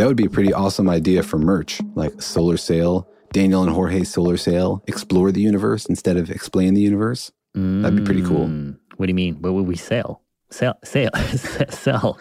That 0.00 0.06
would 0.06 0.16
be 0.16 0.24
a 0.24 0.30
pretty 0.30 0.50
awesome 0.54 0.88
idea 0.88 1.22
for 1.22 1.38
merch, 1.38 1.78
like 1.94 2.22
solar 2.22 2.56
sail, 2.56 3.06
Daniel 3.34 3.62
and 3.62 3.70
Jorge 3.70 4.02
solar 4.04 4.38
sail, 4.38 4.82
explore 4.86 5.30
the 5.30 5.42
universe 5.42 5.84
instead 5.84 6.16
of 6.16 6.30
explain 6.30 6.72
the 6.72 6.80
universe. 6.80 7.30
That'd 7.54 7.96
be 7.96 8.02
pretty 8.04 8.22
cool. 8.22 8.46
Mm, 8.46 8.78
What 8.96 9.06
do 9.06 9.10
you 9.10 9.14
mean? 9.14 9.42
What 9.42 9.52
would 9.52 9.66
we 9.66 9.76
sell? 9.76 10.22
Sell, 10.50 10.78
sell, 10.84 11.10
sell. 11.68 12.18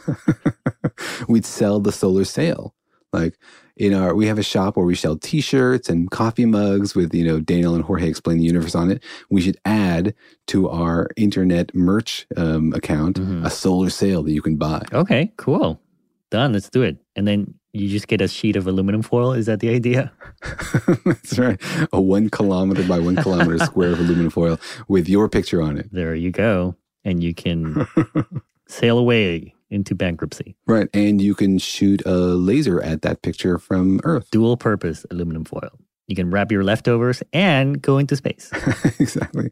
We'd 1.29 1.45
sell 1.45 1.79
the 1.79 1.93
solar 1.93 2.25
sail. 2.25 2.75
Like 3.13 3.37
in 3.77 3.93
our 3.93 4.13
we 4.13 4.27
have 4.27 4.37
a 4.39 4.43
shop 4.43 4.75
where 4.75 4.85
we 4.85 4.93
sell 4.95 5.15
t-shirts 5.15 5.87
and 5.87 6.11
coffee 6.11 6.45
mugs 6.45 6.93
with 6.95 7.13
you 7.15 7.23
know 7.23 7.39
daniel 7.39 7.73
and 7.75 7.83
jorge 7.85 8.09
explain 8.09 8.37
the 8.37 8.43
universe 8.43 8.75
on 8.75 8.91
it 8.91 9.01
we 9.29 9.39
should 9.39 9.57
add 9.63 10.13
to 10.47 10.67
our 10.69 11.07
internet 11.15 11.73
merch 11.73 12.27
um, 12.35 12.73
account 12.73 13.15
Mhm. 13.17 13.45
a 13.45 13.49
solar 13.49 13.89
sail 13.89 14.21
that 14.23 14.33
you 14.33 14.41
can 14.41 14.57
buy 14.57 14.83
Okay, 14.93 15.31
cool. 15.37 15.79
Done. 16.29 16.53
Let's 16.53 16.69
do 16.69 16.83
it. 16.83 16.97
And 17.15 17.27
then 17.27 17.55
you 17.73 17.87
just 17.89 18.07
get 18.07 18.21
a 18.21 18.27
sheet 18.27 18.55
of 18.55 18.65
aluminum 18.67 19.01
foil. 19.01 19.33
Is 19.33 19.45
that 19.45 19.59
the 19.59 19.69
idea? 19.69 20.11
that's 21.05 21.37
right 21.37 21.61
a 21.93 22.01
one 22.01 22.29
kilometer 22.29 22.83
by 22.83 22.99
one 22.99 23.15
kilometer 23.15 23.57
square 23.65 23.91
of 23.91 23.99
aluminum 23.99 24.29
foil 24.29 24.59
with 24.87 25.09
your 25.09 25.27
picture 25.29 25.61
on 25.61 25.77
it 25.77 25.89
There 25.91 26.15
you 26.15 26.31
go. 26.31 26.75
And 27.03 27.21
you 27.23 27.33
can 27.33 27.85
sail 28.67 28.97
away 28.97 29.53
into 29.69 29.93
bankruptcy. 29.95 30.55
right 30.65 30.87
and 30.93 31.21
you 31.21 31.35
can 31.35 31.59
shoot 31.59 32.01
a 32.05 32.15
laser 32.15 32.81
at 32.81 33.01
that 33.03 33.21
picture 33.21 33.57
from 33.57 33.99
earth 34.03 34.31
Dual 34.31 34.57
purpose 34.57 35.05
aluminum 35.11 35.45
foil. 35.45 35.69
You 36.09 36.15
can 36.15 36.31
wrap 36.31 36.51
your 36.51 36.63
leftovers 36.63 37.21
and 37.33 37.79
go 37.79 37.99
into 37.99 38.15
space. 38.15 38.49
exactly. 38.99 39.51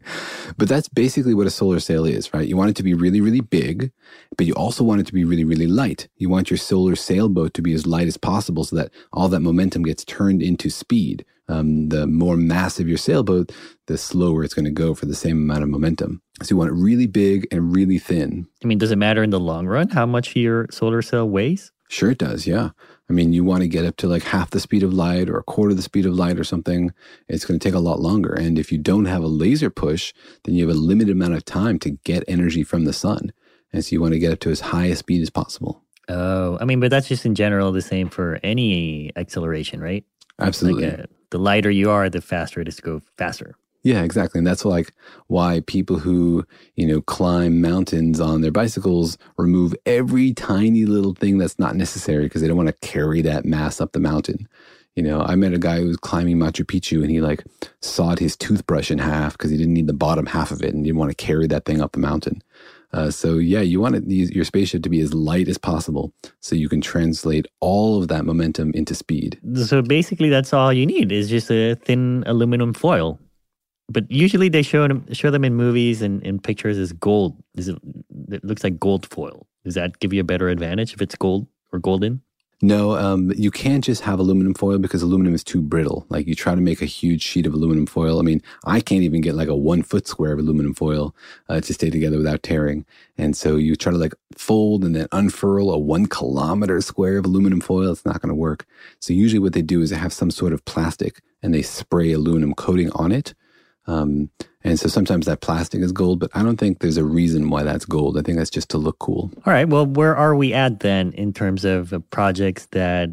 But 0.56 0.68
that's 0.68 0.88
basically 0.88 1.32
what 1.32 1.46
a 1.46 1.50
solar 1.50 1.78
sail 1.78 2.04
is, 2.04 2.34
right? 2.34 2.48
You 2.48 2.56
want 2.56 2.70
it 2.70 2.76
to 2.76 2.82
be 2.82 2.94
really, 2.94 3.20
really 3.20 3.40
big, 3.40 3.92
but 4.36 4.44
you 4.44 4.54
also 4.54 4.82
want 4.82 5.00
it 5.00 5.06
to 5.06 5.12
be 5.12 5.24
really, 5.24 5.44
really 5.44 5.68
light. 5.68 6.08
You 6.16 6.28
want 6.28 6.50
your 6.50 6.56
solar 6.56 6.96
sailboat 6.96 7.54
to 7.54 7.62
be 7.62 7.74
as 7.74 7.86
light 7.86 8.08
as 8.08 8.16
possible 8.16 8.64
so 8.64 8.74
that 8.74 8.90
all 9.12 9.28
that 9.28 9.38
momentum 9.38 9.84
gets 9.84 10.04
turned 10.04 10.42
into 10.42 10.68
speed. 10.68 11.24
Um, 11.48 11.90
the 11.90 12.08
more 12.08 12.36
massive 12.36 12.88
your 12.88 12.98
sailboat, 12.98 13.52
the 13.86 13.96
slower 13.96 14.42
it's 14.42 14.52
going 14.52 14.64
to 14.64 14.72
go 14.72 14.94
for 14.94 15.06
the 15.06 15.14
same 15.14 15.36
amount 15.36 15.62
of 15.62 15.68
momentum. 15.68 16.20
So 16.42 16.52
you 16.52 16.56
want 16.56 16.70
it 16.70 16.74
really 16.74 17.06
big 17.06 17.46
and 17.52 17.74
really 17.74 17.98
thin. 17.98 18.48
I 18.64 18.66
mean, 18.66 18.78
does 18.78 18.90
it 18.90 18.96
matter 18.96 19.22
in 19.22 19.30
the 19.30 19.40
long 19.40 19.66
run 19.66 19.90
how 19.90 20.06
much 20.06 20.34
your 20.34 20.66
solar 20.72 21.02
sail 21.02 21.28
weighs? 21.28 21.70
Sure, 21.88 22.10
it 22.10 22.18
does. 22.18 22.46
Yeah. 22.48 22.70
I 23.08 23.14
mean, 23.14 23.32
you 23.32 23.42
want 23.42 23.62
to 23.62 23.68
get 23.68 23.86
up 23.86 23.96
to 23.98 24.06
like 24.06 24.22
half 24.22 24.50
the 24.50 24.60
speed 24.60 24.82
of 24.82 24.92
light 24.92 25.30
or 25.30 25.38
a 25.38 25.42
quarter 25.42 25.70
of 25.70 25.76
the 25.76 25.82
speed 25.82 26.04
of 26.04 26.14
light 26.14 26.38
or 26.38 26.44
something. 26.44 26.92
It's 27.26 27.44
going 27.44 27.58
to 27.58 27.66
take 27.66 27.74
a 27.74 27.80
lot 27.80 28.00
longer. 28.00 28.32
And 28.32 28.58
if 28.58 28.70
you 28.70 28.76
don't 28.76 29.06
have 29.06 29.22
a 29.22 29.28
laser 29.28 29.70
push, 29.70 30.12
then 30.44 30.54
you 30.54 30.68
have 30.68 30.76
a 30.76 30.78
limited 30.78 31.12
amount 31.12 31.34
of 31.34 31.44
time 31.44 31.78
to 31.80 31.90
get 31.90 32.22
energy 32.28 32.62
from 32.62 32.84
the 32.84 32.92
sun. 32.92 33.32
And 33.72 33.84
so 33.84 33.92
you 33.92 34.00
want 34.00 34.12
to 34.12 34.18
get 34.18 34.32
up 34.32 34.40
to 34.40 34.50
as 34.50 34.60
high 34.60 34.86
a 34.86 34.96
speed 34.96 35.22
as 35.22 35.30
possible. 35.30 35.82
Oh, 36.08 36.58
I 36.60 36.64
mean, 36.64 36.80
but 36.80 36.90
that's 36.90 37.08
just 37.08 37.26
in 37.26 37.34
general 37.34 37.72
the 37.72 37.82
same 37.82 38.08
for 38.08 38.40
any 38.42 39.12
acceleration, 39.16 39.80
right? 39.80 40.04
Absolutely. 40.38 40.90
Like 40.90 41.00
uh, 41.00 41.02
the 41.30 41.38
lighter 41.38 41.70
you 41.70 41.90
are, 41.90 42.08
the 42.08 42.20
faster 42.20 42.60
it 42.60 42.68
is 42.68 42.76
to 42.76 42.82
go 42.82 43.02
faster. 43.16 43.54
Yeah, 43.82 44.02
exactly. 44.02 44.38
And 44.38 44.46
that's 44.46 44.64
like 44.64 44.92
why 45.28 45.62
people 45.66 45.98
who, 45.98 46.44
you 46.74 46.86
know, 46.86 47.00
climb 47.00 47.60
mountains 47.60 48.20
on 48.20 48.40
their 48.40 48.50
bicycles 48.50 49.16
remove 49.36 49.74
every 49.86 50.34
tiny 50.34 50.84
little 50.84 51.14
thing 51.14 51.38
that's 51.38 51.58
not 51.58 51.76
necessary 51.76 52.24
because 52.24 52.42
they 52.42 52.48
don't 52.48 52.56
want 52.56 52.68
to 52.68 52.86
carry 52.86 53.22
that 53.22 53.44
mass 53.44 53.80
up 53.80 53.92
the 53.92 54.00
mountain. 54.00 54.48
You 54.96 55.04
know, 55.04 55.22
I 55.22 55.36
met 55.36 55.54
a 55.54 55.58
guy 55.58 55.78
who 55.78 55.86
was 55.86 55.96
climbing 55.96 56.38
Machu 56.38 56.64
Picchu 56.64 57.02
and 57.02 57.10
he 57.10 57.20
like 57.20 57.44
sawed 57.80 58.18
his 58.18 58.36
toothbrush 58.36 58.90
in 58.90 58.98
half 58.98 59.38
because 59.38 59.52
he 59.52 59.56
didn't 59.56 59.74
need 59.74 59.86
the 59.86 59.92
bottom 59.92 60.26
half 60.26 60.50
of 60.50 60.60
it 60.60 60.74
and 60.74 60.84
didn't 60.84 60.98
want 60.98 61.16
to 61.16 61.24
carry 61.24 61.46
that 61.46 61.64
thing 61.64 61.80
up 61.80 61.92
the 61.92 62.00
mountain. 62.00 62.42
Uh, 62.92 63.10
so 63.10 63.36
yeah, 63.36 63.60
you 63.60 63.80
want 63.80 63.94
it, 63.94 64.04
your 64.06 64.44
spaceship 64.44 64.82
to 64.82 64.88
be 64.88 65.00
as 65.00 65.14
light 65.14 65.46
as 65.46 65.58
possible 65.58 66.12
so 66.40 66.56
you 66.56 66.68
can 66.68 66.80
translate 66.80 67.46
all 67.60 68.00
of 68.00 68.08
that 68.08 68.24
momentum 68.24 68.72
into 68.72 68.94
speed. 68.94 69.38
So 69.54 69.82
basically, 69.82 70.30
that's 70.30 70.52
all 70.52 70.72
you 70.72 70.86
need 70.86 71.12
is 71.12 71.28
just 71.28 71.50
a 71.50 71.74
thin 71.76 72.24
aluminum 72.26 72.72
foil. 72.72 73.20
But 73.90 74.10
usually 74.10 74.48
they 74.48 74.62
show 74.62 74.86
them 74.86 75.04
show 75.14 75.30
them 75.30 75.44
in 75.44 75.54
movies 75.54 76.02
and 76.02 76.22
in 76.22 76.38
pictures 76.38 76.76
as 76.78 76.92
gold. 76.92 77.42
Is 77.56 77.68
it, 77.68 77.78
it 78.30 78.44
looks 78.44 78.62
like 78.62 78.78
gold 78.78 79.06
foil. 79.06 79.46
Does 79.64 79.74
that 79.74 79.98
give 79.98 80.12
you 80.12 80.20
a 80.20 80.24
better 80.24 80.48
advantage 80.48 80.92
if 80.92 81.00
it's 81.00 81.14
gold 81.14 81.46
or 81.72 81.78
golden? 81.78 82.22
No, 82.60 82.96
um, 82.96 83.32
you 83.36 83.52
can't 83.52 83.84
just 83.84 84.02
have 84.02 84.18
aluminum 84.18 84.52
foil 84.52 84.78
because 84.78 85.00
aluminum 85.00 85.32
is 85.32 85.44
too 85.44 85.62
brittle. 85.62 86.06
Like 86.08 86.26
you 86.26 86.34
try 86.34 86.56
to 86.56 86.60
make 86.60 86.82
a 86.82 86.86
huge 86.86 87.22
sheet 87.22 87.46
of 87.46 87.54
aluminum 87.54 87.86
foil. 87.86 88.18
I 88.18 88.22
mean, 88.22 88.42
I 88.64 88.80
can't 88.80 89.04
even 89.04 89.20
get 89.20 89.36
like 89.36 89.46
a 89.46 89.54
one 89.54 89.84
foot 89.84 90.08
square 90.08 90.32
of 90.32 90.40
aluminum 90.40 90.74
foil 90.74 91.14
uh, 91.48 91.60
to 91.60 91.72
stay 91.72 91.88
together 91.88 92.18
without 92.18 92.42
tearing. 92.42 92.84
And 93.16 93.36
so 93.36 93.54
you 93.54 93.76
try 93.76 93.92
to 93.92 93.98
like 93.98 94.14
fold 94.36 94.84
and 94.84 94.96
then 94.96 95.06
unfurl 95.12 95.70
a 95.70 95.78
one 95.78 96.06
kilometer 96.06 96.80
square 96.80 97.18
of 97.18 97.26
aluminum 97.26 97.60
foil. 97.60 97.92
It's 97.92 98.04
not 98.04 98.20
going 98.20 98.30
to 98.30 98.34
work. 98.34 98.66
So 98.98 99.12
usually 99.12 99.38
what 99.38 99.52
they 99.52 99.62
do 99.62 99.80
is 99.80 99.90
they 99.90 99.96
have 99.96 100.12
some 100.12 100.32
sort 100.32 100.52
of 100.52 100.64
plastic 100.64 101.22
and 101.44 101.54
they 101.54 101.62
spray 101.62 102.10
aluminum 102.10 102.54
coating 102.54 102.90
on 102.90 103.12
it. 103.12 103.34
Um, 103.88 104.30
and 104.62 104.78
so 104.78 104.88
sometimes 104.88 105.26
that 105.26 105.40
plastic 105.40 105.80
is 105.80 105.92
gold, 105.92 106.20
but 106.20 106.30
I 106.34 106.42
don't 106.42 106.58
think 106.58 106.78
there's 106.78 106.98
a 106.98 107.04
reason 107.04 107.48
why 107.48 107.62
that's 107.62 107.84
gold. 107.84 108.18
I 108.18 108.22
think 108.22 108.38
that's 108.38 108.50
just 108.50 108.68
to 108.70 108.78
look 108.78 108.98
cool. 108.98 109.30
All 109.46 109.52
right. 109.52 109.68
Well, 109.68 109.86
where 109.86 110.16
are 110.16 110.36
we 110.36 110.52
at 110.52 110.80
then 110.80 111.12
in 111.14 111.32
terms 111.32 111.64
of 111.64 111.92
uh, 111.92 112.00
projects 112.10 112.66
that 112.66 113.10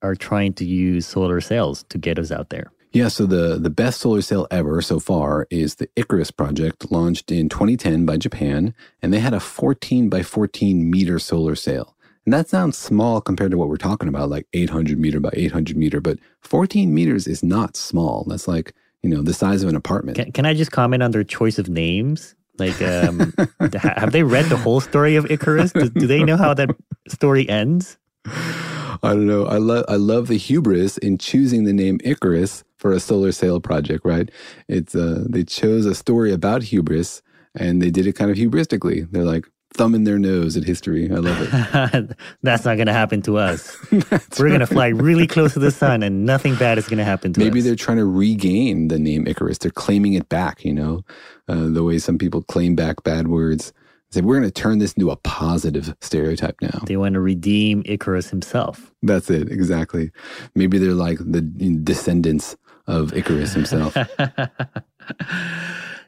are 0.00 0.14
trying 0.14 0.52
to 0.54 0.64
use 0.64 1.06
solar 1.06 1.40
sails 1.40 1.84
to 1.88 1.98
get 1.98 2.18
us 2.18 2.30
out 2.30 2.50
there? 2.50 2.70
Yeah, 2.92 3.08
so 3.08 3.24
the, 3.24 3.58
the 3.58 3.70
best 3.70 4.00
solar 4.00 4.20
sail 4.20 4.46
ever 4.50 4.82
so 4.82 5.00
far 5.00 5.46
is 5.50 5.76
the 5.76 5.88
Icarus 5.96 6.30
project, 6.30 6.92
launched 6.92 7.32
in 7.32 7.48
2010 7.48 8.04
by 8.04 8.18
Japan, 8.18 8.74
and 9.00 9.14
they 9.14 9.18
had 9.18 9.32
a 9.32 9.40
14 9.40 10.10
by 10.10 10.22
14 10.22 10.90
meter 10.90 11.18
solar 11.18 11.54
sail. 11.54 11.96
And 12.26 12.34
that 12.34 12.50
sounds 12.50 12.76
small 12.76 13.22
compared 13.22 13.50
to 13.50 13.56
what 13.56 13.68
we're 13.68 13.78
talking 13.78 14.08
about, 14.08 14.28
like 14.28 14.46
800 14.52 14.98
meter 14.98 15.20
by 15.20 15.30
800 15.32 15.74
meter, 15.76 16.02
but 16.02 16.18
14 16.42 16.94
meters 16.94 17.26
is 17.26 17.42
not 17.42 17.76
small. 17.76 18.24
That's 18.28 18.46
like, 18.46 18.74
you 19.02 19.10
know, 19.10 19.22
the 19.22 19.34
size 19.34 19.62
of 19.62 19.68
an 19.68 19.76
apartment. 19.76 20.16
Can, 20.16 20.32
can 20.32 20.46
I 20.46 20.54
just 20.54 20.72
comment 20.72 21.02
on 21.02 21.10
their 21.10 21.24
choice 21.24 21.58
of 21.58 21.68
names? 21.68 22.34
Like, 22.58 22.80
um, 22.82 23.32
have 23.82 24.12
they 24.12 24.22
read 24.22 24.46
the 24.46 24.56
whole 24.56 24.80
story 24.80 25.16
of 25.16 25.30
Icarus? 25.30 25.72
Do, 25.72 25.88
do 25.88 26.06
they 26.06 26.22
know 26.22 26.36
how 26.36 26.54
that 26.54 26.70
story 27.08 27.48
ends? 27.48 27.98
I 28.26 29.14
don't 29.14 29.26
know. 29.26 29.46
I 29.46 29.56
love 29.56 29.84
I 29.88 29.96
love 29.96 30.28
the 30.28 30.36
hubris 30.36 30.96
in 30.98 31.18
choosing 31.18 31.64
the 31.64 31.72
name 31.72 31.98
Icarus 32.04 32.62
for 32.76 32.92
a 32.92 33.00
solar 33.00 33.32
sail 33.32 33.60
project. 33.60 34.04
Right? 34.04 34.30
It's 34.68 34.94
uh, 34.94 35.24
they 35.28 35.42
chose 35.42 35.86
a 35.86 35.94
story 35.94 36.32
about 36.32 36.62
hubris 36.62 37.22
and 37.54 37.82
they 37.82 37.90
did 37.90 38.06
it 38.06 38.12
kind 38.14 38.30
of 38.30 38.36
hubristically. 38.36 39.10
They're 39.10 39.24
like 39.24 39.48
thumbing 39.74 40.04
their 40.04 40.18
nose 40.18 40.56
at 40.56 40.64
history. 40.64 41.10
I 41.10 41.16
love 41.16 41.36
it. 41.40 42.16
That's 42.42 42.64
not 42.64 42.76
going 42.76 42.86
to 42.86 42.92
happen 42.92 43.22
to 43.22 43.38
us. 43.38 43.76
We're 43.92 44.48
going 44.48 44.60
to 44.60 44.66
fly 44.66 44.88
really 44.88 45.26
close 45.28 45.54
to 45.54 45.58
the 45.58 45.70
sun 45.70 46.02
and 46.02 46.24
nothing 46.24 46.54
bad 46.56 46.78
is 46.78 46.88
going 46.88 46.98
to 46.98 47.04
happen 47.04 47.32
to 47.32 47.40
Maybe 47.40 47.48
us. 47.48 47.54
Maybe 47.54 47.60
they're 47.62 47.76
trying 47.76 47.98
to 47.98 48.04
regain 48.04 48.88
the 48.88 48.98
name 48.98 49.26
Icarus. 49.26 49.58
They're 49.58 49.70
claiming 49.70 50.14
it 50.14 50.28
back. 50.28 50.64
You 50.64 50.74
know, 50.74 51.04
uh, 51.48 51.68
the 51.68 51.82
way 51.82 51.98
some 51.98 52.18
people 52.18 52.42
claim 52.42 52.74
back 52.74 53.02
bad 53.02 53.28
words. 53.28 53.72
Say 54.10 54.20
we're 54.20 54.38
going 54.38 54.50
to 54.50 54.50
turn 54.50 54.78
this 54.78 54.92
into 54.92 55.10
a 55.10 55.16
positive 55.16 55.94
stereotype 56.02 56.56
now. 56.60 56.82
They 56.84 56.98
want 56.98 57.14
to 57.14 57.20
redeem 57.20 57.82
Icarus 57.86 58.28
himself. 58.28 58.92
That's 59.02 59.30
it 59.30 59.50
exactly. 59.50 60.10
Maybe 60.54 60.76
they're 60.76 60.92
like 60.92 61.18
the 61.18 61.40
descendants 61.40 62.56
of 62.86 63.14
Icarus 63.14 63.54
himself. 63.54 63.96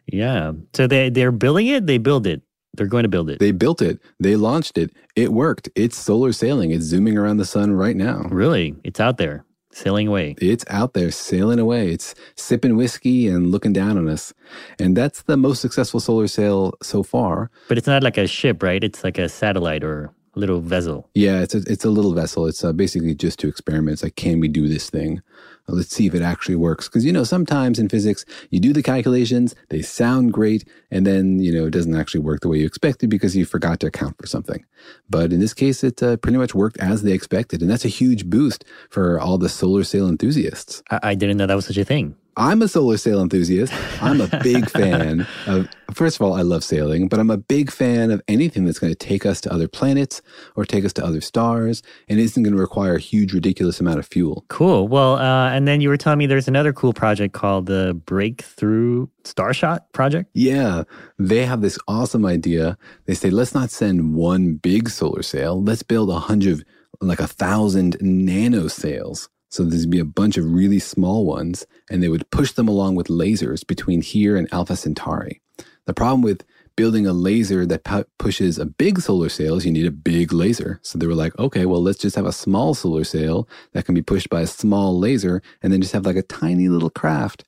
Yeah. 0.07 0.53
So 0.75 0.87
they, 0.87 1.11
they're 1.11 1.33
building 1.33 1.67
it, 1.69 1.87
they 1.87 1.99
build 1.99 2.27
it. 2.27 2.43
They're 2.77 2.87
going 2.87 3.05
to 3.05 3.09
build 3.09 3.31
it. 3.31 3.39
They 3.39 3.53
built 3.53 3.81
it. 3.83 4.01
They 4.21 4.37
launched 4.37 4.79
it. 4.79 4.91
It 5.17 5.33
worked. 5.33 5.69
It's 5.75 5.97
solar 5.97 6.33
sailing. 6.33 6.71
It's 6.71 6.85
zooming 6.85 7.17
around 7.17 7.37
the 7.39 7.45
sun 7.45 7.73
right 7.73 7.97
now. 7.97 8.27
really? 8.31 8.75
It's 8.85 9.01
out 9.01 9.17
there, 9.19 9.45
sailing 9.73 10.09
away. 10.09 10.35
It's 10.41 10.65
out 10.69 10.95
there 10.95 11.11
sailing 11.11 11.59
away. 11.59 11.91
It's 11.91 12.15
sipping 12.37 12.77
whiskey 12.77 13.29
and 13.29 13.51
looking 13.51 13.73
down 13.73 13.97
on 13.99 14.09
us. 14.09 14.33
And 14.79 14.97
that's 14.97 15.23
the 15.23 15.37
most 15.37 15.61
successful 15.61 16.01
solar 16.01 16.27
sail 16.27 16.75
so 16.83 17.03
far. 17.03 17.51
But 17.69 17.79
it's 17.79 17.87
not 17.87 18.03
like 18.03 18.19
a 18.19 18.27
ship, 18.27 18.63
right? 18.63 18.83
It's 18.83 19.05
like 19.05 19.19
a 19.19 19.29
satellite 19.29 19.85
or 19.85 20.11
a 20.35 20.39
little 20.39 20.61
vessel. 20.61 21.09
Yeah, 21.15 21.41
it's 21.43 21.55
a, 21.55 21.63
it's 21.67 21.85
a 21.85 21.91
little 21.91 22.13
vessel. 22.13 22.47
It's 22.47 22.65
uh, 22.65 22.73
basically 22.73 23.15
just 23.15 23.39
to 23.41 23.49
experiment. 23.49 23.93
It's 23.95 24.03
like, 24.03 24.17
can 24.17 24.41
we 24.41 24.49
do 24.49 24.69
this 24.69 24.91
thing? 24.91 25.23
Let's 25.67 25.95
see 25.95 26.07
if 26.07 26.15
it 26.15 26.23
actually 26.23 26.57
works. 26.57 26.89
Because, 26.89 27.05
you 27.05 27.13
know, 27.13 27.25
sometimes 27.25 27.79
in 27.79 27.89
physics, 27.89 28.25
you 28.51 28.61
do 28.61 28.73
the 28.73 28.83
calculations, 28.83 29.55
they 29.71 29.83
sound 29.83 30.33
great, 30.33 30.69
and 30.91 31.07
then, 31.07 31.39
you 31.39 31.53
know, 31.53 31.67
it 31.67 31.71
doesn't 31.71 31.97
actually 31.97 32.21
work 32.21 32.41
the 32.41 32.49
way 32.49 32.59
you 32.59 32.67
expected 32.67 33.09
because 33.09 33.35
you 33.37 33.47
forgot 33.47 33.81
to 33.81 33.87
account 33.87 34.17
for 34.19 34.27
something. 34.27 34.65
But 35.09 35.33
in 35.33 35.41
this 35.41 35.55
case, 35.55 35.83
it 35.83 36.03
uh, 36.03 36.17
pretty 36.19 36.39
much 36.39 36.55
worked 36.55 36.77
as 36.79 37.03
they 37.03 37.13
expected. 37.13 37.63
And 37.63 37.71
that's 37.71 37.85
a 37.85 37.89
huge 37.89 38.29
boost 38.29 38.65
for 38.91 39.19
all 39.19 39.39
the 39.39 39.49
solar 39.49 39.85
sail 39.85 40.09
enthusiasts. 40.09 40.83
I, 40.91 41.01
I 41.03 41.15
didn't 41.15 41.39
know 41.39 41.47
that 41.47 41.55
was 41.55 41.67
such 41.67 41.79
a 41.79 41.85
thing. 41.85 42.17
I'm 42.37 42.63
a 42.63 42.69
solar 42.69 42.97
sail 42.97 43.21
enthusiast. 43.21 43.73
I'm 44.03 44.21
a 44.21 44.29
big 44.43 44.69
fan 44.79 45.27
of, 45.47 45.69
first 45.93 46.17
of 46.17 46.23
all, 46.23 46.35
I 46.35 46.43
love 46.43 46.65
sailing, 46.65 47.09
but 47.09 47.21
I'm 47.21 47.31
a 47.31 47.37
big 47.37 47.71
fan 47.71 48.11
of 48.11 48.21
anything 48.27 48.65
that's 48.65 48.79
going 48.79 48.93
to 48.93 48.99
take 48.99 49.25
us 49.25 49.41
to 49.43 49.53
other 49.53 49.69
planets 49.69 50.21
or 50.57 50.65
take 50.65 50.85
us 50.85 50.93
to 50.95 51.05
other 51.05 51.21
stars 51.21 51.83
and 52.09 52.19
isn't 52.19 52.43
going 52.43 52.55
to 52.55 52.61
require 52.61 52.97
a 52.97 53.01
huge, 53.01 53.33
ridiculous 53.33 53.81
amount 53.81 53.99
of 53.99 54.07
fuel. 54.07 54.45
Cool. 54.49 54.89
Well, 54.89 55.17
uh, 55.17 55.51
and 55.51 55.69
then 55.69 55.81
you 55.81 55.89
were 55.89 55.97
telling 55.97 56.19
me 56.19 56.27
there's 56.27 56.49
another 56.49 56.73
cool 56.73 56.93
project 56.93 57.35
called 57.35 57.67
the 57.67 57.95
Breakthrough 58.07 59.07
Starshot 59.23 59.81
Project. 59.93 60.31
Yeah, 60.35 60.85
they 61.19 61.45
have 61.45 61.61
this 61.61 61.79
awesome 61.87 62.27
idea. 62.27 62.77
They 63.07 63.15
say, 63.15 63.31
let's 63.31 63.55
not 63.55 63.71
send 63.71 64.15
one 64.15 64.55
big 64.55 64.89
solar 64.89 65.23
sail. 65.23 65.63
Let's 65.63 65.83
build 65.83 66.11
a 66.11 66.19
hundred, 66.19 66.65
like 67.01 67.21
a 67.21 67.29
thousand 67.29 67.97
nano 68.01 68.69
sails. 68.69 69.29
So 69.55 69.63
there'd 69.63 69.89
be 69.89 70.01
a 70.01 70.05
bunch 70.05 70.37
of 70.37 70.53
really 70.53 70.81
small 70.81 71.25
ones, 71.25 71.65
and 71.89 72.03
they 72.03 72.09
would 72.09 72.29
push 72.31 72.51
them 72.51 72.67
along 72.67 72.97
with 72.97 73.07
lasers 73.07 73.65
between 73.65 74.03
here 74.03 74.37
and 74.37 74.53
Alpha 74.53 74.75
Centauri. 74.75 75.41
The 75.87 75.95
problem 75.95 76.23
with 76.23 76.45
building 76.75 77.07
a 77.07 77.13
laser 77.13 77.65
that 77.67 77.85
pu- 77.85 78.05
pushes 78.19 78.59
a 78.59 78.67
big 78.67 79.01
solar 79.01 79.29
sails, 79.29 79.65
you 79.65 79.71
need 79.71 79.87
a 79.87 79.93
big 79.93 80.33
laser. 80.33 80.81
So 80.83 80.99
they 80.99 81.07
were 81.07 81.15
like, 81.15 81.39
okay, 81.39 81.67
well, 81.67 81.81
let's 81.81 82.01
just 82.01 82.17
have 82.17 82.27
a 82.27 82.33
small 82.33 82.75
solar 82.75 83.05
sail 83.05 83.49
that 83.75 83.85
can 83.85 83.95
be 83.95 84.03
pushed 84.03 84.29
by 84.29 84.41
a 84.41 84.49
small 84.49 84.99
laser 84.99 85.41
and 85.63 85.73
then 85.73 85.81
just 85.81 85.93
have 85.93 86.05
like 86.05 86.17
a 86.17 86.23
tiny 86.23 86.69
little 86.69 86.91
craft. 86.91 87.45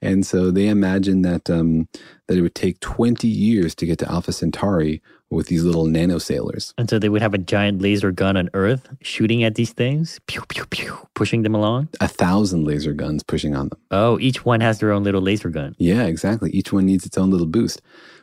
And 0.00 0.24
so 0.24 0.50
they 0.50 0.66
imagined 0.66 1.26
that 1.26 1.50
um, 1.50 1.88
that 2.26 2.38
it 2.38 2.40
would 2.40 2.54
take 2.54 2.80
20 2.80 3.28
years 3.28 3.74
to 3.74 3.84
get 3.84 3.98
to 3.98 4.10
Alpha 4.10 4.32
Centauri 4.32 5.02
with 5.30 5.46
these 5.46 5.64
little 5.64 5.86
nano 5.86 6.18
sailors. 6.18 6.74
And 6.76 6.90
so 6.90 6.98
they 6.98 7.08
would 7.08 7.22
have 7.22 7.34
a 7.34 7.38
giant 7.38 7.80
laser 7.80 8.10
gun 8.12 8.36
on 8.36 8.50
Earth 8.52 8.88
shooting 9.00 9.44
at 9.44 9.54
these 9.54 9.72
things, 9.72 10.20
pew, 10.26 10.42
pew, 10.48 10.66
pew, 10.66 10.96
pushing 11.14 11.42
them 11.42 11.54
along. 11.54 11.88
A 12.00 12.08
thousand 12.08 12.64
laser 12.64 12.92
guns 12.92 13.22
pushing 13.22 13.54
on 13.54 13.68
them. 13.68 13.78
Oh, 13.90 14.18
each 14.18 14.44
one 14.44 14.60
has 14.60 14.80
their 14.80 14.92
own 14.92 15.04
little 15.04 15.22
laser 15.22 15.48
gun. 15.48 15.74
Yeah, 15.78 16.04
exactly. 16.04 16.50
Each 16.50 16.72
one 16.72 16.86
needs 16.86 17.06
its 17.06 17.16
own 17.16 17.30
little 17.30 17.46
boost. 17.46 17.80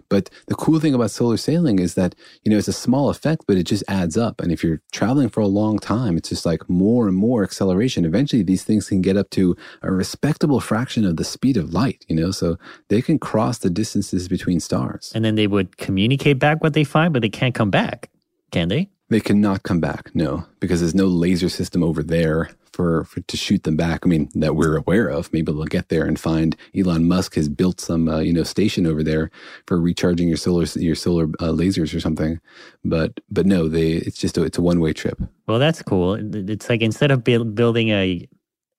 But 0.10 0.30
the 0.48 0.56
cool 0.56 0.80
thing 0.80 0.94
about 0.94 1.12
solar 1.12 1.38
sailing 1.38 1.80
is 1.80 1.96
that, 1.96 2.16
you 2.44 2.52
know, 2.52 2.58
it's 2.58 2.68
a 2.68 2.74
small 2.74 3.10
effect, 3.10 3.44
but 3.48 3.58
it 3.58 3.64
just 3.64 3.84
adds 3.88 4.18
up. 4.18 4.42
And 4.42 4.52
if 4.52 4.64
you're 4.64 4.82
traveling 4.92 5.30
for 5.30 5.42
a 5.42 5.48
long 5.48 5.80
time, 5.80 6.18
it's 6.18 6.30
just 6.30 6.46
like 6.46 6.70
more 6.70 7.08
and 7.08 7.16
more 7.16 7.44
acceleration. 7.44 8.06
Eventually, 8.06 8.44
these 8.44 8.64
things 8.64 8.90
can 8.90 9.02
get 9.02 9.18
up 9.18 9.30
to 9.32 9.56
a 9.82 9.92
respectable 9.92 10.60
fraction 10.60 11.06
of 11.06 11.18
the 11.18 11.24
speed 11.24 11.58
of 11.58 11.74
light, 11.74 12.06
you 12.08 12.16
know, 12.16 12.32
so 12.32 12.58
they 12.90 13.02
can 13.02 13.20
cross 13.20 13.58
the 13.58 13.70
distances 13.70 14.28
between 14.28 14.60
stars. 14.60 15.12
And 15.14 15.26
then 15.26 15.36
they 15.36 15.48
would 15.48 15.78
communicate 15.78 16.40
back 16.40 16.64
what 16.64 16.74
they 16.74 16.84
find, 16.84 17.14
but 17.14 17.22
they 17.22 17.30
can't 17.30 17.56
come 17.56 17.70
back, 17.70 18.10
can 18.52 18.70
they? 18.70 18.90
They 19.10 19.22
cannot 19.22 19.64
come 19.64 19.80
back, 19.80 20.14
no, 20.14 20.46
because 20.60 20.82
there's 20.82 20.96
no 20.96 21.06
laser 21.06 21.48
system 21.48 21.82
over 21.82 22.04
there 22.04 22.50
for, 22.78 23.06
for 23.06 23.22
to 23.22 23.36
shoot 23.36 23.64
them 23.64 23.76
back. 23.76 24.02
I 24.06 24.08
mean, 24.08 24.30
that 24.36 24.56
we're 24.56 24.78
aware 24.78 25.08
of. 25.08 25.34
Maybe 25.34 25.52
they'll 25.52 25.66
get 25.66 25.90
there 25.90 26.06
and 26.06 26.20
find 26.20 26.56
Elon 26.78 27.08
Musk 27.08 27.34
has 27.34 27.50
built 27.50 27.82
some 27.82 28.08
uh, 28.08 28.20
you 28.20 28.32
know 28.32 28.44
station 28.44 28.86
over 28.86 29.02
there 29.02 29.32
for 29.66 29.82
recharging 29.82 30.28
your 30.28 30.38
solar 30.38 30.66
your 30.76 30.94
solar 30.94 31.24
uh, 31.40 31.52
lasers 31.52 31.96
or 31.96 32.00
something. 32.00 32.40
But 32.86 33.20
but 33.32 33.48
no, 33.48 33.68
they 33.68 33.94
it's 33.94 34.20
just 34.20 34.38
a, 34.38 34.44
it's 34.44 34.60
a 34.60 34.62
one 34.62 34.80
way 34.80 34.94
trip. 34.94 35.20
Well, 35.48 35.58
that's 35.58 35.82
cool. 35.82 36.14
It's 36.22 36.70
like 36.70 36.82
instead 36.82 37.10
of 37.10 37.24
build, 37.24 37.56
building 37.56 37.90
a 37.90 38.28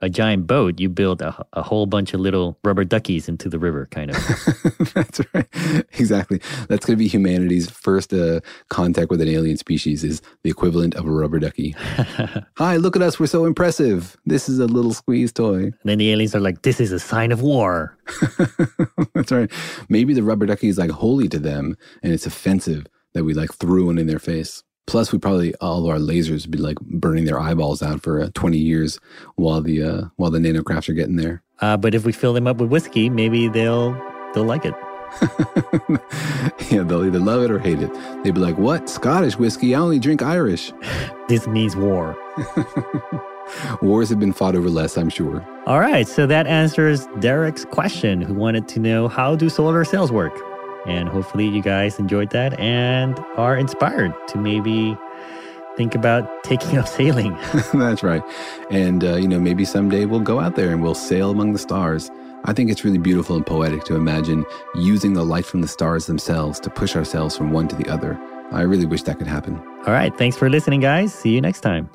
a 0.01 0.09
giant 0.09 0.47
boat, 0.47 0.79
you 0.79 0.89
build 0.89 1.21
a, 1.23 1.45
a 1.53 1.63
whole 1.63 1.87
bunch 1.87 2.15
of 2.15 2.21
little 2.21 2.59
rubber 2.65 2.85
duckies 2.85 3.29
into 3.29 3.49
the 3.49 3.59
river, 3.59 3.87
kind 3.91 4.11
of. 4.11 4.17
That's 4.95 5.21
right. 5.35 5.47
Exactly. 5.99 6.41
That's 6.69 6.87
going 6.87 6.97
to 6.97 7.03
be 7.03 7.09
humanity's 7.09 7.69
first 7.69 8.13
uh, 8.13 8.41
contact 8.69 9.11
with 9.11 9.21
an 9.21 9.29
alien 9.29 9.57
species 9.57 10.05
is 10.05 10.23
the 10.45 10.51
equivalent 10.51 10.95
of 10.95 11.07
a 11.07 11.11
rubber 11.11 11.39
ducky. 11.39 11.73
Hi, 12.57 12.77
look 12.77 12.95
at 12.97 13.03
us. 13.03 13.19
We're 13.19 13.27
so 13.27 13.45
impressive. 13.45 14.17
This 14.25 14.49
is 14.49 14.59
a 14.59 14.67
little 14.67 14.95
squeeze 14.95 15.33
toy. 15.33 15.65
And 15.65 15.75
then 15.85 15.99
the 15.99 16.13
aliens 16.13 16.35
are 16.35 16.41
like, 16.41 16.63
this 16.63 16.81
is 16.81 16.93
a 16.93 17.01
sign 17.01 17.33
of 17.33 17.43
war. 17.43 17.97
That's 19.15 19.33
right. 19.33 19.51
Maybe 19.89 20.15
the 20.15 20.23
rubber 20.23 20.47
ducky 20.47 20.69
is 20.69 20.79
like 20.79 20.91
holy 20.91 21.29
to 21.29 21.39
them 21.39 21.77
and 22.03 22.13
it's 22.13 22.27
offensive 22.27 22.87
that 23.15 23.25
we 23.25 23.35
like 23.35 23.53
threw 23.55 23.87
one 23.87 23.99
in 23.99 24.07
their 24.07 24.19
face. 24.19 24.63
Plus, 24.89 25.13
we 25.13 25.19
probably 25.19 25.55
all 25.57 25.85
of 25.85 25.91
our 25.91 25.99
lasers 25.99 26.47
would 26.47 26.51
be 26.51 26.57
like 26.57 26.81
burning 26.81 27.27
their 27.27 27.39
eyeballs 27.39 27.83
out 27.83 28.03
for 28.03 28.23
uh, 28.23 28.31
20 28.33 28.57
years 28.57 28.99
while 29.37 29.61
the 29.61 29.83
uh, 29.83 30.05
while 30.17 30.31
the 30.31 30.39
nanocrafts 30.39 30.89
are 30.89 30.95
getting 30.95 31.17
there. 31.17 31.43
Uh, 31.61 31.77
but 31.77 31.95
if 31.95 32.07
we 32.07 32.13
fill 32.13 32.33
them 32.33 32.47
up 32.47 32.57
with 32.57 32.71
whiskey, 32.71 33.11
maybe 33.11 33.49
they'll 33.49 33.93
they'll 34.33 34.45
like 34.45 34.65
it. 34.65 34.75
yeah, 36.71 36.83
they'll 36.85 37.05
either 37.05 37.19
love 37.19 37.43
it 37.43 37.51
or 37.51 37.59
hate 37.59 37.83
it. 37.83 37.93
They'd 38.25 38.35
be 38.35 38.41
like, 38.41 38.57
"What 38.57 38.89
Scottish 38.89 39.37
whiskey? 39.37 39.75
I 39.75 39.79
only 39.79 39.99
drink 39.99 40.23
Irish." 40.23 40.73
this 41.29 41.47
means 41.47 41.77
war. 41.77 42.17
Wars 43.83 44.09
have 44.09 44.19
been 44.19 44.33
fought 44.33 44.57
over 44.57 44.69
less, 44.71 44.97
I'm 44.97 45.09
sure. 45.11 45.47
All 45.67 45.81
right, 45.81 46.07
so 46.09 46.27
that 46.27 46.47
answers 46.47 47.07
Derek's 47.21 47.65
question, 47.67 48.21
who 48.21 48.35
wanted 48.35 48.69
to 48.69 48.81
know 48.81 49.09
how 49.09 49.37
do 49.37 49.49
solar 49.49 49.85
sails 49.85 50.13
work. 50.13 50.35
And 50.89 51.09
hopefully, 51.09 51.47
you 51.47 51.63
guys 51.63 51.99
enjoyed 51.99 52.31
that 52.31 52.59
and 52.59 53.19
are 53.37 53.57
inspired 53.57 54.15
to 54.29 54.39
maybe 54.39 54.97
think 55.77 55.95
about 55.95 56.29
taking 56.43 56.79
up 56.79 56.89
sailing. 56.89 57.37
That's 57.75 58.03
right. 58.03 58.23
And, 58.71 59.05
uh, 59.05 59.17
you 59.17 59.29
know, 59.29 59.39
maybe 59.39 59.65
someday 59.65 60.05
we'll 60.05 60.21
go 60.21 60.41
out 60.41 60.57
there 60.57 60.71
and 60.71 60.83
we'll 60.83 60.95
sail 60.95 61.31
among 61.31 61.53
the 61.53 61.59
stars. 61.59 62.11
I 62.45 62.53
think 62.53 62.71
it's 62.71 62.85
really 62.85 62.99
beautiful 62.99 63.37
and 63.37 63.45
poetic 63.45 63.85
to 63.85 63.97
imagine 63.97 64.45
using 64.75 65.15
the 65.15 65.25
light 65.25 65.45
from 65.45 65.61
the 65.61 65.69
stars 65.69 66.07
themselves 66.07 66.61
to 66.61 66.71
push 66.71 66.97
ourselves 66.97 67.37
from 67.37 67.53
one 67.53 67.69
to 67.69 67.77
the 67.77 67.89
other. 67.89 68.19
I 68.53 68.63
really 68.63 68.87
wish 68.87 69.03
that 69.03 69.19
could 69.19 69.27
happen. 69.27 69.59
All 69.87 69.93
right. 69.93 70.17
Thanks 70.17 70.37
for 70.37 70.49
listening, 70.49 70.81
guys. 70.81 71.13
See 71.13 71.31
you 71.31 71.41
next 71.41 71.61
time. 71.61 71.91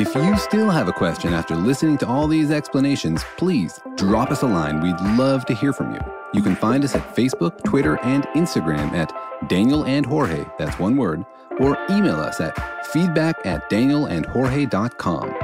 If 0.00 0.14
you 0.14 0.34
still 0.38 0.70
have 0.70 0.88
a 0.88 0.94
question 0.94 1.34
after 1.34 1.54
listening 1.54 1.98
to 1.98 2.06
all 2.06 2.26
these 2.26 2.50
explanations, 2.50 3.22
please 3.36 3.78
drop 3.96 4.30
us 4.30 4.40
a 4.40 4.46
line. 4.46 4.80
We'd 4.80 4.98
love 5.18 5.44
to 5.44 5.52
hear 5.52 5.74
from 5.74 5.92
you. 5.92 6.00
You 6.32 6.40
can 6.40 6.56
find 6.56 6.82
us 6.84 6.94
at 6.94 7.14
Facebook, 7.14 7.62
Twitter, 7.64 7.98
and 8.02 8.24
Instagram 8.28 8.92
at 8.92 9.12
Daniel 9.46 9.84
and 9.84 10.06
Jorge, 10.06 10.46
that's 10.58 10.78
one 10.78 10.96
word, 10.96 11.26
or 11.58 11.76
email 11.90 12.16
us 12.16 12.40
at 12.40 12.86
feedback 12.86 13.44
at 13.44 13.68
danielandjorge.com. 13.68 15.34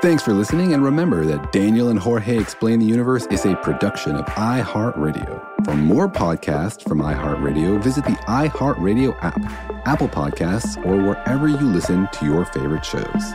Thanks 0.00 0.22
for 0.22 0.32
listening, 0.32 0.74
and 0.74 0.84
remember 0.84 1.24
that 1.24 1.50
Daniel 1.50 1.88
and 1.88 1.98
Jorge 1.98 2.38
Explain 2.38 2.78
the 2.78 2.86
Universe 2.86 3.26
is 3.32 3.44
a 3.44 3.56
production 3.56 4.14
of 4.14 4.26
iHeartRadio. 4.26 5.64
For 5.64 5.74
more 5.74 6.08
podcasts 6.08 6.86
from 6.86 7.00
iHeartRadio, 7.00 7.82
visit 7.82 8.04
the 8.04 8.12
iHeartRadio 8.28 9.16
app, 9.24 9.40
Apple 9.88 10.08
Podcasts, 10.08 10.76
or 10.86 11.02
wherever 11.02 11.48
you 11.48 11.66
listen 11.66 12.08
to 12.12 12.24
your 12.24 12.44
favorite 12.44 12.84
shows. 12.84 13.34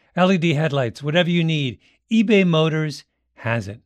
LED 0.15 0.43
headlights, 0.43 1.01
whatever 1.01 1.29
you 1.29 1.43
need, 1.43 1.79
eBay 2.11 2.45
Motors 2.45 3.05
has 3.35 3.67
it. 3.67 3.81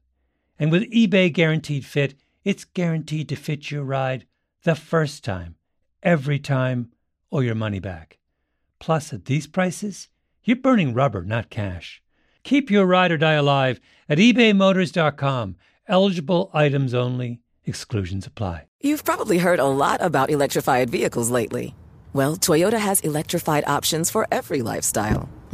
And 0.57 0.71
with 0.71 0.91
eBay 0.91 1.31
Guaranteed 1.31 1.85
Fit, 1.85 2.15
it's 2.43 2.65
guaranteed 2.65 3.29
to 3.29 3.35
fit 3.35 3.69
your 3.69 3.83
ride 3.83 4.25
the 4.63 4.75
first 4.75 5.23
time, 5.23 5.55
every 6.01 6.39
time, 6.39 6.91
or 7.29 7.43
your 7.43 7.55
money 7.55 7.79
back. 7.79 8.17
Plus, 8.79 9.13
at 9.13 9.25
these 9.25 9.47
prices, 9.47 10.09
you're 10.43 10.55
burning 10.55 10.93
rubber, 10.93 11.23
not 11.23 11.49
cash. 11.49 12.01
Keep 12.43 12.69
your 12.69 12.85
ride 12.85 13.11
or 13.11 13.17
die 13.17 13.33
alive 13.33 13.79
at 14.07 14.17
ebaymotors.com. 14.17 15.55
Eligible 15.87 16.49
items 16.53 16.93
only, 16.93 17.41
exclusions 17.65 18.25
apply. 18.25 18.65
You've 18.81 19.03
probably 19.03 19.39
heard 19.39 19.59
a 19.59 19.65
lot 19.65 20.01
about 20.01 20.29
electrified 20.29 20.89
vehicles 20.89 21.29
lately. 21.29 21.75
Well, 22.13 22.37
Toyota 22.37 22.79
has 22.79 23.01
electrified 23.01 23.63
options 23.67 24.09
for 24.09 24.27
every 24.31 24.61
lifestyle. 24.61 25.29